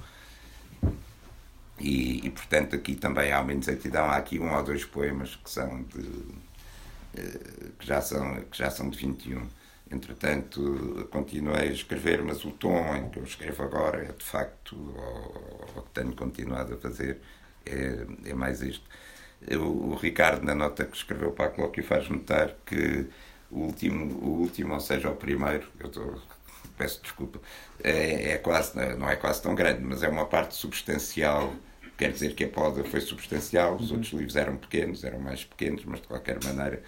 E, 1.80 2.26
e, 2.26 2.30
portanto, 2.30 2.76
aqui 2.76 2.94
também 2.94 3.32
há 3.32 3.40
uma 3.40 3.52
inexatidão. 3.52 4.04
Há 4.04 4.16
aqui 4.16 4.38
um 4.38 4.54
ou 4.54 4.62
dois 4.62 4.84
poemas 4.84 5.34
que 5.36 5.50
são 5.50 5.82
de. 5.84 5.98
Uh, 6.00 7.72
que, 7.78 7.86
já 7.86 8.00
são, 8.00 8.42
que 8.42 8.56
já 8.56 8.70
são 8.70 8.88
de 8.88 8.98
21 8.98 9.48
Entretanto, 9.92 11.06
continuei 11.10 11.68
a 11.68 11.72
escrever, 11.72 12.22
mas 12.22 12.44
o 12.44 12.50
tom 12.50 12.96
em 12.96 13.10
que 13.10 13.18
eu 13.18 13.24
escrevo 13.24 13.62
agora 13.62 14.02
é 14.02 14.12
de 14.12 14.24
facto, 14.24 14.74
o 15.76 15.82
que 15.82 15.90
tenho 15.90 16.14
continuado 16.14 16.74
a 16.74 16.76
fazer, 16.78 17.20
é, 17.66 18.06
é 18.24 18.34
mais 18.34 18.62
isto. 18.62 18.88
O, 19.50 19.90
o, 19.92 19.94
Ricardo, 19.96 20.44
na 20.44 20.54
nota 20.54 20.84
que 20.84 20.96
escreveu 20.96 21.32
para 21.32 21.46
a 21.46 21.48
colóquio, 21.50 21.84
faz 21.84 22.08
notar 22.08 22.54
que 22.64 23.06
o 23.50 23.60
último, 23.60 24.14
o 24.24 24.40
último, 24.40 24.72
ou 24.72 24.80
seja, 24.80 25.10
o 25.10 25.16
primeiro, 25.16 25.68
eu 25.78 25.88
estou, 25.88 26.22
peço 26.78 27.02
desculpa, 27.02 27.40
é, 27.84 28.30
é 28.32 28.38
quase, 28.38 28.74
não 28.96 29.10
é 29.10 29.16
quase 29.16 29.42
tão 29.42 29.54
grande, 29.54 29.82
mas 29.82 30.02
é 30.02 30.08
uma 30.08 30.26
parte 30.26 30.54
substancial 30.54 31.52
quer 32.02 32.10
dizer 32.10 32.34
que 32.34 32.44
a 32.44 32.48
poda 32.48 32.82
foi 32.84 33.00
substancial, 33.00 33.76
os 33.76 33.90
uhum. 33.90 33.96
outros 33.96 34.12
livros 34.12 34.34
eram 34.34 34.56
pequenos, 34.56 35.04
eram 35.04 35.20
mais 35.20 35.44
pequenos, 35.44 35.84
mas 35.84 36.00
de 36.00 36.08
qualquer 36.08 36.42
maneira 36.42 36.82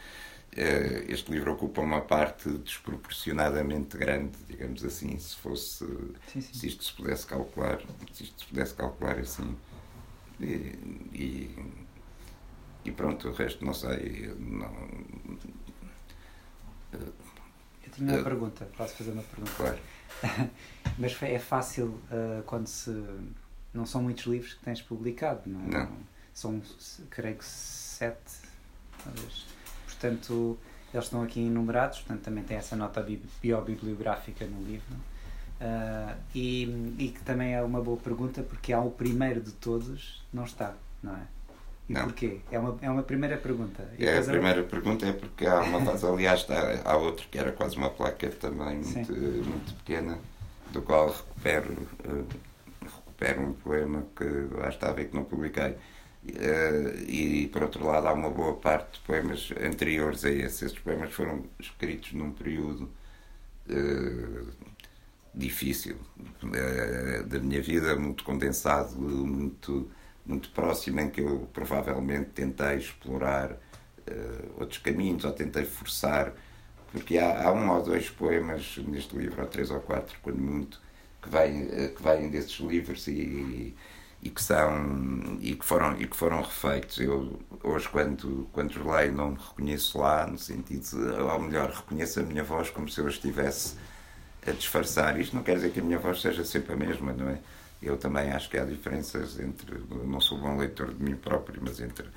este 0.56 1.32
livro 1.32 1.52
ocupa 1.52 1.80
uma 1.80 2.00
parte 2.00 2.48
desproporcionadamente 2.48 3.96
grande, 3.96 4.36
digamos 4.48 4.84
assim, 4.84 5.18
se 5.18 5.34
fosse 5.36 5.84
sim, 6.28 6.40
sim. 6.40 6.54
se 6.54 6.66
isto 6.68 6.84
se 6.84 6.92
pudesse 6.92 7.26
calcular, 7.26 7.80
se 8.12 8.24
isto 8.24 8.42
se 8.42 8.48
pudesse 8.48 8.74
calcular 8.74 9.18
assim. 9.18 9.56
E, 10.40 10.44
e, 11.12 11.72
e 12.84 12.92
pronto, 12.92 13.28
o 13.28 13.32
resto 13.32 13.64
não 13.64 13.74
sei. 13.74 14.32
Não, 14.38 14.72
Eu 16.92 17.12
tinha 17.92 18.12
uma 18.12 18.20
uh, 18.20 18.24
pergunta, 18.24 18.68
posso 18.76 18.94
fazer 18.94 19.10
uma 19.10 19.22
pergunta? 19.22 19.52
Claro. 19.56 19.78
Mas 20.98 21.20
é 21.22 21.38
fácil 21.38 21.86
uh, 21.86 22.42
quando 22.46 22.66
se. 22.66 22.90
Não 23.72 23.84
são 23.84 24.00
muitos 24.00 24.24
livros 24.26 24.54
que 24.54 24.64
tens 24.64 24.80
publicado, 24.80 25.50
não 25.50 25.60
é? 25.64 25.84
Não. 25.84 25.98
São, 26.32 26.62
creio 27.10 27.36
que, 27.36 27.44
sete, 27.44 28.38
talvez 29.02 29.53
portanto, 29.94 30.58
eles 30.92 31.06
estão 31.06 31.22
aqui 31.22 31.40
enumerados, 31.40 31.98
portanto, 31.98 32.22
também 32.22 32.44
tem 32.44 32.56
essa 32.56 32.76
nota 32.76 33.04
biobibliográfica 33.42 34.44
no 34.46 34.62
livro. 34.64 34.94
Uh, 35.60 36.14
e, 36.34 36.94
e, 36.98 37.08
que 37.08 37.22
também 37.22 37.54
é 37.54 37.62
uma 37.62 37.80
boa 37.80 37.96
pergunta, 37.96 38.42
porque 38.42 38.72
há 38.72 38.80
o 38.80 38.90
primeiro 38.90 39.40
de 39.40 39.52
todos, 39.52 40.22
não 40.32 40.44
está, 40.44 40.74
não 41.02 41.14
é? 41.14 41.22
E 41.88 41.92
não. 41.92 42.04
porquê? 42.04 42.40
É 42.50 42.58
uma, 42.58 42.78
é 42.82 42.90
uma 42.90 43.02
primeira 43.02 43.36
pergunta. 43.36 43.88
E 43.98 44.04
é, 44.04 44.18
a 44.18 44.22
primeira 44.22 44.62
pergunta 44.62 45.06
é 45.06 45.12
porque 45.12 45.46
há 45.46 45.60
uma 45.60 45.80
fase, 45.84 46.06
aliás, 46.06 46.40
está, 46.40 46.80
há 46.84 46.96
outro 46.96 47.26
que 47.30 47.38
era 47.38 47.52
quase 47.52 47.76
uma 47.76 47.90
placa 47.90 48.28
também 48.30 48.78
muito, 48.78 49.12
muito 49.12 49.74
pequena, 49.76 50.18
do 50.72 50.82
qual 50.82 51.10
recupero, 51.10 51.72
uh, 52.04 52.26
recupero 52.82 53.42
um 53.42 53.52
poema 53.52 54.04
que 54.16 54.24
lá 54.56 54.68
estava 54.68 55.00
e 55.00 55.06
que 55.06 55.14
não 55.14 55.24
publiquei 55.24 55.76
e 56.26 57.48
por 57.52 57.62
outro 57.62 57.84
lado 57.84 58.08
há 58.08 58.12
uma 58.12 58.30
boa 58.30 58.54
parte 58.54 58.94
de 58.94 59.06
poemas 59.06 59.50
anteriores 59.62 60.24
a 60.24 60.30
esses. 60.30 60.62
Esses 60.62 60.78
poemas 60.78 61.12
foram 61.12 61.44
escritos 61.60 62.12
num 62.12 62.32
período 62.32 62.90
uh, 63.68 64.48
difícil 65.34 65.96
uh, 66.42 67.26
da 67.26 67.38
minha 67.38 67.60
vida, 67.60 67.94
muito 67.96 68.24
condensado, 68.24 68.98
muito, 68.98 69.90
muito 70.24 70.48
próximo, 70.50 71.00
em 71.00 71.10
que 71.10 71.20
eu 71.20 71.48
provavelmente 71.52 72.30
tentei 72.30 72.78
explorar 72.78 73.58
outros 74.58 74.76
caminhos 74.80 75.24
ou 75.24 75.32
tentei 75.32 75.64
forçar, 75.64 76.34
porque 76.92 77.16
há, 77.16 77.48
há, 77.48 77.52
um 77.52 77.70
ou 77.70 77.82
dois 77.82 78.10
poemas 78.10 78.76
neste 78.86 79.16
livro, 79.16 79.40
ou 79.40 79.48
três 79.48 79.70
ou 79.70 79.80
quatro, 79.80 80.18
quando 80.22 80.38
muito, 80.38 80.78
que 81.22 81.30
vêm, 81.30 81.66
que 81.88 82.02
vêm 82.02 82.28
desses 82.28 82.60
livros 82.60 83.08
e 83.08 83.74
e 84.24 84.30
que 84.30 84.42
são 84.42 85.38
e 85.40 85.54
que 85.54 85.64
foram 85.64 86.00
e 86.00 86.06
que 86.06 86.16
foram 86.16 86.40
refeitos. 86.40 86.98
Eu 86.98 87.38
hoje 87.62 87.86
quando 87.90 88.48
quando 88.52 88.90
leio 88.90 89.12
não 89.12 89.32
me 89.32 89.38
reconheço 89.38 89.98
lá 89.98 90.26
no 90.26 90.38
sentido 90.38 90.82
de, 90.82 91.20
ou 91.20 91.38
melhor 91.40 91.70
reconheço 91.70 92.20
a 92.20 92.22
minha 92.22 92.42
voz 92.42 92.70
como 92.70 92.88
se 92.88 92.98
eu 93.00 93.06
estivesse 93.06 93.76
a 94.46 94.50
disfarçar. 94.52 95.20
Isto 95.20 95.36
não 95.36 95.42
quer 95.42 95.56
dizer 95.56 95.72
que 95.72 95.80
a 95.80 95.82
minha 95.82 95.98
voz 95.98 96.22
seja 96.22 96.42
sempre 96.42 96.72
a 96.72 96.76
mesma 96.76 97.12
não 97.12 97.28
é? 97.28 97.38
Eu 97.82 97.98
também 97.98 98.30
acho 98.30 98.48
que 98.48 98.56
há 98.56 98.64
diferenças 98.64 99.38
entre 99.38 99.78
não 100.06 100.20
sou 100.22 100.38
bom 100.38 100.56
leitor 100.56 100.94
de 100.94 101.04
mim 101.04 101.16
próprio 101.16 101.60
mas 101.62 101.78
entre 101.80 102.08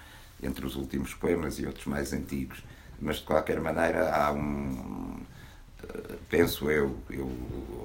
entre 0.41 0.65
os 0.65 0.75
últimos 0.77 1.13
poemas 1.13 1.59
e 1.59 1.65
outros 1.65 1.87
mais 1.87 2.13
antigos. 2.13 2.63
Mas 3.01 3.17
de 3.17 3.23
qualquer 3.23 3.59
maneira 3.59 4.15
há 4.15 4.31
um 4.31 5.19
penso 6.29 6.71
eu, 6.71 6.97
eu 7.09 7.25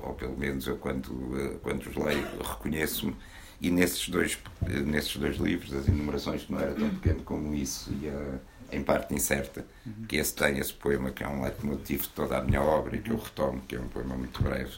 ou 0.05 0.15
pelo 0.15 0.37
menos 0.39 0.69
eu 0.69 0.77
quando 0.77 1.59
quando 1.61 1.87
os 1.89 1.97
leio 1.97 2.25
reconheço-me 2.41 3.17
e 3.63 3.71
nesses 3.71 4.09
dois, 4.09 4.37
nesses 4.85 5.17
dois 5.17 5.37
livros, 5.37 5.73
as 5.73 5.87
enumerações, 5.87 6.43
que 6.43 6.53
não 6.53 6.61
era 6.61 6.75
tão 6.75 6.91
pequeno 6.91 7.23
como 7.23 7.55
isso, 7.55 7.93
e 8.03 8.09
a, 8.09 8.77
em 8.77 8.83
parte 8.83 9.15
incerta, 9.15 9.65
que 10.09 10.17
esse 10.17 10.35
tem 10.35 10.59
esse 10.59 10.73
poema 10.73 11.13
que 11.13 11.23
é 11.23 11.29
um 11.29 11.43
leitmotiv 11.43 12.03
de 12.03 12.09
toda 12.09 12.39
a 12.39 12.43
minha 12.43 12.61
obra 12.61 12.97
e 12.97 13.01
que 13.01 13.11
eu 13.11 13.17
retomo, 13.17 13.61
que 13.63 13.77
é 13.77 13.81
um 13.81 13.87
poema 13.87 14.17
muito 14.17 14.43
breve. 14.43 14.73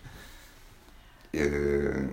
Eh, 1.32 2.08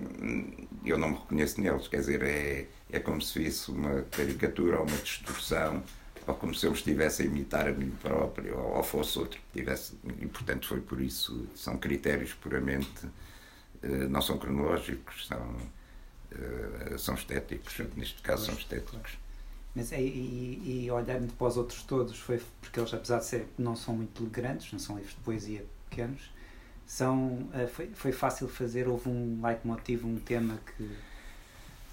eu 0.86 0.96
não 0.96 1.10
me 1.10 1.14
reconheço 1.16 1.60
neles, 1.60 1.88
quer 1.88 1.98
dizer, 1.98 2.22
é, 2.22 2.66
é 2.90 2.98
como 2.98 3.20
se 3.20 3.38
visse 3.38 3.70
uma 3.70 4.02
caricatura 4.10 4.78
ou 4.78 4.86
uma 4.86 4.96
distorção, 4.96 5.82
ou 6.26 6.34
como 6.34 6.54
se 6.54 6.64
eu 6.66 6.72
estivesse 6.72 7.22
a 7.22 7.26
imitar 7.26 7.68
a 7.68 7.72
mim 7.72 7.90
próprio, 8.00 8.56
ou, 8.56 8.76
ou 8.76 8.82
fosse 8.82 9.18
outro 9.18 9.38
que 9.38 9.60
tivesse. 9.60 9.92
E, 10.20 10.26
portanto, 10.26 10.66
foi 10.66 10.80
por 10.80 11.00
isso. 11.02 11.46
São 11.54 11.76
critérios 11.76 12.32
puramente. 12.32 13.06
Eh, 13.82 14.08
não 14.08 14.22
são 14.22 14.38
cronológicos, 14.38 15.26
são 15.26 15.54
são 16.98 17.14
estéticos, 17.14 17.78
neste 17.96 18.20
caso 18.22 18.46
são 18.46 18.54
estéticos. 18.54 19.18
Mas 19.74 19.90
e, 19.92 19.96
e, 19.96 20.84
e 20.84 20.90
olhando 20.90 21.32
para 21.32 21.46
os 21.46 21.56
outros 21.56 21.82
todos, 21.82 22.18
foi 22.18 22.40
porque 22.60 22.78
eles, 22.78 22.92
apesar 22.92 23.18
de 23.18 23.24
ser, 23.24 23.46
não 23.58 23.74
são 23.74 23.94
muito 23.94 24.24
grandes, 24.26 24.70
não 24.70 24.78
são 24.78 24.96
livros 24.96 25.14
de 25.14 25.20
poesia 25.20 25.64
pequenos, 25.88 26.30
são, 26.86 27.48
uh, 27.54 27.68
foi, 27.72 27.90
foi 27.94 28.12
fácil 28.12 28.48
fazer, 28.48 28.86
houve 28.86 29.08
um 29.08 29.40
leitmotiv, 29.42 30.04
um 30.04 30.18
tema 30.18 30.58
que. 30.76 30.90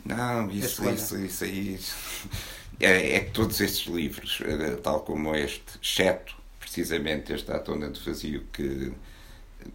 Não, 0.06 0.50
isso, 0.52 0.90
isso, 0.90 1.18
isso 1.18 1.44
aí. 1.44 1.80
é, 2.80 3.16
é 3.16 3.20
que 3.22 3.32
todos 3.32 3.60
estes 3.62 3.88
livros, 3.88 4.42
eh, 4.44 4.76
tal 4.78 5.02
como 5.02 5.36
este, 5.36 5.78
exceto 5.82 6.36
precisamente 6.60 7.34
este 7.34 7.52
A 7.52 7.60
Tona 7.60 7.90
de 7.90 8.00
Vazio, 8.00 8.46
que, 8.54 8.94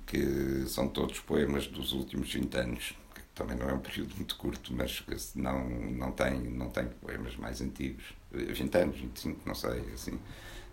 que 0.06 0.64
são 0.66 0.88
todos 0.88 1.20
poemas 1.20 1.66
dos 1.66 1.92
últimos 1.92 2.32
20 2.32 2.54
anos, 2.56 2.94
também 3.34 3.56
não 3.56 3.68
é 3.68 3.72
um 3.72 3.80
período 3.80 4.14
muito 4.16 4.36
curto, 4.36 4.72
mas 4.72 5.02
não, 5.34 5.68
não, 5.68 6.12
tem, 6.12 6.40
não 6.40 6.70
tem 6.70 6.86
poemas 7.00 7.36
mais 7.36 7.60
antigos, 7.60 8.04
20 8.32 8.74
anos, 8.76 8.96
25, 8.96 9.40
não 9.44 9.54
sei, 9.54 9.80
assim. 9.92 10.18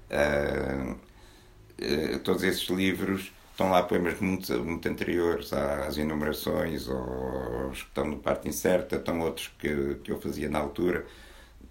Uh, 0.10 0.92
uh, 0.92 2.20
todos 2.20 2.44
esses 2.44 2.68
livros 2.70 3.32
estão 3.52 3.70
lá 3.70 3.84
poemas 3.84 4.20
muito, 4.20 4.54
muito 4.64 4.88
anteriores 4.88 5.52
às 5.54 5.98
enumerações 5.98 6.88
ou 6.88 6.98
aos 6.98 7.82
que 7.82 7.90
estão 7.90 8.06
no 8.06 8.18
parte 8.18 8.48
incerta, 8.48 8.96
estão 8.96 9.20
outros 9.22 9.52
que, 9.60 9.96
que 10.04 10.12
eu 10.12 10.20
fazia 10.20 10.50
na 10.50 10.60
altura. 10.60 11.06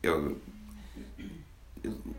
Eu, 0.03 0.39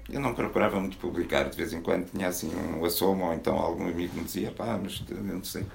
eu 0.10 0.20
não 0.20 0.34
procurava 0.34 0.80
muito 0.80 0.98
publicar, 0.98 1.50
de 1.50 1.56
vez 1.56 1.74
em 1.74 1.82
quando 1.82 2.10
tinha 2.10 2.28
assim 2.28 2.52
um 2.56 2.84
assomo, 2.84 3.26
ou 3.26 3.34
então 3.34 3.58
algum 3.58 3.88
amigo 3.88 4.16
me 4.16 4.24
dizia, 4.24 4.52
pá, 4.52 4.80
mas 4.82 5.04
não 5.10 5.44
sei, 5.44 5.66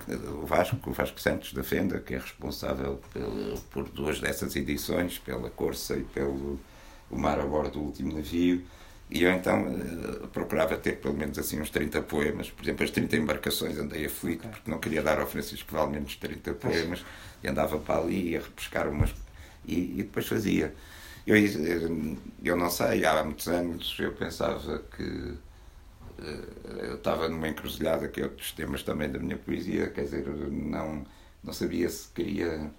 o 0.42 0.46
Vasco, 0.46 0.78
o 0.84 0.92
Vasco 0.92 1.20
Santos 1.20 1.52
da 1.52 1.62
Fenda, 1.62 2.00
que 2.00 2.14
é 2.14 2.18
responsável 2.18 3.00
pelo, 3.12 3.58
por 3.70 3.88
duas 3.88 4.20
dessas 4.20 4.56
edições, 4.56 5.18
pela 5.18 5.50
Corsa 5.50 5.96
e 5.96 6.02
pelo 6.02 6.58
O 7.10 7.18
Mar 7.18 7.38
a 7.38 7.46
Bordo 7.46 7.72
do 7.72 7.80
Último 7.80 8.14
Navio, 8.14 8.64
e 9.08 9.22
eu 9.22 9.30
então 9.32 9.66
uh, 9.68 10.28
procurava 10.28 10.76
ter 10.76 10.96
pelo 10.96 11.14
menos 11.14 11.38
assim 11.38 11.60
uns 11.60 11.70
30 11.70 12.02
poemas, 12.02 12.50
por 12.50 12.64
exemplo, 12.64 12.84
as 12.84 12.90
30 12.90 13.16
embarcações 13.16 13.78
andei 13.78 14.04
aflito, 14.06 14.48
porque 14.48 14.68
não 14.68 14.78
queria 14.78 15.02
dar 15.02 15.20
ao 15.20 15.26
Francisco 15.26 15.72
Val 15.72 15.88
menos 15.88 16.16
30 16.16 16.54
poemas, 16.54 17.04
e 17.42 17.48
andava 17.48 17.78
para 17.78 18.00
ali, 18.00 18.30
ia 18.30 18.40
repescar 18.40 18.88
umas, 18.88 19.14
e, 19.64 20.00
e 20.00 20.02
depois 20.02 20.26
fazia. 20.26 20.74
Eu, 21.26 21.36
eu 22.44 22.56
não 22.56 22.70
sei, 22.70 23.04
há 23.04 23.24
muitos 23.24 23.48
anos 23.48 23.96
eu 23.98 24.12
pensava 24.12 24.78
que 24.78 25.34
eh, 26.18 26.88
eu 26.88 26.94
estava 26.94 27.28
numa 27.28 27.48
encruzilhada 27.48 28.08
que 28.08 28.20
é 28.20 28.24
outros 28.24 28.52
temas 28.52 28.82
também 28.82 29.10
da 29.10 29.18
minha 29.18 29.36
poesia, 29.36 29.90
quer 29.90 30.02
dizer, 30.02 30.26
não, 30.26 31.04
não 31.42 31.52
sabia 31.52 31.88
se 31.88 32.08
queria 32.08 32.70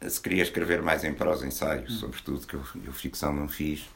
se 0.00 0.20
queria 0.20 0.42
escrever 0.42 0.80
mais 0.80 1.02
em 1.04 1.12
prosa 1.12 1.46
ensaios, 1.46 1.96
hum. 1.96 1.98
sobretudo 1.98 2.46
que 2.46 2.54
eu, 2.54 2.62
eu 2.84 2.92
ficção 2.92 3.32
não 3.32 3.48
fiz 3.48 3.88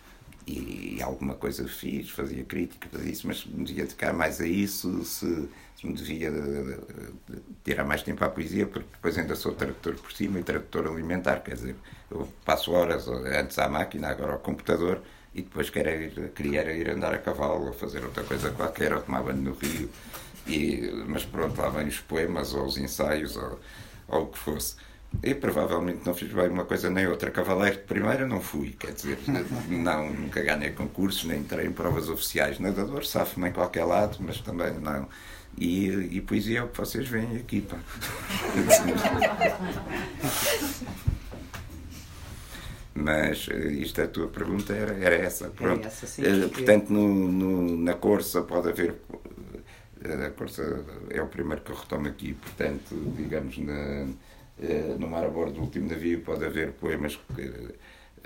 e, 0.47 1.01
alguma 1.03 1.34
coisa 1.34 1.66
fiz, 1.68 2.11
fazia 2.11 2.45
crítica, 2.45 2.88
fazia 2.90 3.12
isso, 3.12 3.26
mas 3.26 3.45
me 3.45 3.64
devia 3.64 3.84
dedicar 3.84 4.12
mais 4.12 4.40
a 4.40 4.47
isso, 4.47 5.05
se, 5.05 5.49
se 5.76 5.86
me 5.86 5.95
devia 5.95 6.30
tirar 7.64 7.84
mais 7.84 8.03
tempo 8.03 8.24
à 8.24 8.28
poesia, 8.28 8.66
porque 8.66 8.88
depois 8.93 9.16
ainda 9.18 9.34
sou 9.36 9.55
tradutor 9.55 9.95
por 9.95 10.12
cima 10.12 10.40
e 10.40 10.43
tradutor 10.43 10.86
alimentar, 10.86 11.40
quer 11.40 11.55
dizer, 11.55 11.76
eu 12.11 12.28
passo 12.45 12.72
horas 12.72 13.09
antes 13.09 13.59
à 13.59 13.68
máquina, 13.68 14.09
agora 14.09 14.32
ao 14.32 14.38
computador, 14.38 15.01
e 15.34 15.43
depois 15.43 15.70
queria 15.70 15.95
ir, 15.95 16.30
queria 16.34 16.62
ir 16.72 16.90
andar 16.90 17.14
a 17.14 17.18
cavalo 17.18 17.68
ou 17.68 17.72
fazer 17.72 18.05
outra 18.05 18.24
coisa 18.24 18.51
qualquer, 18.51 18.93
ou 18.93 19.01
tomar 19.01 19.22
banho 19.22 19.43
no 19.43 19.53
rio, 19.55 19.88
e, 20.47 21.05
mas 21.07 21.24
pronto, 21.24 21.61
lá 21.61 21.68
vêm 21.68 21.88
os 21.88 22.01
poemas 22.01 22.53
ou 22.53 22.66
os 22.66 22.76
ensaios 22.76 23.36
ou, 23.36 23.61
ou 24.09 24.22
o 24.24 24.26
que 24.26 24.38
fosse. 24.38 24.76
E 25.22 25.34
provavelmente 25.34 26.06
não 26.06 26.14
fiz 26.14 26.32
bem 26.32 26.48
uma 26.48 26.64
coisa 26.64 26.90
nem 26.90 27.06
outra. 27.06 27.30
Cavaleiro 27.30 27.76
de 27.76 27.82
primeira 27.82 28.26
não 28.26 28.40
fui, 28.40 28.70
quer 28.70 28.92
dizer, 28.92 29.18
não, 29.68 30.10
nunca 30.10 30.42
ganhei 30.42 30.70
concursos, 30.70 31.24
nem 31.24 31.40
entrei 31.40 31.66
em 31.66 31.72
provas 31.72 32.08
oficiais. 32.08 32.58
Nadador, 32.58 33.04
safo-me 33.04 33.48
em 33.48 33.52
qualquer 33.52 33.84
lado, 33.84 34.18
mas 34.20 34.40
também 34.40 34.72
não. 34.80 35.08
E, 35.56 36.16
e 36.16 36.20
poesia 36.20 36.60
é 36.60 36.62
o 36.62 36.68
que 36.68 36.78
vocês 36.78 37.06
veem 37.06 37.36
aqui, 37.36 37.60
pá. 37.60 37.78
Mas 42.94 43.48
eh, 43.50 43.72
isto 43.72 44.02
a 44.02 44.06
tua 44.06 44.28
pergunta 44.28 44.72
era, 44.72 44.92
era 44.92 45.14
essa. 45.14 45.48
Pronto. 45.48 45.80
Era 45.80 45.88
essa, 45.88 46.06
sim, 46.06 46.22
eh, 46.24 46.48
Portanto, 46.48 46.90
no, 46.90 47.08
no, 47.08 47.76
na 47.78 47.94
Corsa 47.94 48.42
pode 48.42 48.68
haver. 48.68 48.96
Eh, 50.04 50.26
a 50.26 50.30
Corsa 50.30 50.84
é 51.10 51.22
o 51.22 51.26
primeiro 51.26 51.62
que 51.62 51.70
eu 51.70 51.76
retomo 51.76 52.08
aqui, 52.08 52.34
portanto, 52.34 52.94
digamos, 53.16 53.56
na 53.58 54.08
no 54.98 55.08
mar 55.08 55.24
a 55.24 55.28
bordo 55.30 55.54
do 55.54 55.60
último 55.62 55.88
navio 55.88 56.20
pode 56.22 56.44
haver 56.44 56.72
poemas 56.72 57.18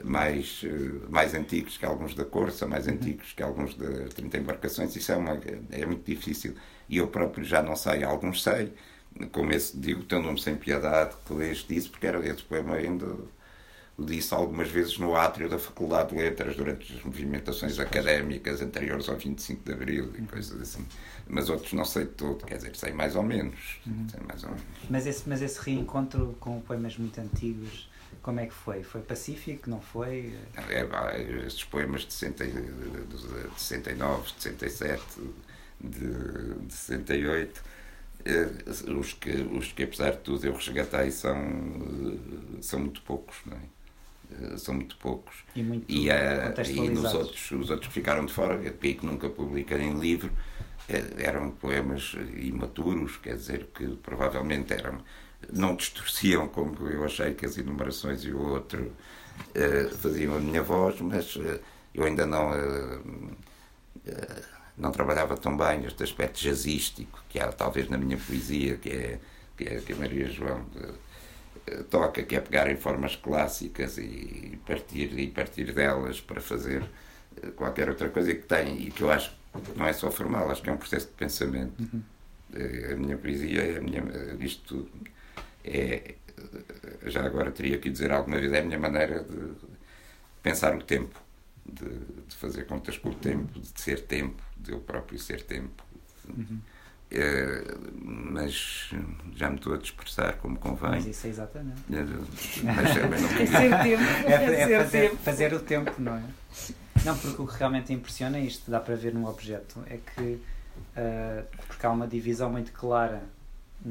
mais, 0.05 0.62
eh, 0.64 1.07
mais 1.09 1.34
antigos 1.34 1.76
que 1.78 1.84
alguns 1.87 2.14
da 2.14 2.24
Corsa, 2.24 2.66
mais 2.66 2.87
antigos 2.89 3.32
que 3.32 3.43
alguns 3.43 3.74
das 3.74 4.14
30 4.14 4.39
embarcações. 4.39 4.95
Isso 4.97 5.12
é, 5.12 5.16
uma, 5.16 5.41
é 5.70 5.87
muito 5.87 6.05
difícil. 6.05 6.55
E 6.89 6.99
eu 6.99 7.09
próprio 7.09 7.45
já 7.45 7.62
não 7.62 7.76
sei, 7.76 8.05
alguns 8.05 8.43
sei, 8.43 8.72
como 9.32 9.53
esse 9.53 9.76
digo, 9.78 10.05
teu 10.05 10.20
nome 10.22 10.41
sem 10.41 10.57
piedade, 10.57 11.16
que 11.26 11.32
leste 11.34 11.74
isso, 11.76 11.91
porque 11.91 12.07
era 12.07 12.24
esse 12.26 12.43
poema 12.43 12.74
ainda 12.76 13.07
disse 13.99 14.34
algumas 14.34 14.68
vezes 14.68 14.99
no 14.99 15.16
átrio 15.16 15.49
da 15.49 15.59
Faculdade 15.59 16.11
de 16.11 16.16
Letras 16.16 16.57
durante 16.57 16.92
as 16.92 17.03
movimentações 17.03 17.78
académicas 17.78 18.61
anteriores 18.61 19.09
ao 19.09 19.16
25 19.16 19.64
de 19.64 19.72
Abril 19.72 20.12
e 20.18 20.22
coisas 20.22 20.61
assim 20.61 20.86
mas 21.28 21.49
outros 21.49 21.72
não 21.72 21.84
sei 21.84 22.07
todo, 22.07 22.44
quer 22.44 22.57
dizer, 22.57 22.74
sei 22.76 22.92
mais 22.92 23.16
ou 23.16 23.22
menos. 23.22 23.80
Uhum. 23.86 24.09
Sei 24.09 24.20
mais 24.20 24.44
ou 24.44 24.51
menos. 24.51 24.64
Mas, 24.88 25.07
esse, 25.07 25.28
mas 25.28 25.42
esse 25.42 25.61
reencontro 25.61 26.36
com 26.38 26.61
poemas 26.61 26.97
muito 26.97 27.20
antigos, 27.20 27.90
como 28.22 28.40
é 28.40 28.47
que 28.47 28.55
foi? 28.55 28.82
Foi 28.82 29.01
pacífico? 29.01 29.68
Não 29.68 29.80
foi? 29.80 30.34
É, 30.68 31.47
estes 31.47 31.64
poemas 31.64 32.03
de, 32.03 32.12
60, 32.12 32.44
de 32.44 33.61
69, 33.61 34.22
de 34.22 34.42
67, 34.42 35.03
de, 35.80 36.64
de 36.66 36.74
68, 36.74 37.62
eh, 38.24 38.49
os 38.92 39.12
que, 39.12 39.30
os 39.30 39.72
que 39.72 39.82
apesar 39.82 40.12
de 40.12 40.18
tudo 40.18 40.47
eu 40.47 40.55
resgatei 40.55 41.11
são, 41.11 41.36
são 42.61 42.80
muito 42.80 43.03
poucos, 43.03 43.36
não 43.47 43.57
é? 43.57 43.76
Eh, 44.31 44.57
são 44.59 44.74
muito 44.74 44.97
poucos. 44.97 45.45
E, 45.55 45.62
muito 45.62 45.85
e, 45.89 46.09
e 46.09 46.91
nos 46.91 47.14
outros, 47.14 47.51
os 47.53 47.70
outros 47.70 47.89
que 47.89 47.95
ficaram 47.95 48.24
de 48.27 48.33
fora, 48.33 48.61
é 48.64 48.70
que 48.70 49.07
nunca 49.07 49.29
publiquei 49.29 49.79
em 49.79 49.99
livro, 49.99 50.31
é, 50.89 51.03
eram 51.18 51.51
poemas 51.51 52.14
imaturos, 52.37 53.16
quer 53.16 53.37
dizer, 53.37 53.68
que 53.74 53.87
provavelmente 53.97 54.72
eram 54.72 54.99
não 55.53 55.77
distorciam 55.77 56.49
como 56.49 56.89
eu 56.89 57.05
achei 57.05 57.35
que 57.35 57.47
as 57.47 57.59
enumerações 57.59 58.24
e 58.24 58.33
o 58.33 58.41
outro 58.41 58.93
uh, 59.55 59.97
faziam 59.99 60.35
a 60.35 60.41
minha 60.41 60.62
voz, 60.62 61.01
mas 61.01 61.37
uh, 61.37 61.61
eu 61.95 62.05
ainda 62.05 62.27
não 62.27 62.51
uh, 62.51 63.27
não 64.77 64.91
trabalhava 64.91 65.37
tão 65.37 65.57
bem 65.57 65.85
este 65.85 66.03
aspecto 66.03 66.41
jazzístico 66.41 67.22
que 67.29 67.39
há 67.39 67.53
talvez 67.53 67.89
na 67.89 67.99
minha 67.99 68.16
poesia, 68.16 68.77
que 68.79 68.89
é 68.89 69.20
que, 69.57 69.64
é, 69.64 69.81
que 69.81 69.93
a 69.93 69.97
Maria 69.97 70.29
João 70.29 70.66
toca, 71.91 72.23
que 72.23 72.37
é 72.37 72.41
pegar 72.41 72.71
em 72.71 72.77
formas 72.77 73.17
clássicas 73.17 73.99
e 73.99 74.59
partir 74.67 75.19
e 75.19 75.29
partir 75.29 75.73
delas 75.73 76.21
para 76.21 76.41
fazer 76.41 76.85
qualquer 77.57 77.89
outra 77.89 78.09
coisa 78.09 78.35
que 78.35 78.43
tem 78.43 78.87
e 78.87 78.91
que 78.91 79.03
eu 79.03 79.11
acho 79.11 79.35
não 79.75 79.87
é 79.87 79.93
só 79.93 80.11
formal, 80.11 80.51
acho 80.51 80.62
que 80.62 80.71
é 80.71 80.73
um 80.73 80.77
processo 80.77 81.07
de 81.07 81.12
pensamento. 81.14 81.81
Uhum. 81.81 82.03
É, 82.55 82.93
a 82.93 82.97
minha 82.97 83.17
poesia, 83.17 83.79
a 83.79 83.81
minha, 83.81 84.03
isto 84.41 84.89
é, 85.64 86.14
já 87.07 87.25
agora 87.25 87.51
teria 87.51 87.79
que 87.79 87.91
dizer 87.91 88.12
alguma 88.12 88.39
vez, 88.39 88.53
é 88.53 88.61
a 88.61 88.64
minha 88.64 88.79
maneira 88.79 89.23
de 89.25 89.55
pensar 90.43 90.75
o 90.77 90.83
tempo, 90.83 91.19
de, 91.64 91.89
de 92.29 92.37
fazer 92.37 92.67
contas 92.67 92.99
com 92.99 93.11
o 93.11 93.14
tempo, 93.14 93.59
de 93.59 93.81
ser 93.81 94.03
tempo, 94.03 94.43
de 94.57 94.73
eu 94.73 94.81
próprio 94.81 95.19
ser 95.19 95.43
tempo. 95.43 95.85
Uhum. 96.29 96.61
É, 97.11 97.77
mas 98.03 98.91
já 99.35 99.49
me 99.49 99.57
estou 99.57 99.75
a 99.75 99.77
dispersar 99.77 100.37
como 100.39 100.59
convém. 100.59 100.91
Mas 100.91 101.07
isso 101.07 101.27
é 101.27 101.31
exatamente. 101.31 101.83
É, 101.93 102.03
mas, 102.03 102.97
mas 103.09 103.23
não... 103.23 103.31
é 103.31 103.47
ser 103.47 103.83
tempo. 103.83 104.03
É, 104.27 104.73
é 104.73 104.85
fazer, 104.85 105.17
fazer 105.17 105.55
o 105.55 105.61
tempo, 105.61 105.93
não 105.99 106.17
é? 106.17 106.23
Não, 107.05 107.17
porque 107.17 107.41
o 107.41 107.47
que 107.47 107.59
realmente 107.59 107.93
impressiona, 107.93 108.41
isto 108.41 108.69
dá 108.71 108.81
para 108.81 108.97
ver 108.97 109.15
no 109.15 109.29
objeto, 109.29 109.81
é 109.87 109.99
que 109.99 110.23
uh, 110.23 111.47
porque 111.69 111.87
há 111.87 111.91
uma 111.91 112.09
divisão 112.09 112.51
muito 112.51 112.73
clara 112.73 113.23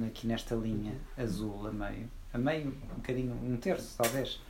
aqui 0.06 0.28
nesta 0.28 0.56
linha 0.56 0.94
azul 1.18 1.68
a 1.68 1.72
meio, 1.72 2.10
a 2.34 2.38
meio, 2.38 2.68
um 2.92 2.96
bocadinho, 2.96 3.34
um 3.34 3.56
terço 3.56 3.96
talvez. 3.98 4.42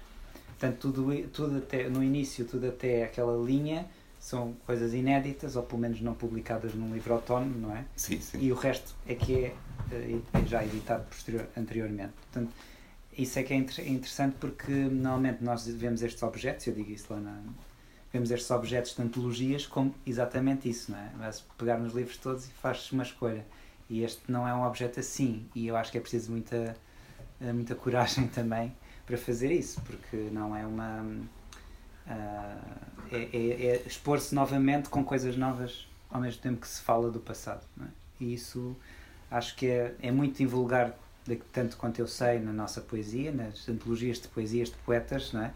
Portanto, 0.58 0.80
tudo, 0.80 1.28
tudo 1.28 1.58
até, 1.58 1.90
no 1.90 2.04
início, 2.04 2.46
tudo 2.46 2.68
até 2.68 3.04
aquela 3.04 3.38
linha 3.46 3.86
são 4.26 4.54
coisas 4.66 4.96
inéditas, 4.96 5.56
ou 5.56 5.62
pelo 5.62 5.80
menos 5.80 6.02
não 6.02 6.16
publicadas 6.16 6.74
num 6.74 6.92
livro 6.92 7.14
autónomo, 7.14 7.60
não 7.60 7.76
é? 7.76 7.86
Sim, 7.96 8.20
sim. 8.20 8.40
E 8.42 8.52
o 8.52 8.56
resto 8.56 8.96
é 9.06 9.14
que 9.14 9.36
é, 9.36 9.56
é 9.92 10.46
já 10.48 10.64
editado 10.66 11.06
posterior, 11.06 11.48
anteriormente. 11.56 12.12
Portanto, 12.24 12.52
isso 13.16 13.38
é 13.38 13.44
que 13.44 13.54
é 13.54 13.58
interessante 13.58 14.36
porque 14.40 14.72
normalmente 14.72 15.44
nós 15.44 15.68
vemos 15.68 16.02
estes 16.02 16.24
objetos, 16.24 16.66
eu 16.66 16.74
digo 16.74 16.90
isso 16.90 17.06
lá 17.14 17.20
na, 17.20 17.40
vemos 18.12 18.32
estes 18.32 18.50
objetos 18.50 18.96
de 18.96 19.02
antologias 19.04 19.68
como 19.68 19.94
exatamente 20.08 20.68
isso, 20.68 20.92
não 20.92 20.98
é? 20.98 21.12
Mas 21.20 21.42
pegar 21.56 21.78
nos 21.78 21.94
livros 21.94 22.18
todos 22.18 22.48
e 22.48 22.52
faz 22.54 22.92
uma 22.92 23.04
escolha. 23.04 23.46
E 23.88 24.04
este 24.04 24.24
não 24.28 24.48
é 24.48 24.56
um 24.56 24.66
objeto 24.66 25.00
assim, 25.00 25.46
e 25.54 25.68
eu 25.68 25.76
acho 25.76 25.92
que 25.92 26.00
é 26.00 26.02
preciso 26.02 26.32
muita, 26.32 26.76
eh, 27.40 27.54
muita 27.54 27.76
coragem 27.76 28.26
também 28.34 28.76
para 29.06 29.20
fazer 29.20 29.52
isso, 29.52 29.80
porque 29.82 30.18
não 30.32 30.56
é 30.56 30.66
uma. 30.66 31.06
Uh, 32.06 32.86
é, 33.12 33.30
é, 33.34 33.66
é 33.68 33.84
expor-se 33.86 34.34
novamente 34.34 34.90
com 34.90 35.04
coisas 35.04 35.36
novas 35.38 35.88
ao 36.10 36.22
mesmo 36.22 36.42
tempo 36.42 36.62
que 36.62 36.68
se 36.68 36.82
fala 36.82 37.12
do 37.12 37.20
passado. 37.20 37.66
É? 37.82 37.86
E 38.20 38.34
isso 38.34 38.76
acho 39.30 39.56
que 39.56 39.68
é, 39.68 39.96
é 40.02 40.12
muito 40.12 40.42
invulgar, 40.42 40.98
tanto 41.52 41.78
quanto 41.78 42.00
eu 42.00 42.08
sei, 42.08 42.40
na 42.40 42.54
nossa 42.54 42.82
poesia, 42.82 43.32
nas 43.32 43.68
antologias 43.68 44.20
de 44.20 44.28
poesias 44.28 44.70
de 44.70 44.78
poetas, 44.78 45.34
não 45.34 45.44
é? 45.44 45.54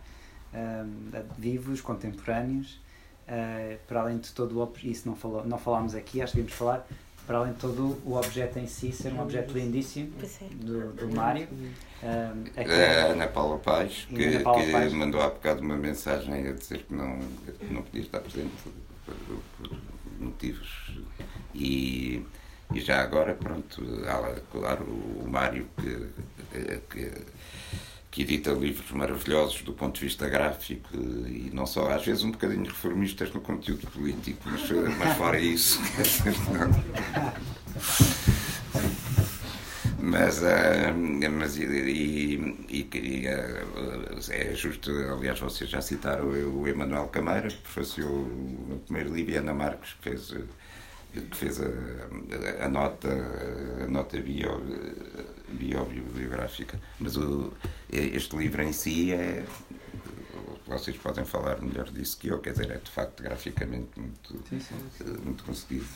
uh, 0.54 1.26
vivos, 1.38 1.82
contemporâneos, 1.82 2.80
uh, 3.28 3.78
para 3.88 4.02
além 4.02 4.18
de 4.18 4.32
todo 4.32 4.60
o 4.60 4.74
isso 4.84 5.08
não, 5.08 5.16
falou, 5.16 5.46
não 5.46 5.58
falámos 5.58 5.96
aqui, 5.96 6.22
acho 6.22 6.34
que 6.34 6.38
devíamos 6.38 6.58
falar, 6.58 6.88
para 7.30 7.38
além 7.38 7.54
de 7.54 7.60
todo 7.60 8.02
o 8.04 8.16
objeto 8.16 8.58
em 8.58 8.66
si 8.66 8.92
ser 8.92 9.14
um 9.14 9.22
objeto 9.22 9.54
lindíssimo 9.54 10.12
do, 10.56 10.94
do 10.94 11.16
Mário. 11.16 11.48
Um, 12.02 12.44
a 12.60 13.12
Ana 13.12 13.28
Paula 13.28 13.60
Paz, 13.60 14.08
que, 14.10 14.40
Paula 14.40 14.66
que 14.66 14.72
Paz. 14.72 14.92
mandou 14.92 15.22
há 15.22 15.30
bocado 15.30 15.62
uma 15.62 15.78
mensagem 15.78 16.48
a 16.48 16.54
dizer 16.54 16.80
que 16.86 16.92
não, 16.92 17.20
que 17.20 17.72
não 17.72 17.84
podia 17.84 18.02
estar 18.02 18.20
presente 18.22 18.52
por, 19.06 19.14
por 19.60 19.78
motivos. 20.20 20.98
E, 21.54 22.26
e 22.74 22.80
já 22.80 23.00
agora, 23.00 23.36
pronto, 23.36 23.84
há, 24.08 24.42
claro, 24.52 24.86
o 24.86 25.30
Mário 25.30 25.68
que, 25.78 26.80
que 26.90 27.12
que 28.20 28.24
edita 28.24 28.52
livros 28.52 28.92
maravilhosos 28.92 29.62
do 29.62 29.72
ponto 29.72 29.96
de 29.98 30.02
vista 30.06 30.28
gráfico 30.28 30.90
e 30.94 31.50
não 31.54 31.66
só, 31.66 31.90
às 31.90 32.06
vezes 32.06 32.22
um 32.24 32.32
bocadinho 32.32 32.66
reformistas 32.66 33.34
no 33.34 33.40
conteúdo 33.40 33.88
político, 33.88 34.42
mas, 34.46 34.70
mas 34.98 35.18
fora 35.18 35.40
isso. 35.40 35.80
mas, 39.98 40.42
uh, 40.42 41.32
mas 41.32 41.58
e, 41.58 41.64
e, 41.64 42.90
e 42.94 43.26
uh, 43.26 44.20
é 44.32 44.54
justo, 44.54 44.92
aliás, 44.92 45.40
vocês 45.40 45.70
já 45.70 45.82
citaram 45.82 46.28
o 46.28 46.68
Emanuel 46.68 47.08
Cameira, 47.08 47.48
que 47.48 47.56
professor 47.62 48.28
primeiro 48.86 49.16
livro, 49.16 49.38
Ana 49.38 49.54
Marques, 49.54 49.94
que 49.94 50.10
fez, 50.10 50.36
que 51.14 51.38
fez 51.38 51.62
a, 51.62 52.66
a 52.66 52.68
nota, 52.68 53.08
a 53.82 53.88
nota 53.88 54.20
bio 54.20 54.62
biobiográfica. 55.54 56.80
Mas 57.00 57.16
o, 57.18 57.54
este 57.92 58.36
livro 58.36 58.62
em 58.62 58.74
si 58.74 59.14
é. 59.14 59.46
Vocês 60.68 60.96
podem 60.98 61.26
falar 61.26 61.60
melhor 61.62 61.90
disso 61.90 62.18
que 62.20 62.28
eu, 62.28 62.40
quer 62.40 62.52
dizer, 62.52 62.70
é 62.70 62.78
de 62.78 62.92
facto 62.92 63.24
graficamente 63.24 64.00
muito, 64.00 64.44
sim, 64.48 64.60
sim. 64.60 64.76
muito 65.24 65.44
conseguido. 65.44 65.88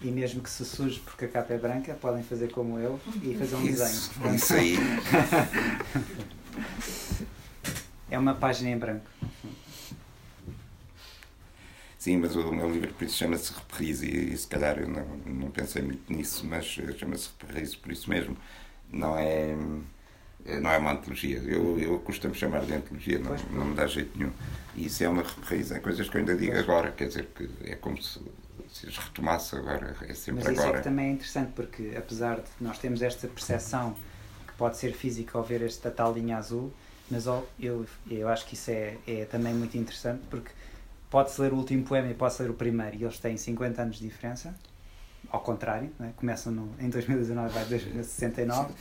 E 0.00 0.10
mesmo 0.10 0.42
que 0.42 0.50
se 0.50 0.64
suje 0.64 0.98
porque 0.98 1.26
a 1.26 1.28
capa 1.28 1.54
é 1.54 1.58
branca, 1.58 1.94
podem 1.94 2.24
fazer 2.24 2.50
como 2.50 2.78
eu 2.78 2.98
e 3.22 3.36
fazer 3.36 3.54
um 3.54 3.64
isso, 3.64 4.20
desenho. 4.20 4.34
Isso 4.34 4.54
aí. 4.54 4.76
é 8.10 8.18
uma 8.18 8.34
página 8.34 8.70
em 8.70 8.78
branco. 8.78 9.06
Sim, 11.96 12.16
mas 12.16 12.34
o 12.34 12.52
meu 12.52 12.68
livro 12.68 12.92
por 12.94 13.04
isso 13.04 13.16
chama-se 13.16 13.52
Reprise 13.52 14.06
e, 14.06 14.34
e 14.34 14.36
se 14.36 14.48
calhar 14.48 14.78
eu 14.78 14.88
não, 14.88 15.06
não 15.24 15.50
pensei 15.50 15.82
muito 15.82 16.12
nisso, 16.12 16.44
mas 16.46 16.64
chama-se 16.64 17.30
Reprise 17.40 17.76
por 17.76 17.92
isso 17.92 18.10
mesmo 18.10 18.36
não 18.92 19.16
é 19.16 19.56
não 20.60 20.70
é 20.70 20.78
uma 20.78 20.92
antologia. 20.92 21.38
Eu, 21.38 21.78
eu 21.78 21.98
costumo 22.00 22.34
chamar 22.34 22.64
de 22.64 22.74
antologia, 22.74 23.18
não, 23.18 23.36
não 23.50 23.66
me 23.66 23.74
dá 23.74 23.86
jeito 23.86 24.16
nenhum. 24.18 24.32
E 24.74 24.86
isso 24.86 25.02
é 25.04 25.08
uma 25.08 25.22
reprise, 25.22 25.74
é 25.74 25.78
coisas 25.78 26.08
que 26.08 26.16
eu 26.16 26.20
ainda 26.20 26.34
digo 26.36 26.56
agora, 26.56 26.90
quer 26.92 27.08
dizer, 27.08 27.26
que 27.34 27.48
é 27.64 27.76
como 27.76 28.00
se, 28.02 28.20
se 28.72 28.88
as 28.88 28.98
retomasse 28.98 29.56
agora, 29.56 29.96
é 30.02 30.14
sempre 30.14 30.44
Mas 30.44 30.52
isso 30.52 30.62
agora. 30.62 30.78
É 30.78 30.80
que 30.80 30.84
também 30.84 31.06
é 31.06 31.10
interessante, 31.12 31.52
porque 31.52 31.94
apesar 31.96 32.36
de 32.36 32.50
nós 32.60 32.78
termos 32.78 33.00
esta 33.00 33.28
percepção 33.28 33.94
que 34.46 34.52
pode 34.54 34.76
ser 34.76 34.92
física 34.92 35.38
ao 35.38 35.44
ver 35.44 35.62
esta 35.62 35.90
tal 35.90 36.12
linha 36.12 36.36
azul, 36.36 36.72
mas 37.10 37.26
eu, 37.58 37.86
eu 38.10 38.28
acho 38.28 38.46
que 38.46 38.54
isso 38.54 38.70
é, 38.70 38.96
é 39.06 39.24
também 39.26 39.54
muito 39.54 39.76
interessante, 39.78 40.22
porque 40.28 40.50
pode-se 41.08 41.40
ler 41.40 41.52
o 41.52 41.56
último 41.56 41.84
poema 41.84 42.10
e 42.10 42.14
pode-se 42.14 42.42
ler 42.42 42.50
o 42.50 42.54
primeiro, 42.54 42.96
e 42.96 43.04
eles 43.04 43.18
têm 43.18 43.36
50 43.36 43.80
anos 43.80 43.96
de 43.98 44.08
diferença 44.08 44.54
ao 45.30 45.40
contrário, 45.40 45.90
é? 46.00 46.10
começam 46.16 46.52
no, 46.52 46.74
em 46.78 46.88
2019 46.88 47.52
vai 47.52 47.64
2069 47.64 48.74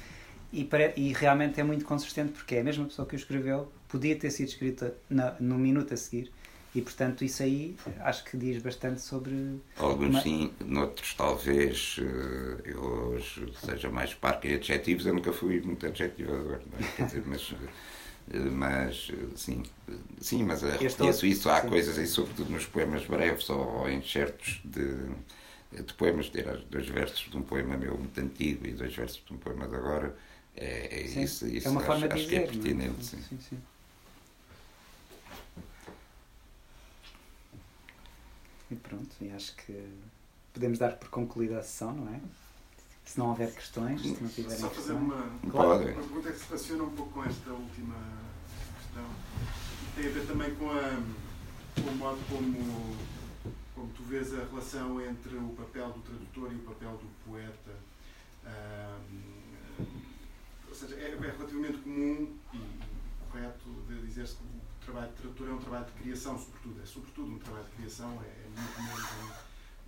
e, 0.54 0.70
e 0.95 1.14
realmente 1.14 1.60
é 1.60 1.64
muito 1.64 1.84
consistente 1.84 2.32
porque 2.32 2.56
é 2.56 2.62
a 2.62 2.64
mesma 2.64 2.86
pessoa 2.86 3.08
que 3.08 3.16
o 3.16 3.18
escreveu, 3.18 3.72
podia 3.89 4.16
ter 4.16 4.32
sido 4.32 4.47
escrita 4.47 4.95
na, 5.10 5.36
no 5.39 5.58
minuto 5.58 5.93
a 5.93 5.97
seguir 5.97 6.32
e 6.76 6.82
portanto 6.82 7.24
isso 7.24 7.43
aí 7.43 7.76
acho 7.99 8.24
que 8.24 8.36
diz 8.36 8.62
bastante 8.62 9.01
sobre. 9.01 9.60
Alguns 9.78 10.10
uma... 10.10 10.22
sim, 10.22 10.51
noutros 10.66 11.14
talvez 11.14 11.97
uh, 11.99 12.62
eu 12.66 13.22
seja 13.64 13.89
mais 13.89 14.14
parque 14.14 14.47
em 14.47 14.56
adjetivos, 14.56 15.06
eu 15.06 15.14
nunca 15.14 15.32
fui 15.32 15.62
muito 15.62 15.86
adjetivador, 15.86 16.60
é? 16.99 17.04
dizer, 17.04 17.24
mas. 17.26 17.54
Eh, 18.32 18.39
mas 18.39 19.12
sim, 19.36 19.64
sim, 20.20 20.43
mas 20.43 20.62
reconheço 20.62 21.26
isso. 21.26 21.49
Há 21.49 21.62
sim. 21.62 21.68
coisas 21.68 21.99
aí, 21.99 22.08
sobretudo 22.08 22.49
nos 22.49 22.66
poemas 22.66 23.06
breves 23.06 23.49
ou, 23.49 23.82
ou 23.82 23.91
enxertos 23.91 24.62
de, 24.64 24.95
de 25.84 25.93
poemas, 25.93 26.30
ter 26.30 26.58
dois 26.72 26.88
versos 26.88 27.30
de 27.30 27.38
um 27.38 27.41
poema 27.41 27.78
meu 27.78 27.97
muito 27.97 28.18
antigo 28.20 28.66
e 28.66 28.72
dois 28.72 28.95
versos 28.95 29.22
de 29.24 29.34
um 29.34 29.38
poema 29.38 29.68
de 29.68 29.76
agora, 29.76 30.16
é, 30.56 30.99
é 30.99 31.01
isso, 31.01 31.47
isso 31.47 31.68
é 31.68 31.72
uma 31.72 31.80
acho, 31.80 31.88
forma 31.88 32.08
de 32.08 32.16
dizer, 32.16 32.30
que 32.30 32.36
é 32.36 32.47
pertinente. 32.47 33.06
Sim. 33.06 33.22
Sim, 33.22 33.39
sim. 33.49 33.58
E 38.72 38.76
pronto, 38.76 39.16
e 39.22 39.32
acho 39.32 39.56
que 39.56 39.88
podemos 40.54 40.80
dar 40.80 40.95
por 40.97 41.10
concluída 41.10 41.60
a 41.60 41.64
sessão, 41.64 41.93
não 41.93 42.14
é? 42.14 42.20
Se 43.06 43.20
não 43.20 43.30
houver 43.30 43.54
questões, 43.54 44.01
se 44.01 44.22
não 44.22 44.30
tiverem 44.30 44.58
Só 44.58 44.70
fazer 44.70 44.93
uma, 44.93 45.30
claro. 45.51 45.84
uma 45.84 45.93
pergunta 45.93 46.32
que 46.32 46.39
se 46.39 46.47
relaciona 46.47 46.84
um 46.84 46.95
pouco 46.95 47.12
com 47.12 47.24
esta 47.24 47.51
última 47.51 47.95
questão. 48.80 49.06
Tem 49.95 50.08
a 50.08 50.10
ver 50.10 50.26
também 50.26 50.56
com, 50.56 50.72
a, 50.72 51.04
com 51.82 51.89
o 51.89 51.95
modo 51.97 52.20
como 52.30 52.95
como 53.76 53.88
tu 53.93 54.04
vês 54.04 54.34
a 54.34 54.45
relação 54.45 55.01
entre 55.01 55.36
o 55.36 55.49
papel 55.58 55.91
do 55.91 55.99
tradutor 56.01 56.51
e 56.51 56.56
o 56.56 56.60
papel 56.60 56.91
do 56.91 57.08
poeta. 57.26 57.72
ou 59.80 60.03
seja, 60.84 60.95
é, 60.99 61.11
é, 61.11 61.15
relativamente 61.15 61.77
comum 61.79 62.38
e 62.53 62.59
correto 63.31 63.69
de 63.88 64.01
dizer-se 64.01 64.36
que 64.36 64.43
o 64.43 64.86
trabalho 64.86 65.11
de 65.11 65.17
tradutor 65.17 65.47
é 65.47 65.51
um 65.51 65.59
trabalho 65.59 65.86
de 65.86 65.91
criação, 65.91 66.38
sobretudo. 66.38 66.81
É 66.81 66.86
sobretudo 66.86 67.31
um 67.31 67.39
trabalho 67.39 67.65
de 67.65 67.71
criação, 67.71 68.21
é, 68.23 68.27
é 68.27 68.47
muito 68.47 68.81
menos 68.81 69.09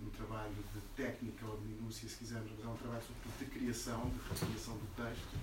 um, 0.00 0.06
um, 0.06 0.10
trabalho 0.10 0.54
de 0.74 0.80
técnica 0.96 1.46
ou 1.46 1.58
de 1.58 1.64
minúcia, 1.66 2.08
se 2.08 2.16
quisermos, 2.16 2.50
mas 2.56 2.64
é 2.64 2.68
um 2.68 2.76
trabalho 2.76 3.02
sobretudo 3.02 3.38
de 3.38 3.46
criação, 3.46 4.10
de 4.10 4.40
recriação 4.40 4.74
do 4.74 4.86
texto. 4.96 5.38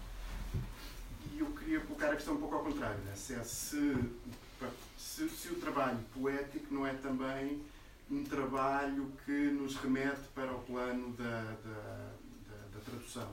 E 1.31 1.39
eu 1.39 1.47
queria 1.51 1.79
colocar 1.81 2.11
a 2.11 2.15
questão 2.15 2.35
um 2.35 2.39
pouco 2.39 2.55
ao 2.55 2.63
contrário, 2.63 2.99
né? 2.99 3.15
se, 3.15 3.33
é, 3.33 3.43
se, 3.43 3.95
se, 4.97 5.29
se 5.29 5.47
o 5.49 5.55
trabalho 5.55 5.99
poético 6.13 6.73
não 6.73 6.85
é 6.85 6.93
também 6.93 7.63
um 8.11 8.23
trabalho 8.23 9.11
que 9.25 9.31
nos 9.31 9.75
remete 9.77 10.27
para 10.35 10.51
o 10.51 10.59
plano 10.59 11.13
da, 11.13 11.41
da, 11.41 12.13
da, 12.49 12.57
da 12.73 12.79
tradução. 12.85 13.29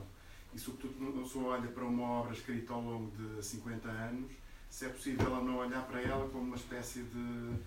E, 0.53 0.59
sobretudo, 0.59 1.25
se 1.27 1.37
olha 1.37 1.69
para 1.69 1.85
uma 1.85 2.03
obra 2.03 2.33
escrita 2.33 2.73
ao 2.73 2.81
longo 2.81 3.11
de 3.11 3.43
50 3.43 3.87
anos, 3.87 4.31
se 4.69 4.85
é 4.85 4.89
possível 4.89 5.27
ela 5.27 5.43
não 5.43 5.57
olhar 5.57 5.85
para 5.85 6.01
ela 6.01 6.27
como 6.29 6.45
uma 6.45 6.55
espécie 6.55 7.03
de 7.03 7.59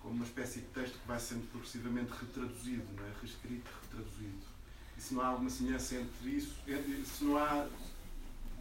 como 0.00 0.14
uma 0.14 0.24
espécie 0.24 0.60
de 0.60 0.66
texto 0.66 0.98
que 0.98 1.08
vai 1.08 1.18
sendo 1.18 1.50
progressivamente 1.50 2.12
retraduzido, 2.12 2.86
não 2.96 3.04
é? 3.04 3.12
reescrito, 3.20 3.68
retraduzido. 3.82 4.46
E 4.96 5.00
se 5.00 5.14
não 5.14 5.22
há 5.22 5.26
alguma 5.26 5.50
semelhança 5.50 5.96
entre 5.96 6.30
isso, 6.30 6.54
se 7.04 7.24
não 7.24 7.36
há, 7.36 7.68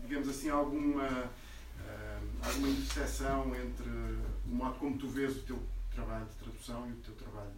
digamos 0.02 0.28
assim, 0.28 0.50
alguma, 0.50 1.08
uh, 1.08 2.46
alguma 2.46 2.70
interseção 2.70 3.56
entre 3.56 3.88
o 3.88 4.50
modo 4.50 4.80
como 4.80 4.98
tu 4.98 5.08
vês 5.08 5.38
o 5.38 5.42
teu 5.42 5.62
trabalho 5.92 6.26
de 6.26 6.36
tradução 6.36 6.88
e 6.90 6.92
o 6.92 6.98
teu 6.98 7.16
trabalho 7.16 7.54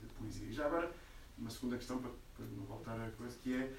de 0.00 0.06
poesia. 0.14 0.46
E 0.46 0.52
já 0.52 0.66
agora, 0.66 0.92
uma 1.36 1.50
segunda 1.50 1.76
questão, 1.76 1.98
para, 1.98 2.10
para 2.36 2.46
não 2.46 2.64
voltar 2.64 2.98
à 3.00 3.10
coisa, 3.10 3.36
que 3.42 3.54
é 3.54 3.72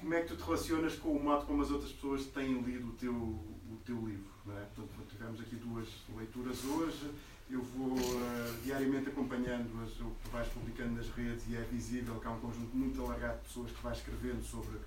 como 0.00 0.14
é 0.14 0.20
que 0.20 0.28
tu 0.28 0.36
te 0.36 0.42
relacionas 0.42 0.94
com 0.96 1.10
o 1.10 1.22
modo 1.22 1.46
como 1.46 1.62
as 1.62 1.70
outras 1.70 1.92
pessoas 1.92 2.26
têm 2.26 2.60
lido 2.60 2.88
o 2.88 2.92
teu, 2.92 3.14
o 3.14 3.78
teu 3.84 3.96
livro? 4.06 4.30
Não 4.44 4.56
é? 4.56 4.62
Portanto, 4.74 5.06
tivemos 5.10 5.40
aqui 5.40 5.56
duas 5.56 5.88
leituras 6.16 6.64
hoje. 6.64 7.10
Eu 7.48 7.62
vou 7.62 7.92
uh, 7.92 8.56
diariamente 8.64 9.08
acompanhando 9.08 9.70
as, 9.82 10.00
o 10.00 10.10
que 10.22 10.30
vais 10.30 10.48
publicando 10.48 10.96
nas 10.96 11.08
redes 11.10 11.44
e 11.48 11.56
é 11.56 11.60
visível 11.60 12.18
que 12.18 12.26
há 12.26 12.30
um 12.30 12.40
conjunto 12.40 12.76
muito 12.76 13.00
alargado 13.02 13.38
de 13.38 13.44
pessoas 13.44 13.70
que 13.70 13.82
vai 13.82 13.92
escrevendo 13.92 14.42
sobre, 14.44 14.78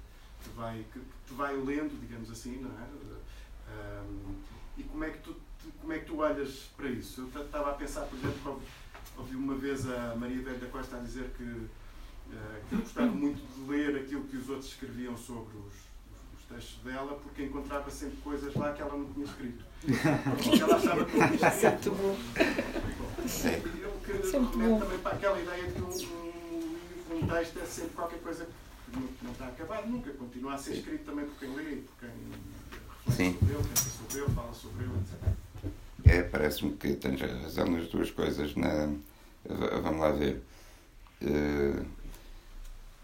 que 0.43 0.49
vai, 0.55 0.85
que, 0.91 0.99
que 0.99 1.33
vai 1.33 1.55
lendo, 1.55 1.97
digamos 2.01 2.29
assim, 2.29 2.57
não 2.57 2.71
é? 2.71 4.03
Um, 4.03 4.35
e 4.77 4.83
como 4.83 5.03
é, 5.03 5.09
que 5.09 5.19
tu, 5.19 5.35
como 5.79 5.93
é 5.93 5.99
que 5.99 6.05
tu 6.05 6.17
olhas 6.17 6.69
para 6.75 6.89
isso? 6.89 7.29
Eu 7.33 7.45
estava 7.45 7.71
a 7.71 7.73
pensar, 7.73 8.05
por 8.05 8.17
exemplo, 8.17 8.61
ouvi 9.17 9.35
uma 9.35 9.55
vez 9.55 9.89
a 9.89 10.15
Maria 10.15 10.41
Velha 10.41 10.57
da 10.57 10.67
Costa 10.67 10.97
a 10.97 10.99
dizer 10.99 11.29
que, 11.37 11.67
uh, 12.33 12.69
que 12.69 12.75
gostava 12.75 13.11
muito 13.11 13.41
de 13.41 13.69
ler 13.69 13.95
aquilo 13.95 14.23
que 14.23 14.37
os 14.37 14.49
outros 14.49 14.69
escreviam 14.69 15.17
sobre 15.17 15.57
os, 15.57 15.73
os 16.37 16.45
textos 16.49 16.83
dela, 16.83 17.19
porque 17.23 17.43
encontrava 17.43 17.89
sempre 17.89 18.17
coisas 18.17 18.53
lá 18.55 18.73
que 18.73 18.81
ela 18.81 18.97
não 18.97 19.05
tinha 19.13 19.25
escrito. 19.25 19.65
Porque 20.43 20.61
ela 20.61 20.75
achava 20.75 21.05
que 21.05 21.17
não 21.17 21.27
tinha 21.27 21.49
escrito. 21.49 21.91
Muito 21.91 21.91
bom. 21.91 22.17
Eu 23.81 23.91
que 23.99 24.11
remete 24.11 24.79
também 24.79 24.99
para 24.99 25.15
aquela 25.15 25.39
ideia 25.39 25.67
de 25.67 25.73
que 25.73 25.81
um, 25.81 27.15
um, 27.15 27.27
texto 27.27 27.59
é 27.59 27.65
sempre 27.65 27.89
qualquer 27.91 28.19
coisa 28.19 28.45
que 28.45 28.99
não, 28.99 29.07
não 29.21 29.31
está 29.31 29.47
acabado 29.47 29.87
nunca, 29.87 30.11
continua 30.11 30.55
a 30.55 30.57
ser 30.57 30.73
escrito 30.73 31.05
também 31.05 31.25
por 31.25 31.37
quem 31.37 31.55
lê, 31.55 31.75
por 31.77 31.95
quem 31.99 32.09
reflete 33.05 33.39
sobre 33.39 33.53
ele, 33.53 33.63
pensa 33.67 33.89
sobre 33.89 34.21
ele, 34.21 34.29
fala 34.33 34.53
sobre 34.53 34.83
ele, 34.83 34.93
etc. 34.93 35.39
É, 36.05 36.23
parece-me 36.23 36.73
que 36.73 36.95
tens 36.95 37.21
razão 37.21 37.67
nas 37.67 37.87
duas 37.87 38.09
coisas. 38.09 38.55
Na, 38.55 38.89
vamos 39.83 39.99
lá 39.99 40.11
ver. 40.11 40.41
Uh, 41.21 41.85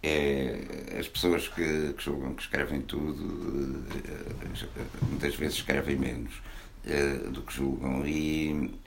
é, 0.05 0.99
as 0.99 1.07
pessoas 1.07 1.47
que, 1.47 1.93
que 1.93 2.03
julgam 2.03 2.33
que 2.35 2.43
escrevem 2.43 2.81
tudo 2.81 3.23
uh, 3.23 5.05
muitas 5.09 5.35
vezes 5.35 5.57
escrevem 5.57 5.95
menos. 5.95 6.33
uh, 6.85 7.31
do 7.31 7.41
que 7.41 7.53
julgam. 7.53 8.05
E, 8.05 8.79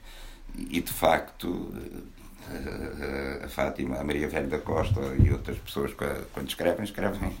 e 0.55 0.81
de 0.81 0.91
facto, 0.91 1.73
a 3.43 3.47
Fátima, 3.47 3.97
a 3.97 4.03
Maria 4.03 4.27
Velho 4.27 4.47
da 4.47 4.59
Costa 4.59 4.99
e 5.23 5.31
outras 5.31 5.57
pessoas, 5.59 5.93
quando 6.33 6.47
escrevem, 6.47 6.83
escrevem, 6.83 7.37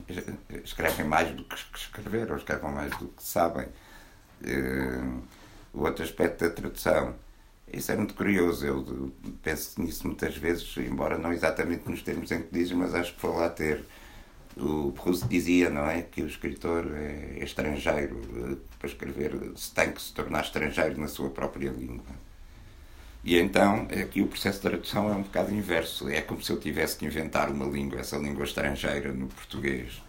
escrevem 0.63 1.05
mais 1.05 1.35
do 1.35 1.43
que 1.43 1.55
escrever, 1.75 2.31
ou 2.31 2.37
escrevem 2.37 2.71
mais 2.71 2.91
do 2.97 3.07
que 3.07 3.23
sabem. 3.23 3.67
O 5.73 5.81
outro 5.81 6.03
aspecto 6.03 6.45
da 6.45 6.51
tradução. 6.51 7.15
Isso 7.71 7.91
é 7.91 7.95
muito 7.95 8.13
curioso, 8.15 8.65
eu 8.65 9.11
penso 9.43 9.81
nisso 9.81 10.07
muitas 10.07 10.35
vezes, 10.35 10.75
embora 10.77 11.17
não 11.17 11.31
exatamente 11.31 11.89
nos 11.89 12.01
termos 12.01 12.31
em 12.31 12.41
que 12.41 12.49
diz, 12.51 12.71
mas 12.71 12.95
acho 12.95 13.13
que 13.13 13.21
foi 13.21 13.31
lá 13.31 13.49
ter. 13.49 13.83
O 14.57 14.91
Proust 14.91 15.27
dizia, 15.27 15.69
não 15.69 15.87
é? 15.87 16.01
Que 16.01 16.21
o 16.21 16.27
escritor 16.27 16.85
é 16.95 17.43
estrangeiro 17.43 18.19
eh, 18.51 18.57
para 18.77 18.89
escrever, 18.89 19.31
se 19.55 19.73
tem 19.73 19.91
que 19.91 20.01
se 20.01 20.11
tornar 20.13 20.41
estrangeiro 20.41 20.99
na 20.99 21.07
sua 21.07 21.29
própria 21.29 21.69
língua. 21.69 22.03
E 23.23 23.37
então, 23.37 23.87
aqui 24.01 24.21
o 24.21 24.27
processo 24.27 24.57
de 24.59 24.69
tradução 24.69 25.09
é 25.09 25.13
um 25.13 25.23
bocado 25.23 25.53
inverso. 25.53 26.09
É 26.09 26.21
como 26.21 26.41
se 26.41 26.51
eu 26.51 26.59
tivesse 26.59 26.97
que 26.97 27.05
inventar 27.05 27.49
uma 27.49 27.65
língua, 27.65 27.99
essa 27.99 28.17
língua 28.17 28.43
estrangeira, 28.45 29.11
no 29.13 29.27
português. 29.27 30.01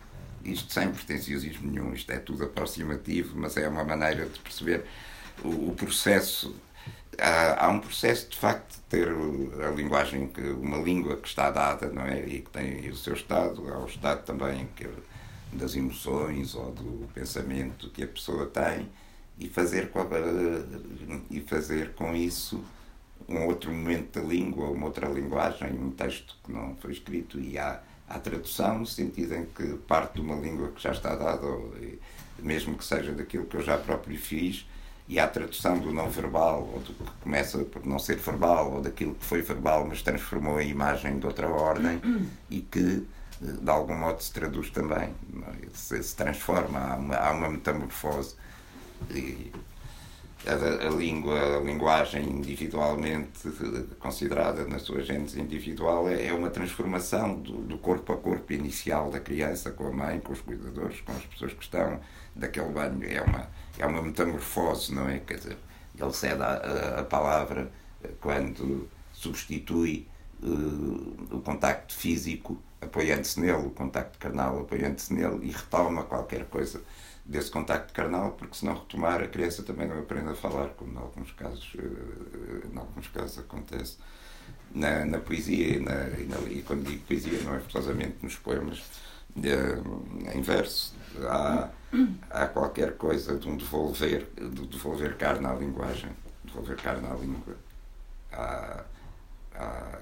Isto 0.44 0.72
sem 0.72 0.90
pretenciosismo 0.90 1.70
nenhum, 1.70 1.92
isto 1.92 2.10
é 2.12 2.18
tudo 2.18 2.44
aproximativo, 2.44 3.38
mas 3.38 3.56
é 3.56 3.68
uma 3.68 3.84
maneira 3.84 4.26
de 4.26 4.38
perceber 4.40 4.84
o, 5.44 5.70
o 5.70 5.74
processo. 5.76 6.54
Há, 7.18 7.66
há, 7.66 7.68
um 7.68 7.80
processo, 7.80 8.30
de 8.30 8.36
facto, 8.36 8.76
de 8.76 8.82
ter 8.82 9.08
a 9.08 9.70
linguagem, 9.70 10.28
que, 10.28 10.40
uma 10.40 10.78
língua 10.78 11.16
que 11.16 11.28
está 11.28 11.50
dada, 11.50 11.88
não 11.90 12.02
é? 12.02 12.20
E 12.26 12.40
que 12.40 12.50
tem 12.50 12.88
o 12.88 12.96
seu 12.96 13.14
estado, 13.14 13.68
há 13.72 13.78
o 13.78 13.86
estado 13.86 14.24
também 14.24 14.68
que, 14.76 14.88
das 15.52 15.74
emoções 15.74 16.54
ou 16.54 16.70
do 16.72 17.08
pensamento 17.12 17.90
que 17.90 18.04
a 18.04 18.06
pessoa 18.06 18.46
tem, 18.46 18.88
e 19.38 19.48
fazer, 19.48 19.90
e 21.30 21.40
fazer 21.40 21.94
com 21.94 22.14
isso 22.14 22.62
um 23.28 23.46
outro 23.46 23.72
momento 23.72 24.20
da 24.20 24.26
língua, 24.26 24.68
uma 24.70 24.86
outra 24.86 25.08
linguagem, 25.08 25.72
um 25.72 25.90
texto 25.90 26.36
que 26.44 26.52
não 26.52 26.76
foi 26.76 26.92
escrito. 26.92 27.40
E 27.40 27.58
há, 27.58 27.80
há 28.08 28.18
tradução 28.18 28.80
no 28.80 28.86
sentido 28.86 29.34
em 29.34 29.46
que 29.46 29.78
parte 29.88 30.14
de 30.14 30.20
uma 30.20 30.36
língua 30.36 30.68
que 30.72 30.82
já 30.82 30.92
está 30.92 31.14
dada, 31.14 31.46
ou, 31.46 31.72
mesmo 32.38 32.76
que 32.76 32.84
seja 32.84 33.12
daquilo 33.12 33.46
que 33.46 33.56
eu 33.56 33.62
já 33.62 33.78
próprio 33.78 34.18
fiz, 34.18 34.66
e 35.10 35.18
há 35.18 35.26
tradução 35.26 35.76
do 35.76 35.92
não 35.92 36.08
verbal, 36.08 36.70
ou 36.72 36.78
do 36.78 36.94
que 36.94 37.10
começa 37.20 37.58
por 37.64 37.84
não 37.84 37.98
ser 37.98 38.16
verbal, 38.18 38.74
ou 38.74 38.80
daquilo 38.80 39.12
que 39.16 39.24
foi 39.24 39.42
verbal, 39.42 39.84
mas 39.84 40.02
transformou 40.02 40.56
a 40.56 40.62
imagem 40.62 41.18
de 41.18 41.26
outra 41.26 41.48
ordem 41.48 42.00
e 42.48 42.60
que 42.60 43.04
de 43.40 43.68
algum 43.68 43.96
modo 43.96 44.22
se 44.22 44.32
traduz 44.32 44.70
também, 44.70 45.08
é? 45.08 45.66
se, 45.72 46.00
se 46.00 46.14
transforma, 46.14 46.78
há 46.78 46.94
uma, 46.94 47.16
há 47.16 47.32
uma 47.32 47.50
metamorfose. 47.50 48.36
E, 49.10 49.50
a, 50.46 50.86
a, 50.86 50.90
língua, 50.90 51.58
a 51.58 51.60
linguagem 51.60 52.24
individualmente 52.24 53.50
considerada 53.98 54.64
na 54.64 54.78
sua 54.78 55.02
gênese 55.02 55.40
individual 55.40 56.08
é, 56.08 56.26
é 56.26 56.32
uma 56.32 56.50
transformação 56.50 57.34
do, 57.34 57.58
do, 57.62 57.78
corpo 57.78 58.12
a 58.12 58.16
corpo 58.16 58.52
inicial 58.52 59.10
da 59.10 59.18
criança 59.18 59.72
com 59.72 59.88
a 59.88 59.92
mãe, 59.92 60.20
com 60.20 60.32
os 60.32 60.40
cuidadores, 60.40 61.00
com 61.00 61.12
as 61.12 61.24
pessoas 61.24 61.52
que 61.52 61.64
estão 61.64 62.00
daquele 62.34 62.68
banho. 62.68 63.02
É 63.04 63.20
uma, 63.20 63.48
é 63.80 63.86
uma 63.86 64.02
metamorfose, 64.02 64.94
não 64.94 65.08
é? 65.08 65.18
Quer 65.20 65.38
dizer, 65.38 65.58
ele 65.98 66.12
cede 66.12 66.42
a, 66.42 66.46
a, 66.46 67.00
a 67.00 67.04
palavra 67.04 67.70
quando 68.20 68.88
substitui 69.12 70.08
uh, 70.42 71.36
o 71.36 71.40
contacto 71.42 71.94
físico 71.94 72.60
apoiando-se 72.80 73.40
nele, 73.40 73.66
o 73.66 73.70
contacto 73.70 74.18
carnal 74.18 74.60
apoiando-se 74.60 75.12
nele 75.12 75.46
e 75.46 75.50
retoma 75.50 76.04
qualquer 76.04 76.46
coisa 76.46 76.82
desse 77.24 77.50
contacto 77.50 77.92
carnal, 77.92 78.32
porque 78.32 78.56
se 78.56 78.64
não 78.64 78.74
retomar 78.74 79.22
a 79.22 79.28
criança 79.28 79.62
também 79.62 79.86
não 79.86 79.98
aprende 79.98 80.30
a 80.30 80.34
falar, 80.34 80.70
como 80.70 80.92
em 80.92 80.96
alguns 80.96 81.30
casos, 81.32 81.76
eh, 81.78 82.66
em 82.72 82.76
alguns 82.78 83.06
casos 83.08 83.38
acontece 83.38 83.98
na, 84.74 85.04
na 85.04 85.18
poesia 85.18 85.76
e, 85.76 85.80
na, 85.80 86.08
e, 86.18 86.24
na, 86.24 86.38
e, 86.50 86.62
quando 86.62 86.84
digo 86.84 87.04
poesia 87.04 87.40
não 87.42 87.54
é 87.54 87.60
forçosamente 87.60 88.16
nos 88.22 88.36
poemas 88.36 88.82
é, 89.44 90.36
em 90.36 90.42
verso. 90.42 90.94
Há, 91.22 91.68
há 92.30 92.46
qualquer 92.46 92.96
coisa 92.96 93.38
de 93.38 93.48
um 93.48 93.56
devolver, 93.56 94.28
de 94.36 94.66
devolver 94.66 95.16
carne 95.16 95.46
à 95.46 95.54
linguagem, 95.54 96.10
devolver 96.44 96.76
carne 96.76 97.06
à 97.06 97.14
língua. 97.14 97.56
Há, 98.32 98.84
há 99.54 99.98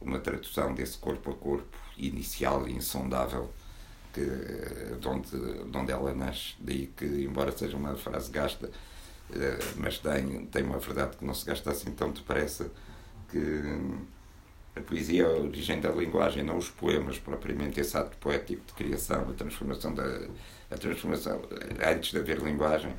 uma 0.00 0.18
tradução 0.18 0.74
desse 0.74 0.96
corpo 0.98 1.30
a 1.30 1.34
corpo 1.34 1.76
inicial 1.96 2.66
e 2.68 2.72
insondável 2.72 3.50
que, 4.12 4.24
de, 4.96 5.08
onde, 5.08 5.30
de 5.30 5.76
onde 5.76 5.92
ela 5.92 6.14
nasce. 6.14 6.54
Daí 6.58 6.86
que, 6.86 7.04
embora 7.04 7.52
seja 7.52 7.76
uma 7.76 7.94
frase 7.96 8.30
gasta, 8.30 8.70
eh, 9.32 9.58
mas 9.76 9.98
tem, 9.98 10.46
tem 10.46 10.62
uma 10.62 10.78
verdade 10.78 11.16
que 11.16 11.24
não 11.24 11.34
se 11.34 11.44
gasta 11.44 11.70
assim 11.70 11.90
tão 11.92 12.10
depressa, 12.10 12.70
que 13.30 13.62
a 14.78 14.82
poesia 14.82 15.24
é 15.24 15.26
a 15.26 15.40
origem 15.40 15.80
da 15.80 15.90
linguagem, 15.90 16.42
não 16.42 16.56
os 16.56 16.70
poemas 16.70 17.18
propriamente, 17.18 17.80
esse 17.80 17.96
ato 17.96 18.16
poético 18.18 18.64
de 18.66 18.72
criação, 18.72 19.28
a 19.28 19.32
transformação 19.32 19.94
da 19.94 20.28
a 20.70 20.76
transformação, 20.76 21.40
antes 21.82 22.10
de 22.10 22.18
haver 22.18 22.38
linguagem, 22.40 22.92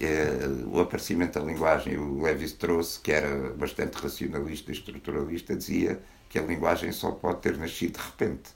é, 0.00 0.46
o 0.66 0.80
aparecimento 0.80 1.38
da 1.38 1.44
linguagem, 1.44 1.98
o 1.98 2.22
Levis 2.22 2.52
trouxe, 2.52 3.00
que 3.00 3.10
era 3.10 3.50
bastante 3.54 3.94
racionalista 3.94 4.70
e 4.70 4.74
estruturalista, 4.74 5.56
dizia 5.56 6.00
que 6.28 6.38
a 6.38 6.42
linguagem 6.42 6.92
só 6.92 7.10
pode 7.10 7.40
ter 7.40 7.56
nascido 7.56 7.98
de 7.98 8.04
repente 8.04 8.50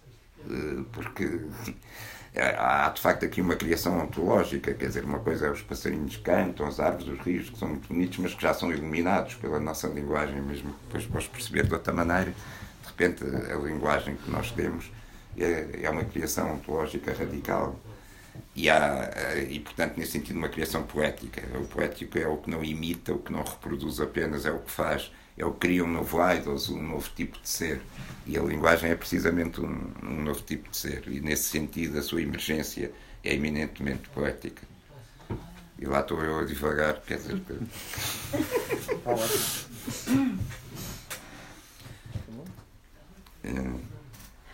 eh, 0.49 0.85
porque 0.93 1.41
há 2.37 2.89
de 2.91 3.01
facto 3.01 3.25
aqui 3.25 3.41
uma 3.41 3.57
criação 3.57 3.99
ontológica, 4.01 4.75
quer 4.75 4.87
dizer, 4.87 5.05
uma 5.05 5.19
coisa 5.19 5.47
é 5.47 5.51
os 5.51 5.63
passarinhos 5.63 6.17
cantam, 6.19 6.67
as 6.67 6.79
árvores, 6.79 7.09
os 7.09 7.19
rios, 7.21 7.51
que 7.51 7.59
são 7.59 7.69
muito 7.69 7.89
bonitos, 7.89 8.19
mas 8.19 8.35
que 8.35 8.43
já 8.43 8.53
são 8.53 8.71
iluminados 8.73 9.35
pela 9.35 9.59
nossa 9.59 9.89
linguagem, 9.89 10.41
mesmo 10.43 10.73
que 10.73 10.85
depois 10.87 11.07
podes 11.07 11.29
perceber 11.29 11.67
de 11.67 11.75
outra 11.75 11.93
maneira. 11.93 12.33
De 12.83 12.89
repente, 12.89 13.25
a 13.25 13.57
linguagem 13.57 14.17
que 14.17 14.31
nós 14.31 14.51
temos 14.51 14.91
é, 15.39 15.81
é 15.83 15.91
uma 15.91 16.05
criação 16.05 16.55
ontológica 16.55 17.13
radical. 17.13 17.79
E, 18.55 18.69
há, 18.69 19.11
eh, 19.15 19.47
e, 19.51 19.61
portanto, 19.61 19.97
nesse 19.97 20.13
sentido, 20.13 20.37
uma 20.37 20.49
criação 20.49 20.83
poética. 20.83 21.43
O 21.59 21.67
poético 21.67 22.19
é 22.19 22.27
o 22.27 22.37
que 22.37 22.51
não 22.51 22.63
imita, 22.63 23.13
o 23.13 23.19
que 23.19 23.33
não 23.33 23.43
reproduz 23.43 24.01
apenas, 24.01 24.45
é 24.47 24.51
o 24.51 24.59
que 24.59 24.71
faz 24.71 25.11
é 25.37 25.45
o 25.45 25.53
que 25.53 25.61
cria 25.61 25.85
um 25.85 25.89
novo 25.89 26.19
idols, 26.33 26.71
um 26.71 26.83
novo 26.83 27.09
tipo 27.15 27.39
de 27.41 27.49
ser. 27.49 27.83
E 28.27 28.39
a 28.39 28.43
linguagem 28.43 28.91
é 28.91 28.97
precisamente 28.97 29.61
um, 29.61 29.93
um 30.03 30.23
novo 30.23 30.43
tipo 30.43 30.71
de 30.71 30.77
ser. 30.77 31.07
E 31.07 31.21
nesse 31.21 31.45
sentido, 31.45 31.99
a 31.99 32.03
sua 32.03 32.23
emergência 32.23 32.91
é 33.23 33.35
eminentemente 33.35 34.09
poética. 34.09 34.63
E 35.79 35.85
lá 35.85 36.01
estou 36.01 36.23
eu 36.25 36.39
a 36.39 36.45
divagar, 36.45 37.01
quer 37.03 37.19
dizer. 37.19 37.39
Que... 37.41 37.53
Hum, 43.45 43.79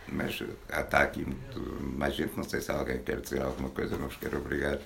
mas 0.08 0.42
está 0.68 1.02
aqui 1.02 1.24
muito, 1.24 1.60
mais 1.96 2.14
gente, 2.14 2.36
não 2.36 2.44
sei 2.44 2.60
se 2.60 2.70
alguém 2.72 2.98
quer 3.02 3.20
dizer 3.20 3.40
alguma 3.40 3.70
coisa, 3.70 3.96
não 3.96 4.08
vos 4.08 4.16
quero 4.16 4.38
obrigar. 4.38 4.78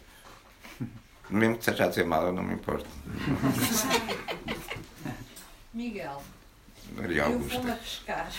Mesmo 1.30 1.58
que 1.58 1.64
seja 1.64 1.86
a 1.86 1.88
dizer 1.88 2.04
mal, 2.04 2.26
eu 2.26 2.32
não 2.32 2.42
me 2.42 2.54
importo. 2.54 2.86
Miguel, 5.76 6.22
Maria 6.92 7.24
eu 7.24 7.38
vou-me 7.38 7.70
arriscar. 7.70 8.32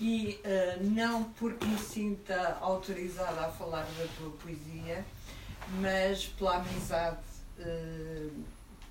E 0.00 0.40
uh, 0.40 0.82
não 0.84 1.24
porque 1.34 1.66
me 1.66 1.78
sinta 1.78 2.56
autorizada 2.62 3.42
a 3.42 3.50
falar 3.50 3.82
da 3.82 4.06
tua 4.16 4.30
poesia, 4.42 5.04
mas 5.82 6.24
pela 6.24 6.56
amizade 6.56 7.20
uh, 7.58 8.44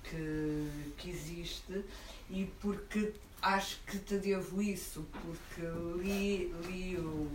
que, 0.04 0.70
que 0.96 1.10
existe 1.10 1.84
e 2.30 2.48
porque 2.60 3.12
acho 3.42 3.80
que 3.84 3.98
te 3.98 4.18
devo 4.18 4.62
isso, 4.62 5.04
porque 5.10 5.60
li, 6.00 6.54
li 6.68 6.96
o, 6.98 7.28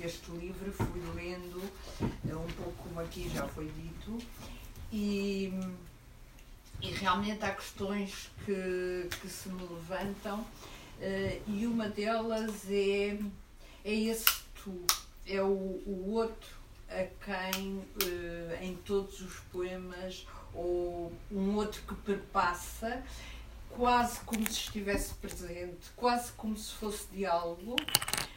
este 0.00 0.32
livro, 0.32 0.72
fui 0.72 1.00
lendo 1.14 1.62
eh, 2.02 2.34
um 2.34 2.52
pouco 2.60 2.82
como 2.82 2.98
aqui 2.98 3.30
já 3.32 3.46
foi 3.46 3.66
dito, 3.66 4.18
e 4.92 5.52
e 6.80 6.90
realmente 6.90 7.44
há 7.44 7.54
questões 7.54 8.30
que, 8.44 9.08
que 9.20 9.28
se 9.28 9.48
me 9.48 9.62
levantam 9.62 10.40
uh, 10.40 11.42
e 11.46 11.66
uma 11.66 11.88
delas 11.88 12.70
é, 12.70 13.18
é 13.84 13.94
esse 13.94 14.24
tu, 14.62 14.84
é 15.26 15.42
o, 15.42 15.46
o 15.46 16.12
outro 16.12 16.56
a 16.88 17.04
quem 17.24 17.78
uh, 17.78 18.62
em 18.62 18.76
todos 18.76 19.20
os 19.20 19.40
poemas 19.52 20.26
ou 20.54 21.12
um 21.30 21.56
outro 21.56 21.82
que 21.82 21.94
perpassa 21.94 23.02
quase 23.70 24.20
como 24.20 24.44
se 24.46 24.52
estivesse 24.52 25.14
presente, 25.14 25.90
quase 25.94 26.32
como 26.32 26.56
se 26.56 26.72
fosse 26.72 27.06
diálogo, 27.12 27.76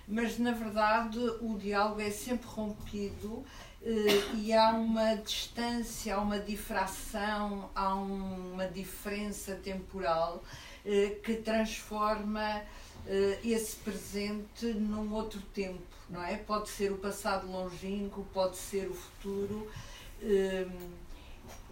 mas 0.08 0.38
na 0.38 0.52
verdade 0.52 1.18
o 1.40 1.58
diálogo 1.58 2.02
é 2.02 2.12
sempre 2.12 2.48
rompido 2.48 3.46
e 3.82 4.54
há 4.54 4.72
uma 4.72 5.16
distância, 5.16 6.16
há 6.16 6.20
uma 6.20 6.40
difração, 6.40 7.70
há 7.74 7.96
uma 7.96 8.68
diferença 8.68 9.56
temporal 9.56 10.44
uh, 10.86 11.22
que 11.22 11.36
transforma 11.36 12.62
uh, 13.06 13.48
esse 13.48 13.78
presente 13.78 14.66
num 14.66 15.14
outro 15.14 15.42
tempo, 15.54 15.82
não 16.10 16.24
é? 16.24 16.36
Pode 16.36 16.70
ser 16.70 16.92
o 16.92 16.98
passado 16.98 17.50
longínquo, 17.50 18.26
pode 18.34 18.58
ser 18.58 18.90
o 18.90 18.94
futuro. 18.94 19.68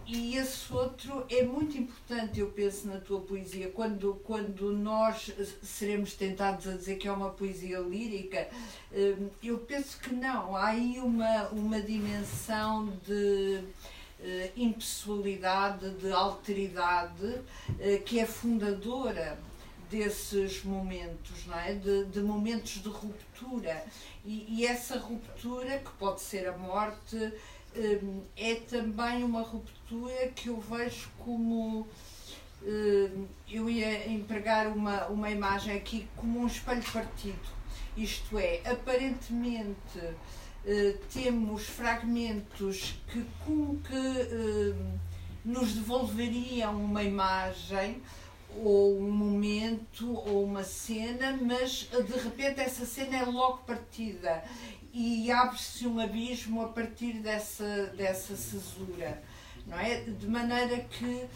E 0.08 0.36
esse 0.36 0.72
outro 0.72 1.26
é 1.28 1.42
muito 1.42 1.76
importante, 1.76 2.40
eu 2.40 2.48
penso, 2.48 2.88
na 2.88 2.98
tua 2.98 3.20
poesia. 3.20 3.68
Quando, 3.68 4.14
quando 4.24 4.72
nós 4.72 5.30
seremos 5.62 6.14
tentados 6.14 6.66
a 6.66 6.72
dizer 6.72 6.96
que 6.96 7.06
é 7.06 7.12
uma 7.12 7.28
poesia 7.28 7.78
lírica, 7.80 8.48
hum, 8.90 9.28
eu 9.42 9.58
penso 9.58 10.00
que 10.00 10.14
não. 10.14 10.56
Há 10.56 10.68
aí 10.68 10.98
uma, 10.98 11.48
uma 11.48 11.78
dimensão 11.82 12.86
de 13.06 13.62
eh, 14.20 14.50
impessoalidade, 14.56 15.90
de 15.90 16.10
alteridade, 16.10 17.42
eh, 17.78 17.98
que 17.98 18.18
é 18.18 18.24
fundadora 18.24 19.38
desses 19.90 20.64
momentos, 20.64 21.46
não 21.46 21.58
é? 21.58 21.74
De, 21.74 22.04
de 22.06 22.20
momentos 22.20 22.82
de 22.82 22.88
ruptura. 22.88 23.84
E, 24.24 24.46
e, 24.48 24.66
essa 24.66 24.98
ruptura, 24.98 25.78
que 25.78 25.90
pode 25.98 26.20
ser 26.20 26.48
a 26.48 26.56
morte, 26.56 27.32
Hum, 27.76 28.22
é 28.36 28.54
também 28.56 29.22
uma 29.22 29.42
ruptura 29.42 30.28
que 30.34 30.48
eu 30.48 30.60
vejo 30.60 31.08
como. 31.18 31.86
Hum, 32.62 33.26
eu 33.48 33.70
ia 33.70 34.10
empregar 34.10 34.66
uma, 34.68 35.06
uma 35.06 35.30
imagem 35.30 35.76
aqui 35.76 36.08
como 36.16 36.40
um 36.40 36.46
espelho 36.46 36.82
partido. 36.92 37.58
Isto 37.96 38.38
é, 38.38 38.60
aparentemente 38.64 39.98
hum, 39.98 40.94
temos 41.12 41.64
fragmentos 41.64 42.94
que, 43.12 43.24
como 43.44 43.78
que 43.80 44.74
nos 45.44 45.72
devolveriam 45.72 46.76
uma 46.76 47.02
imagem 47.02 48.02
ou 48.56 48.98
um 48.98 49.10
momento 49.10 50.14
ou 50.14 50.44
uma 50.44 50.64
cena, 50.64 51.38
mas 51.40 51.88
de 51.90 52.18
repente 52.18 52.60
essa 52.60 52.84
cena 52.84 53.18
é 53.18 53.24
logo 53.24 53.58
partida 53.58 54.42
e 54.92 55.30
abre-se 55.30 55.86
um 55.86 56.00
abismo 56.00 56.62
a 56.62 56.68
partir 56.68 57.14
dessa, 57.14 57.86
dessa 57.96 58.36
cesura, 58.36 59.22
não 59.66 59.78
é? 59.78 60.00
De 60.00 60.26
maneira 60.26 60.80
que 60.80 61.26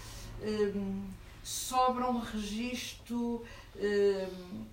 um, 0.75 1.05
sobra 1.43 2.11
um 2.11 2.19
registro 2.19 3.45
um, 3.77 4.65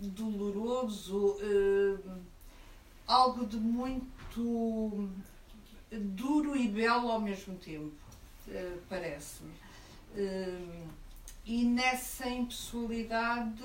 doloroso, 0.00 1.36
um, 1.42 2.20
algo 3.06 3.46
de 3.46 3.56
muito 3.56 5.08
duro 5.90 6.56
e 6.56 6.68
belo 6.68 7.10
ao 7.10 7.20
mesmo 7.20 7.56
tempo, 7.56 7.92
uh, 8.48 8.78
parece-me. 8.88 9.52
Hum, 10.16 10.88
e 11.44 11.64
nessa 11.64 12.28
impessoalidade 12.28 13.62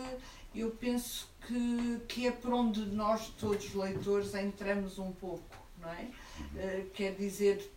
eu 0.53 0.69
penso 0.71 1.30
que, 1.47 2.01
que 2.07 2.27
é 2.27 2.31
por 2.31 2.53
onde 2.53 2.81
nós, 2.87 3.27
todos 3.39 3.73
leitores, 3.73 4.33
entramos 4.35 4.99
um 4.99 5.11
pouco, 5.11 5.55
não 5.79 5.89
é? 5.89 6.07
Uh, 6.55 6.89
quer 6.91 7.15
dizer, 7.15 7.71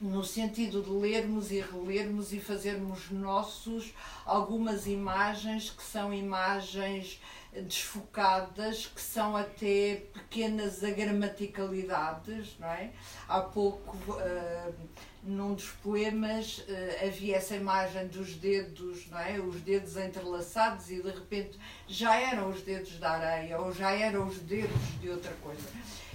no 0.00 0.24
sentido 0.24 0.82
de 0.82 0.90
lermos 0.90 1.50
e 1.50 1.60
relermos 1.60 2.32
e 2.32 2.40
fazermos 2.40 3.10
nossos 3.10 3.92
algumas 4.24 4.86
imagens 4.86 5.70
que 5.70 5.82
são 5.82 6.14
imagens 6.14 7.20
desfocadas, 7.52 8.86
que 8.86 9.00
são 9.00 9.36
até 9.36 10.02
pequenas 10.12 10.84
agramaticalidades, 10.84 12.56
não 12.58 12.68
é? 12.68 12.90
Há 13.26 13.40
pouco, 13.40 13.96
uh, 14.12 14.74
num 15.22 15.54
dos 15.54 15.70
poemas, 15.82 16.58
uh, 16.58 17.06
havia 17.06 17.36
essa 17.36 17.56
imagem 17.56 18.06
dos 18.08 18.34
dedos, 18.34 19.08
não 19.08 19.18
é? 19.18 19.40
Os 19.40 19.60
dedos 19.62 19.96
entrelaçados 19.96 20.90
e 20.90 21.02
de 21.02 21.10
repente 21.10 21.58
já 21.86 22.16
eram 22.16 22.50
os 22.50 22.62
dedos 22.62 22.98
da 22.98 23.12
areia 23.12 23.58
ou 23.58 23.72
já 23.72 23.92
eram 23.92 24.26
os 24.26 24.38
dedos 24.38 25.00
de 25.00 25.08
outra 25.08 25.32
coisa. 25.42 25.68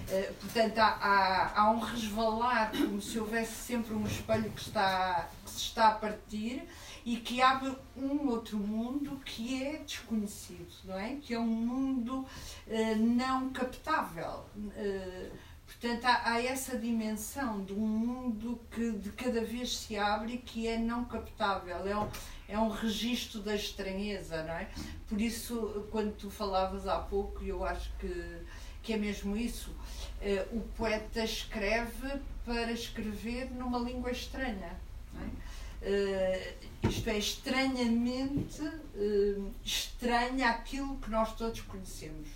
Uh, 0.08 0.34
portanto, 0.34 0.78
há, 0.78 0.88
há, 0.88 1.60
há 1.60 1.70
um 1.70 1.80
resvalar, 1.80 2.70
como 2.70 3.02
se 3.02 3.18
houvesse 3.18 3.54
sempre 3.54 3.92
um 3.92 4.06
espelho 4.06 4.50
que, 4.50 4.60
está, 4.60 5.28
que 5.44 5.50
se 5.50 5.58
está 5.58 5.88
a 5.88 5.94
partir 5.94 6.62
e 7.04 7.16
que 7.16 7.42
abre 7.42 7.76
um 7.96 8.28
outro 8.28 8.56
mundo 8.56 9.20
que 9.24 9.62
é 9.62 9.76
desconhecido, 9.78 10.72
não 10.84 10.98
é? 10.98 11.16
Que 11.16 11.34
é 11.34 11.38
um 11.38 11.46
mundo 11.46 12.20
uh, 12.20 12.96
não 12.96 13.50
captável. 13.50 14.46
Uh, 14.56 15.30
portanto, 15.66 16.04
há, 16.06 16.32
há, 16.32 16.42
essa 16.42 16.78
dimensão 16.78 17.62
de 17.62 17.74
um 17.74 17.86
mundo 17.86 18.58
que 18.70 18.92
de 18.92 19.10
cada 19.10 19.44
vez 19.44 19.76
se 19.76 19.98
abre 19.98 20.34
e 20.34 20.38
que 20.38 20.66
é 20.66 20.78
não 20.78 21.04
captável. 21.04 21.86
É 21.86 21.96
um, 21.96 22.08
é 22.48 22.58
um 22.58 22.70
registro 22.70 23.40
da 23.40 23.54
estranheza, 23.54 24.42
não 24.42 24.54
é? 24.54 24.70
Por 25.06 25.20
isso, 25.20 25.86
quando 25.90 26.16
tu 26.16 26.30
falavas 26.30 26.88
há 26.88 26.98
pouco, 26.98 27.44
eu 27.44 27.64
acho 27.64 27.92
que, 27.98 28.38
que 28.82 28.94
é 28.94 28.96
mesmo 28.96 29.36
isso. 29.36 29.70
Uh, 30.22 30.56
o 30.56 30.60
poeta 30.74 31.22
escreve 31.22 32.18
para 32.46 32.72
escrever 32.72 33.50
numa 33.50 33.78
língua 33.78 34.10
estranha. 34.10 34.80
Não 35.12 35.20
é? 35.20 35.53
Uh, 35.84 36.88
isto 36.88 37.10
é 37.10 37.18
estranhamente 37.18 38.62
uh, 38.62 39.54
estranha 39.62 40.48
aquilo 40.48 40.96
que 40.96 41.10
nós 41.10 41.34
todos 41.34 41.60
conhecemos, 41.60 42.26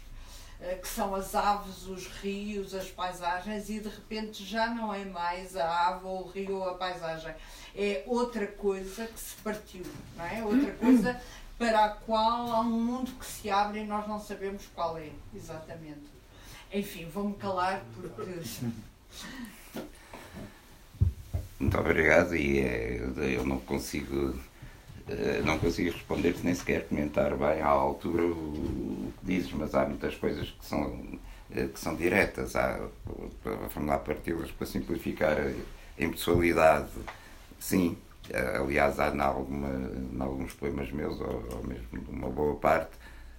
uh, 0.60 0.78
que 0.80 0.86
são 0.86 1.14
as 1.14 1.34
aves, 1.34 1.86
os 1.86 2.06
rios, 2.06 2.74
as 2.74 2.90
paisagens, 2.90 3.70
e 3.70 3.80
de 3.80 3.88
repente 3.88 4.44
já 4.44 4.66
não 4.66 4.92
é 4.92 5.02
mais 5.06 5.56
a 5.56 5.88
ave 5.88 6.04
ou 6.04 6.24
o 6.24 6.28
rio 6.28 6.56
ou 6.56 6.68
a 6.68 6.74
paisagem, 6.74 7.34
é 7.74 8.02
outra 8.06 8.46
coisa 8.46 9.06
que 9.06 9.18
se 9.18 9.34
partiu, 9.36 9.86
não 10.14 10.26
é? 10.26 10.44
Outra 10.44 10.72
coisa 10.76 11.18
para 11.56 11.86
a 11.86 11.88
qual 11.88 12.52
há 12.52 12.60
um 12.60 12.80
mundo 12.80 13.10
que 13.18 13.24
se 13.24 13.48
abre 13.48 13.80
e 13.80 13.86
nós 13.86 14.06
não 14.06 14.20
sabemos 14.20 14.66
qual 14.74 14.98
é, 14.98 15.10
exatamente. 15.34 16.06
Enfim, 16.70 17.08
vou-me 17.08 17.34
calar 17.34 17.82
porque 17.94 18.22
Muito 21.58 21.76
obrigado 21.78 22.36
e 22.36 22.60
é, 22.60 23.00
eu 23.36 23.44
não 23.44 23.58
consigo 23.60 24.34
eh, 25.08 25.42
não 25.44 25.58
consigo 25.58 25.90
responder 25.92 26.36
nem 26.44 26.54
sequer 26.54 26.86
comentar 26.88 27.36
bem 27.36 27.62
à 27.62 27.68
altura 27.68 28.24
o 28.24 29.12
que 29.20 29.26
dizes, 29.26 29.52
mas 29.52 29.74
há 29.74 29.86
muitas 29.86 30.14
coisas 30.16 30.50
que 30.50 30.66
são, 30.66 31.18
eh, 31.54 31.66
que 31.68 31.80
são 31.80 31.96
diretas. 31.96 32.56
Há, 32.56 32.80
formular 33.70 33.98
partidas 34.00 34.50
para 34.52 34.66
simplificar 34.66 35.36
a 35.38 36.04
impessoalidade, 36.04 36.90
sim. 37.60 37.96
Eh, 38.30 38.58
aliás, 38.58 39.00
há 39.00 39.08
em, 39.14 39.20
alguma, 39.20 39.68
em 40.14 40.20
alguns 40.20 40.52
poemas 40.54 40.90
meus, 40.92 41.20
ou, 41.20 41.44
ou 41.52 41.64
mesmo 41.64 41.88
numa 42.10 42.28
boa 42.30 42.56
parte, 42.56 42.92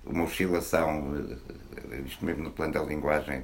uma 0.06 0.24
oscilação, 0.26 1.14
isto 2.06 2.26
mesmo 2.26 2.44
no 2.44 2.52
plano 2.52 2.74
da 2.74 2.84
linguagem, 2.84 3.44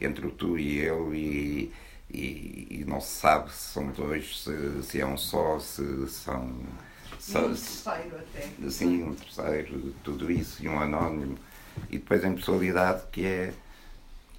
entre 0.00 0.26
o 0.26 0.30
tu 0.30 0.58
e 0.58 0.78
eu, 0.80 1.14
e, 1.14 1.72
e, 2.10 2.68
e, 2.70 2.84
não 2.86 3.00
se 3.00 3.20
sabe 3.20 3.50
se 3.50 3.72
são 3.72 3.88
dois, 3.88 4.42
se, 4.42 4.82
se 4.82 5.00
é 5.00 5.06
um 5.06 5.16
só, 5.16 5.58
se 5.58 6.08
são. 6.08 6.60
Se, 7.18 7.36
um 7.36 7.48
terceiro 7.48 8.16
até. 8.16 8.70
Sim, 8.70 9.02
um 9.02 9.14
terceiro, 9.14 9.94
tudo 10.04 10.30
isso, 10.30 10.62
e 10.62 10.68
um 10.68 10.78
anónimo. 10.78 11.36
E 11.90 11.98
depois 11.98 12.24
a 12.24 12.28
impessoalidade 12.28 13.02
que 13.10 13.26
é. 13.26 13.52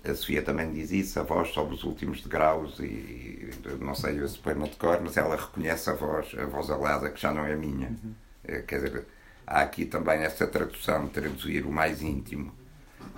A 0.05 0.15
Sofia 0.15 0.41
também 0.41 0.71
diz 0.71 0.91
isso, 0.91 1.19
a 1.19 1.23
voz 1.23 1.49
sobre 1.49 1.75
os 1.75 1.83
últimos 1.83 2.21
degraus, 2.21 2.79
e 2.79 3.51
não 3.81 3.93
sei 3.93 4.23
esse 4.23 4.37
poema 4.37 4.65
de 4.65 4.77
cor, 4.77 5.01
mas 5.01 5.17
ela 5.17 5.35
reconhece 5.35 5.89
a 5.89 5.93
voz, 5.93 6.33
a 6.37 6.45
voz 6.45 6.69
alada, 6.69 7.09
que 7.09 7.19
já 7.19 7.33
não 7.33 7.45
é 7.45 7.55
minha. 7.57 7.89
Uhum. 7.89 8.13
É, 8.45 8.61
quer 8.61 8.83
dizer, 8.83 9.05
há 9.45 9.61
aqui 9.61 9.85
também 9.85 10.19
essa 10.19 10.47
tradução, 10.47 11.09
traduzir 11.09 11.65
o 11.65 11.71
mais 11.71 12.01
íntimo 12.01 12.53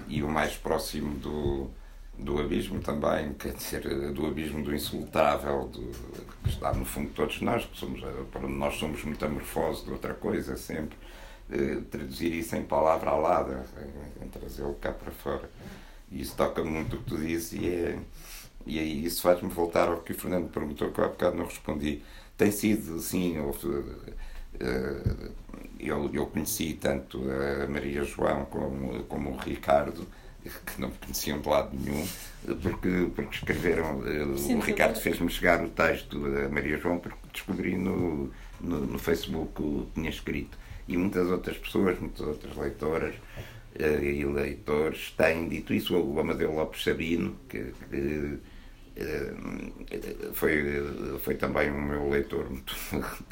e 0.08 0.24
o 0.24 0.28
mais 0.28 0.58
próximo 0.58 1.14
do, 1.20 1.70
do 2.20 2.40
abismo 2.40 2.80
também, 2.82 3.34
quer 3.34 3.54
dizer, 3.54 3.82
do 4.14 4.28
abismo 4.28 4.64
do 4.64 4.76
insultável, 4.76 5.68
do, 5.68 5.82
que 6.44 6.50
está 6.50 6.74
no 6.74 6.84
fundo 6.86 7.08
de 7.08 7.14
todos 7.14 7.42
nós, 7.42 7.66
que 7.66 7.78
somos, 7.78 8.02
para 8.32 8.48
nós 8.48 8.76
somos 8.76 9.04
metamorfose 9.04 9.86
de 9.86 9.92
outra 9.92 10.14
coisa 10.14 10.58
sempre, 10.58 10.98
eh, 11.50 11.82
traduzir 11.90 12.34
isso 12.34 12.56
em 12.56 12.64
palavra 12.64 13.12
alada, 13.12 13.66
em, 14.22 14.26
em 14.26 14.28
trazê-lo 14.30 14.74
cá 14.76 14.92
para 14.92 15.12
fora. 15.12 15.50
E 16.12 16.22
isso 16.22 16.36
toca 16.36 16.64
muito 16.64 16.98
o 16.98 17.00
que 17.00 17.06
tu 17.06 17.18
dizes 17.18 17.54
e, 17.54 17.68
é, 17.70 18.00
e 18.66 18.80
aí 18.80 19.06
isso 19.06 19.22
faz-me 19.22 19.50
voltar 19.50 19.88
ao 19.88 20.02
que 20.02 20.12
o 20.12 20.16
Fernando 20.16 20.50
perguntou, 20.50 20.92
que 20.92 21.00
eu 21.00 21.06
há 21.06 21.08
bocado 21.08 21.38
não 21.38 21.46
respondi. 21.46 22.04
Tem 22.38 22.52
sido, 22.52 23.00
sim, 23.00 23.40
houve, 23.40 23.68
eh, 24.60 25.32
eu, 25.80 26.10
eu 26.14 26.26
conheci 26.28 26.74
tanto 26.74 27.22
a 27.32 27.68
Maria 27.68 28.04
João 28.04 28.46
como, 28.46 29.04
como 29.06 29.32
o 29.32 29.38
Ricardo, 29.38 30.06
que 30.44 30.80
não 30.80 30.90
me 30.90 30.96
conheciam 30.96 31.40
de 31.40 31.50
lado 31.50 31.78
nenhum, 31.78 32.08
porque, 32.62 33.12
porque 33.16 33.36
escreveram. 33.36 34.04
Eh, 34.08 34.38
Sim, 34.38 34.56
o 34.56 34.60
Ricardo 34.60 35.00
fez-me 35.00 35.30
chegar 35.30 35.64
o 35.64 35.70
texto 35.70 36.20
da 36.20 36.50
Maria 36.50 36.78
João 36.78 37.00
porque 37.00 37.18
descobri 37.34 37.78
no, 37.78 38.32
no, 38.62 38.80
no, 38.86 39.00
Facebook 39.00 39.62
o 39.62 39.86
que 39.88 39.96
tinha 39.96 40.10
escrito. 40.10 40.58
E 40.88 40.98
muitas 40.98 41.30
outras 41.30 41.58
pessoas, 41.58 42.00
muitas 42.00 42.26
outras 42.26 42.56
leitoras 42.56 43.16
uh, 43.16 44.04
e 44.04 44.24
leitores 44.26 45.12
têm 45.18 45.48
dito 45.50 45.74
isso. 45.74 45.96
O 45.96 46.20
Amadeu 46.20 46.54
Lopes 46.54 46.84
Sabino, 46.84 47.36
que, 47.48 47.74
que 47.90 48.40
uh, 48.98 50.34
foi, 50.34 51.20
foi 51.20 51.36
também 51.36 51.70
um 51.70 51.82
meu 51.82 52.10
leitor 52.10 52.50
muito, 52.50 52.76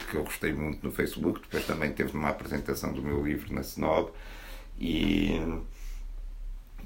que 0.10 0.16
eu 0.16 0.24
gostei 0.24 0.54
muito 0.54 0.86
no 0.86 0.92
Facebook. 0.92 1.42
Depois 1.42 1.66
também 1.66 1.94
teve 1.94 2.16
uma 2.16 2.30
apresentação 2.30 2.92
do 2.92 3.02
meu 3.02 3.26
livro 3.26 3.54
na 3.54 3.62
Snob. 3.62 4.12
E 4.80 5.42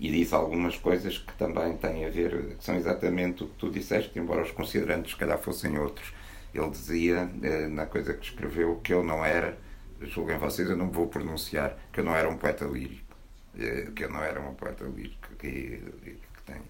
e 0.02 0.10
disse 0.10 0.34
algumas 0.34 0.76
coisas 0.76 1.20
que 1.20 1.32
também 1.34 1.78
têm 1.78 2.06
a 2.06 2.10
ver, 2.10 2.56
que 2.58 2.64
são 2.66 2.76
exatamente 2.76 3.44
o 3.44 3.48
que 3.48 3.54
tu 3.54 3.70
disseste, 3.70 4.18
embora 4.18 4.42
os 4.42 4.50
considerantes 4.50 5.12
se 5.12 5.18
calhar 5.18 5.38
fossem 5.38 5.78
outros. 5.78 6.12
Ele 6.52 6.72
dizia, 6.72 7.30
eh, 7.44 7.68
na 7.68 7.86
coisa 7.86 8.16
que 8.16 8.26
escreveu, 8.26 8.78
que 8.78 8.92
eu 8.92 9.04
não 9.04 9.24
era, 9.24 9.56
julguem 10.02 10.40
vocês, 10.40 10.68
eu 10.68 10.76
não 10.76 10.90
vou 10.90 11.06
pronunciar, 11.06 11.78
que 11.94 12.00
eu 12.00 12.04
não 12.04 12.16
era 12.16 12.28
um 12.28 12.36
poeta 12.36 12.66
lírico. 12.66 13.16
Eh, 13.56 13.90
que 13.96 14.06
eu 14.06 14.10
não 14.10 14.24
era 14.24 14.42
um 14.42 14.56
poeta 14.56 14.86
lírico. 14.86 15.36
Que, 15.38 15.84
que 16.04 16.18
tem. 16.48 16.62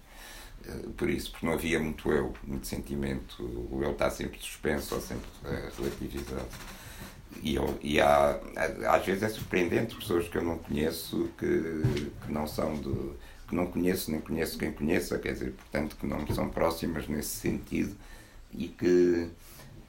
Eh, 0.66 0.88
por 0.94 1.08
isso, 1.08 1.30
porque 1.30 1.46
não 1.46 1.54
havia 1.54 1.80
muito 1.80 2.12
eu, 2.12 2.34
muito 2.44 2.66
sentimento. 2.66 3.42
O 3.70 3.80
eu 3.82 3.92
está 3.92 4.10
sempre 4.10 4.38
suspenso 4.40 4.94
ou 4.94 5.00
sempre 5.00 5.30
relativizado. 5.78 6.48
E, 7.42 7.54
eu, 7.54 7.78
e 7.82 8.00
há, 8.00 8.38
às 8.88 9.04
vezes 9.06 9.22
é 9.22 9.28
surpreendente 9.28 9.94
pessoas 9.96 10.28
que 10.28 10.36
eu 10.36 10.42
não 10.42 10.58
conheço 10.58 11.30
que, 11.38 11.82
que 12.24 12.32
não 12.32 12.46
são 12.46 12.74
de. 12.74 13.12
que 13.48 13.54
não 13.54 13.66
conheço 13.66 14.10
nem 14.10 14.20
conheço 14.20 14.58
quem 14.58 14.72
conheça, 14.72 15.18
quer 15.18 15.32
dizer, 15.32 15.52
portanto, 15.52 15.96
que 15.96 16.06
não 16.06 16.26
são 16.28 16.48
próximas 16.48 17.08
nesse 17.08 17.30
sentido 17.30 17.96
e 18.54 18.68
que 18.68 19.30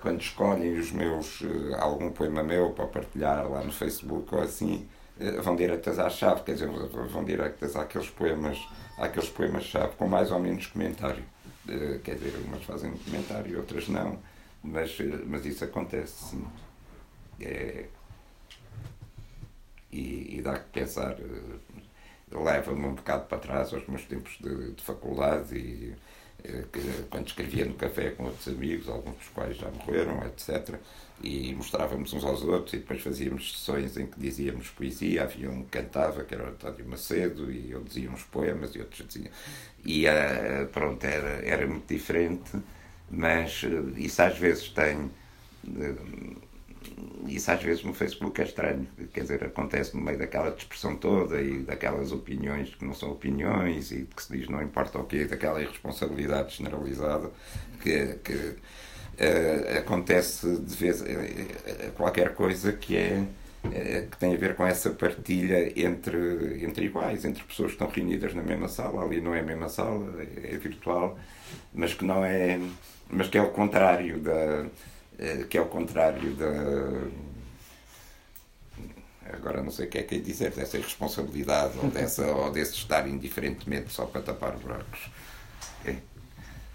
quando 0.03 0.21
escolhem 0.21 0.77
os 0.77 0.91
meus 0.91 1.41
eh, 1.43 1.75
algum 1.79 2.11
poema 2.11 2.43
meu 2.43 2.71
para 2.71 2.87
partilhar 2.87 3.49
lá 3.49 3.63
no 3.63 3.71
Facebook 3.71 4.35
ou 4.35 4.41
assim 4.41 4.85
eh, 5.19 5.39
vão 5.41 5.55
diretas 5.55 5.97
à 5.97 6.09
chave 6.09 6.43
quer 6.43 6.53
dizer 6.53 6.69
vão 6.69 7.23
diretas 7.23 7.75
àqueles 7.75 8.09
poemas 8.09 8.57
àqueles 8.97 9.29
poemas 9.29 9.63
chave 9.63 9.95
com 9.95 10.07
mais 10.07 10.31
ou 10.31 10.39
menos 10.39 10.67
comentário 10.67 11.23
eh, 11.69 11.99
quer 12.03 12.15
dizer 12.15 12.37
umas 12.45 12.63
fazem 12.63 12.91
comentário 12.91 13.57
outras 13.57 13.87
não 13.87 14.19
mas 14.61 14.97
mas 15.25 15.45
isso 15.45 15.63
acontece 15.63 16.31
sim 16.31 16.45
é, 17.45 17.85
e, 19.91 20.37
e 20.37 20.41
dá 20.41 20.57
que 20.59 20.69
pensar 20.69 21.17
leva-me 22.31 22.85
um 22.85 22.95
bocado 22.95 23.25
para 23.25 23.37
trás 23.37 23.73
aos 23.73 23.87
meus 23.87 24.03
tempos 24.05 24.37
de, 24.39 24.71
de 24.71 24.81
faculdade 24.83 25.55
e 25.55 25.95
eh, 26.43 26.65
que, 26.71 26.81
quando 27.09 27.27
escrevia 27.27 27.65
no 27.65 27.73
café 27.75 28.09
com 28.11 28.25
outros 28.25 28.47
amigos, 28.47 28.89
alguns 28.89 29.15
dos 29.15 29.27
quais 29.29 29.55
já 29.55 29.69
morreram, 29.69 30.21
etc. 30.25 30.75
E 31.23 31.53
mostrávamos 31.55 32.11
uns 32.11 32.23
aos 32.23 32.43
outros 32.43 32.73
e 32.73 32.77
depois 32.77 33.01
fazíamos 33.01 33.53
sessões 33.53 33.95
em 33.97 34.07
que 34.07 34.19
dizíamos 34.19 34.69
poesia. 34.69 35.23
Havia 35.23 35.49
um 35.49 35.63
que 35.63 35.69
cantava, 35.69 36.23
que 36.23 36.33
era 36.33 36.45
o 36.45 36.47
António 36.49 36.85
Macedo, 36.85 37.51
e 37.51 37.71
eu 37.71 37.81
dizia 37.83 38.09
uns 38.09 38.23
poemas 38.23 38.75
e 38.75 38.79
outros 38.79 39.07
diziam. 39.07 39.31
E 39.85 40.05
uh, 40.05 40.67
pronto, 40.71 41.03
era, 41.05 41.45
era 41.45 41.65
muito 41.67 41.87
diferente, 41.87 42.51
mas 43.09 43.63
uh, 43.63 43.93
isso 43.97 44.21
às 44.21 44.37
vezes 44.37 44.69
tem. 44.69 45.11
Uh, 45.65 46.42
isso 47.27 47.51
às 47.51 47.61
vezes 47.61 47.83
no 47.83 47.93
Facebook 47.93 48.39
é 48.41 48.43
estranho, 48.43 48.87
quer 49.13 49.21
dizer, 49.21 49.43
acontece 49.43 49.95
no 49.95 50.01
meio 50.01 50.17
daquela 50.17 50.51
dispersão 50.51 50.95
toda 50.95 51.41
e 51.41 51.59
daquelas 51.59 52.11
opiniões 52.11 52.73
que 52.75 52.85
não 52.85 52.93
são 52.93 53.11
opiniões 53.11 53.91
e 53.91 54.07
que 54.15 54.23
se 54.23 54.37
diz 54.37 54.49
não 54.49 54.61
importa 54.61 54.99
o 54.99 55.03
quê, 55.05 55.25
daquela 55.25 55.61
irresponsabilidade 55.61 56.57
generalizada 56.57 57.31
que, 57.81 58.15
que 58.23 58.33
uh, 58.33 59.77
acontece 59.79 60.57
de 60.57 60.75
vez 60.75 61.01
uh, 61.01 61.05
qualquer 61.95 62.33
coisa 62.35 62.73
que 62.73 62.97
é 62.97 63.23
que 64.11 64.17
tem 64.17 64.33
a 64.33 64.37
ver 64.37 64.55
com 64.55 64.67
essa 64.67 64.89
partilha 64.89 65.71
entre, 65.79 66.65
entre 66.65 66.85
iguais, 66.85 67.23
entre 67.23 67.41
pessoas 67.45 67.69
que 67.69 67.75
estão 67.75 67.87
reunidas 67.87 68.33
na 68.33 68.43
mesma 68.43 68.67
sala, 68.67 69.05
ali 69.05 69.21
não 69.21 69.33
é 69.33 69.39
a 69.39 69.43
mesma 69.43 69.69
sala, 69.69 70.21
é, 70.21 70.53
é 70.53 70.57
virtual, 70.57 71.17
mas 71.73 71.93
que 71.93 72.03
não 72.03 72.25
é, 72.25 72.59
mas 73.09 73.29
que 73.29 73.37
é 73.37 73.41
o 73.41 73.51
contrário 73.51 74.19
da 74.19 74.65
que 75.49 75.57
é 75.57 75.61
o 75.61 75.67
contrário 75.67 76.33
da. 76.35 76.51
Agora 79.31 79.63
não 79.63 79.71
sei 79.71 79.87
o 79.87 79.89
que 79.89 79.97
é 79.97 80.03
que 80.03 80.15
é 80.15 80.19
dizer, 80.19 80.51
dessa 80.51 80.77
irresponsabilidade 80.77 81.77
ou, 81.81 81.89
dessa, 81.89 82.25
ou 82.25 82.51
desse 82.51 82.73
estar 82.73 83.07
indiferentemente 83.07 83.91
só 83.91 84.05
para 84.05 84.21
tapar 84.21 84.57
buracos. 84.57 85.09
É. 85.85 85.95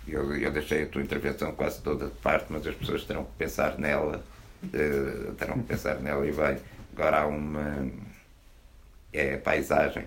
Eu, 0.07 0.35
eu 0.35 0.51
deixei 0.51 0.85
a 0.85 0.87
tua 0.87 1.03
intervenção 1.03 1.53
quase 1.53 1.83
toda 1.83 2.07
de 2.07 2.15
parte, 2.17 2.47
mas 2.49 2.67
as 2.67 2.75
pessoas 2.75 3.05
terão 3.05 3.25
que 3.25 3.33
pensar 3.37 3.79
nela, 3.79 4.25
uh, 4.65 5.35
terão 5.35 5.59
que 5.59 5.65
pensar 5.65 6.01
nela 6.01 6.27
e 6.27 6.31
vai. 6.31 6.59
Agora 6.95 7.21
há 7.21 7.27
uma. 7.27 7.91
É 9.13 9.35
a 9.35 9.39
paisagem. 9.39 10.07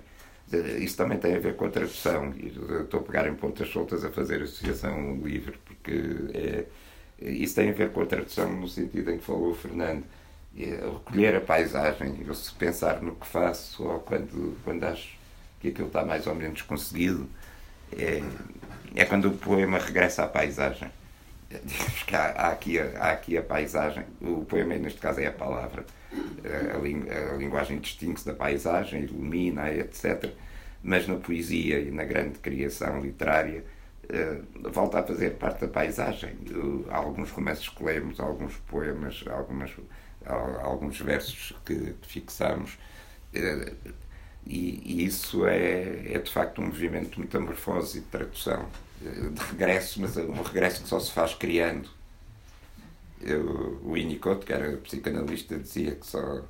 Isso 0.79 0.97
também 0.97 1.17
tem 1.17 1.36
a 1.36 1.39
ver 1.39 1.55
com 1.55 1.65
a 1.65 1.69
tradução. 1.69 2.34
Estou 2.82 2.99
a 2.99 3.03
pegar 3.03 3.27
em 3.27 3.36
pontas 3.36 3.69
soltas 3.69 4.03
a 4.03 4.11
fazer 4.11 4.41
associação 4.41 5.15
livre, 5.23 5.57
porque 5.63 5.93
é 6.34 6.65
isso 7.22 7.55
tem 7.55 7.69
a 7.69 7.74
ver 7.74 7.91
com 7.91 8.01
a 8.01 8.05
tradução 8.05 8.51
no 8.51 8.67
sentido 8.67 9.11
em 9.11 9.17
que 9.17 9.24
falou 9.24 9.51
o 9.51 9.55
Fernando. 9.55 10.03
Recolher 10.55 11.36
a 11.36 11.41
paisagem, 11.41 12.24
eu 12.26 12.34
se 12.34 12.53
pensar 12.53 13.01
no 13.01 13.15
que 13.15 13.26
faço 13.26 13.84
ou 13.84 13.99
quando, 13.99 14.57
quando 14.65 14.84
acho 14.84 15.17
que 15.61 15.69
aquilo 15.69 15.88
está 15.88 16.03
mais 16.03 16.28
ou 16.28 16.36
menos 16.36 16.61
conseguido, 16.63 17.30
é, 17.97 18.22
é 18.95 19.05
quando 19.05 19.30
o 19.30 19.38
poema 19.38 19.78
regressa 19.78 20.24
à 20.24 20.28
paisagem. 20.28 20.89
Digamos 21.63 22.03
que 22.03 22.15
há, 22.15 22.32
há, 22.32 22.51
aqui 22.51 22.80
há 22.80 23.11
aqui 23.11 23.38
a 23.38 23.43
paisagem, 23.43 24.03
o 24.22 24.43
poema 24.45 24.76
neste 24.76 24.99
caso 24.99 25.19
é 25.19 25.28
a 25.28 25.32
palavra, 25.32 25.86
a, 26.43 27.34
a 27.34 27.38
linguagem 27.38 27.80
distingue-se 27.80 28.26
da 28.26 28.34
paisagem, 28.34 29.03
ilumina, 29.03 29.72
etc. 29.72 30.32
Mas 30.84 31.07
na 31.07 31.15
poesia 31.15 31.80
e 31.80 31.91
na 31.91 32.03
grande 32.03 32.39
criação 32.39 32.99
literária, 33.01 33.63
volta 34.72 34.99
a 34.99 35.03
fazer 35.03 35.32
parte 35.32 35.62
da 35.62 35.68
paisagem. 35.68 36.36
Há 36.89 36.97
alguns 36.97 37.32
romances 37.32 37.70
que 37.70 37.84
lemos, 37.84 38.20
alguns 38.20 38.55
poemas, 38.68 39.24
algumas, 39.28 39.72
alguns 40.26 40.99
versos 40.99 41.55
que, 41.66 41.95
fixamos. 42.01 42.78
Eh, 43.34 43.74
e, 44.45 44.82
e, 44.84 45.05
isso 45.05 45.45
é, 45.45 46.14
é 46.14 46.20
de 46.20 46.32
facto 46.32 46.62
um 46.62 46.66
movimento 46.66 47.16
de 47.16 47.22
metamorfose 47.22 47.99
e 47.99 48.01
de 48.01 48.07
tradução, 48.07 48.66
eh, 49.05 49.30
de 49.30 49.41
regresso, 49.51 50.01
mas 50.01 50.18
um 50.18 50.41
regresso 50.41 50.84
que 50.84 50.89
só 50.89 50.99
se 50.99 51.12
faz 51.12 51.34
criando. 51.34 51.89
Eu, 53.22 53.80
o 53.84 53.93
Winnicott, 53.93 54.45
que 54.45 54.51
era 54.51 54.78
psicanalista, 54.78 55.57
dizia 55.57 55.95
que 55.95 56.05
só, 56.05 56.43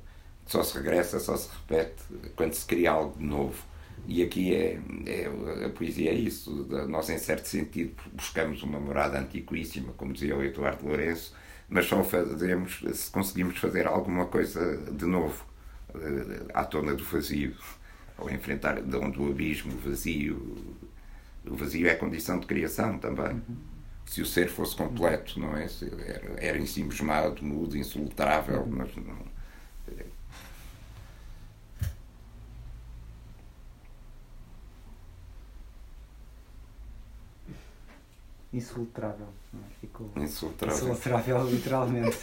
só 0.46 0.64
se 0.64 0.74
regressa, 0.74 1.20
só 1.20 1.36
se 1.36 1.48
repete 1.48 2.02
quando 2.34 2.54
se 2.54 2.64
cria 2.64 2.92
algo 2.92 3.14
novo. 3.22 3.71
E 4.06 4.22
aqui 4.22 4.54
é, 4.54 4.80
é, 5.06 5.66
a 5.66 5.70
poesia 5.70 6.10
é 6.10 6.14
isso. 6.14 6.66
Nós, 6.88 7.08
em 7.08 7.18
certo 7.18 7.46
sentido, 7.46 7.94
buscamos 8.12 8.62
uma 8.62 8.80
morada 8.80 9.18
antiquíssima, 9.18 9.92
como 9.94 10.12
dizia 10.12 10.36
o 10.36 10.42
Eduardo 10.42 10.86
Lourenço, 10.86 11.34
mas 11.68 11.86
só 11.86 12.02
fazemos 12.02 12.82
se 12.92 13.10
conseguimos 13.10 13.58
fazer 13.58 13.86
alguma 13.86 14.26
coisa 14.26 14.76
de 14.92 15.06
novo, 15.06 15.44
eh, 15.94 16.46
à 16.52 16.64
tona 16.64 16.94
do 16.94 17.04
vazio, 17.04 17.56
ou 18.18 18.30
enfrentar 18.30 18.82
de 18.82 18.96
onde 18.96 19.20
o 19.20 19.30
abismo, 19.30 19.72
o 19.74 19.78
vazio. 19.78 20.76
O 21.46 21.56
vazio 21.56 21.88
é 21.88 21.94
condição 21.94 22.38
de 22.38 22.46
criação 22.46 22.98
também. 22.98 23.42
Se 24.06 24.20
o 24.22 24.26
ser 24.26 24.48
fosse 24.48 24.76
completo, 24.76 25.40
não 25.40 25.56
é? 25.56 25.66
Era, 26.06 26.34
era 26.38 26.58
ensimismado, 26.58 27.44
mudo, 27.44 27.76
insultável, 27.76 28.66
mas 28.66 28.94
não 28.96 29.31
insultrável. 38.52 39.26
É? 39.54 39.80
Ficou 39.80 40.10
insultrável. 40.16 40.88
insultrável, 40.88 41.44
literalmente. 41.50 42.18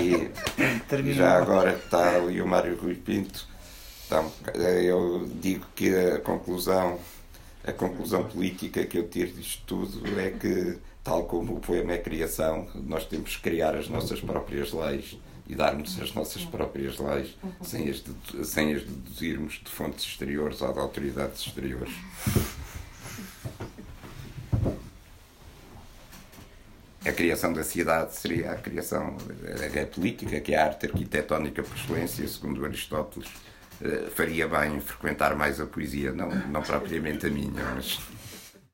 e 0.00 1.12
já 1.12 1.38
agora 1.38 1.74
está 1.74 2.16
ali 2.16 2.40
o 2.40 2.46
Mário 2.46 2.76
Rui 2.80 2.94
Pinto, 2.94 3.46
está, 4.02 4.24
eu 4.54 5.28
digo 5.40 5.66
que 5.74 5.94
a 5.94 6.20
conclusão, 6.20 6.98
a 7.64 7.72
conclusão 7.72 8.24
política 8.24 8.84
que 8.84 8.98
eu 8.98 9.08
tiro 9.08 9.32
disto 9.32 9.62
tudo 9.66 10.20
é 10.20 10.30
que, 10.30 10.78
tal 11.02 11.24
como 11.24 11.56
o 11.56 11.60
poema 11.60 11.92
é 11.92 11.98
criação, 11.98 12.68
nós 12.74 13.06
temos 13.06 13.36
que 13.36 13.42
criar 13.42 13.76
as 13.76 13.88
nossas 13.88 14.20
próprias 14.20 14.72
leis 14.72 15.18
e 15.46 15.54
darmos 15.54 16.00
as 16.00 16.14
nossas 16.14 16.44
próprias 16.44 16.98
leis 16.98 17.36
sem 17.60 17.90
as, 17.90 18.04
sem 18.46 18.72
as 18.72 18.82
deduzirmos 18.82 19.54
de 19.54 19.68
fontes 19.68 20.04
exteriores 20.04 20.62
ou 20.62 20.72
de 20.72 20.78
autoridades 20.78 21.40
exteriores. 21.44 21.92
A 27.04 27.12
criação 27.12 27.52
da 27.52 27.64
cidade 27.64 28.14
seria 28.14 28.52
a 28.52 28.56
criação 28.56 29.16
a, 29.18 29.82
a 29.82 29.86
política, 29.86 30.40
que 30.40 30.54
é 30.54 30.58
a 30.58 30.66
arte 30.66 30.86
arquitetónica 30.86 31.62
por 31.62 31.76
excelência, 31.76 32.28
segundo 32.28 32.64
Aristóteles. 32.64 33.28
Uh, 33.80 34.10
faria 34.10 34.46
bem 34.46 34.78
frequentar 34.80 35.34
mais 35.34 35.58
a 35.58 35.66
poesia, 35.66 36.12
não, 36.12 36.28
não 36.28 36.62
propriamente 36.62 37.26
a 37.26 37.30
minha, 37.30 37.64
mas. 37.74 37.98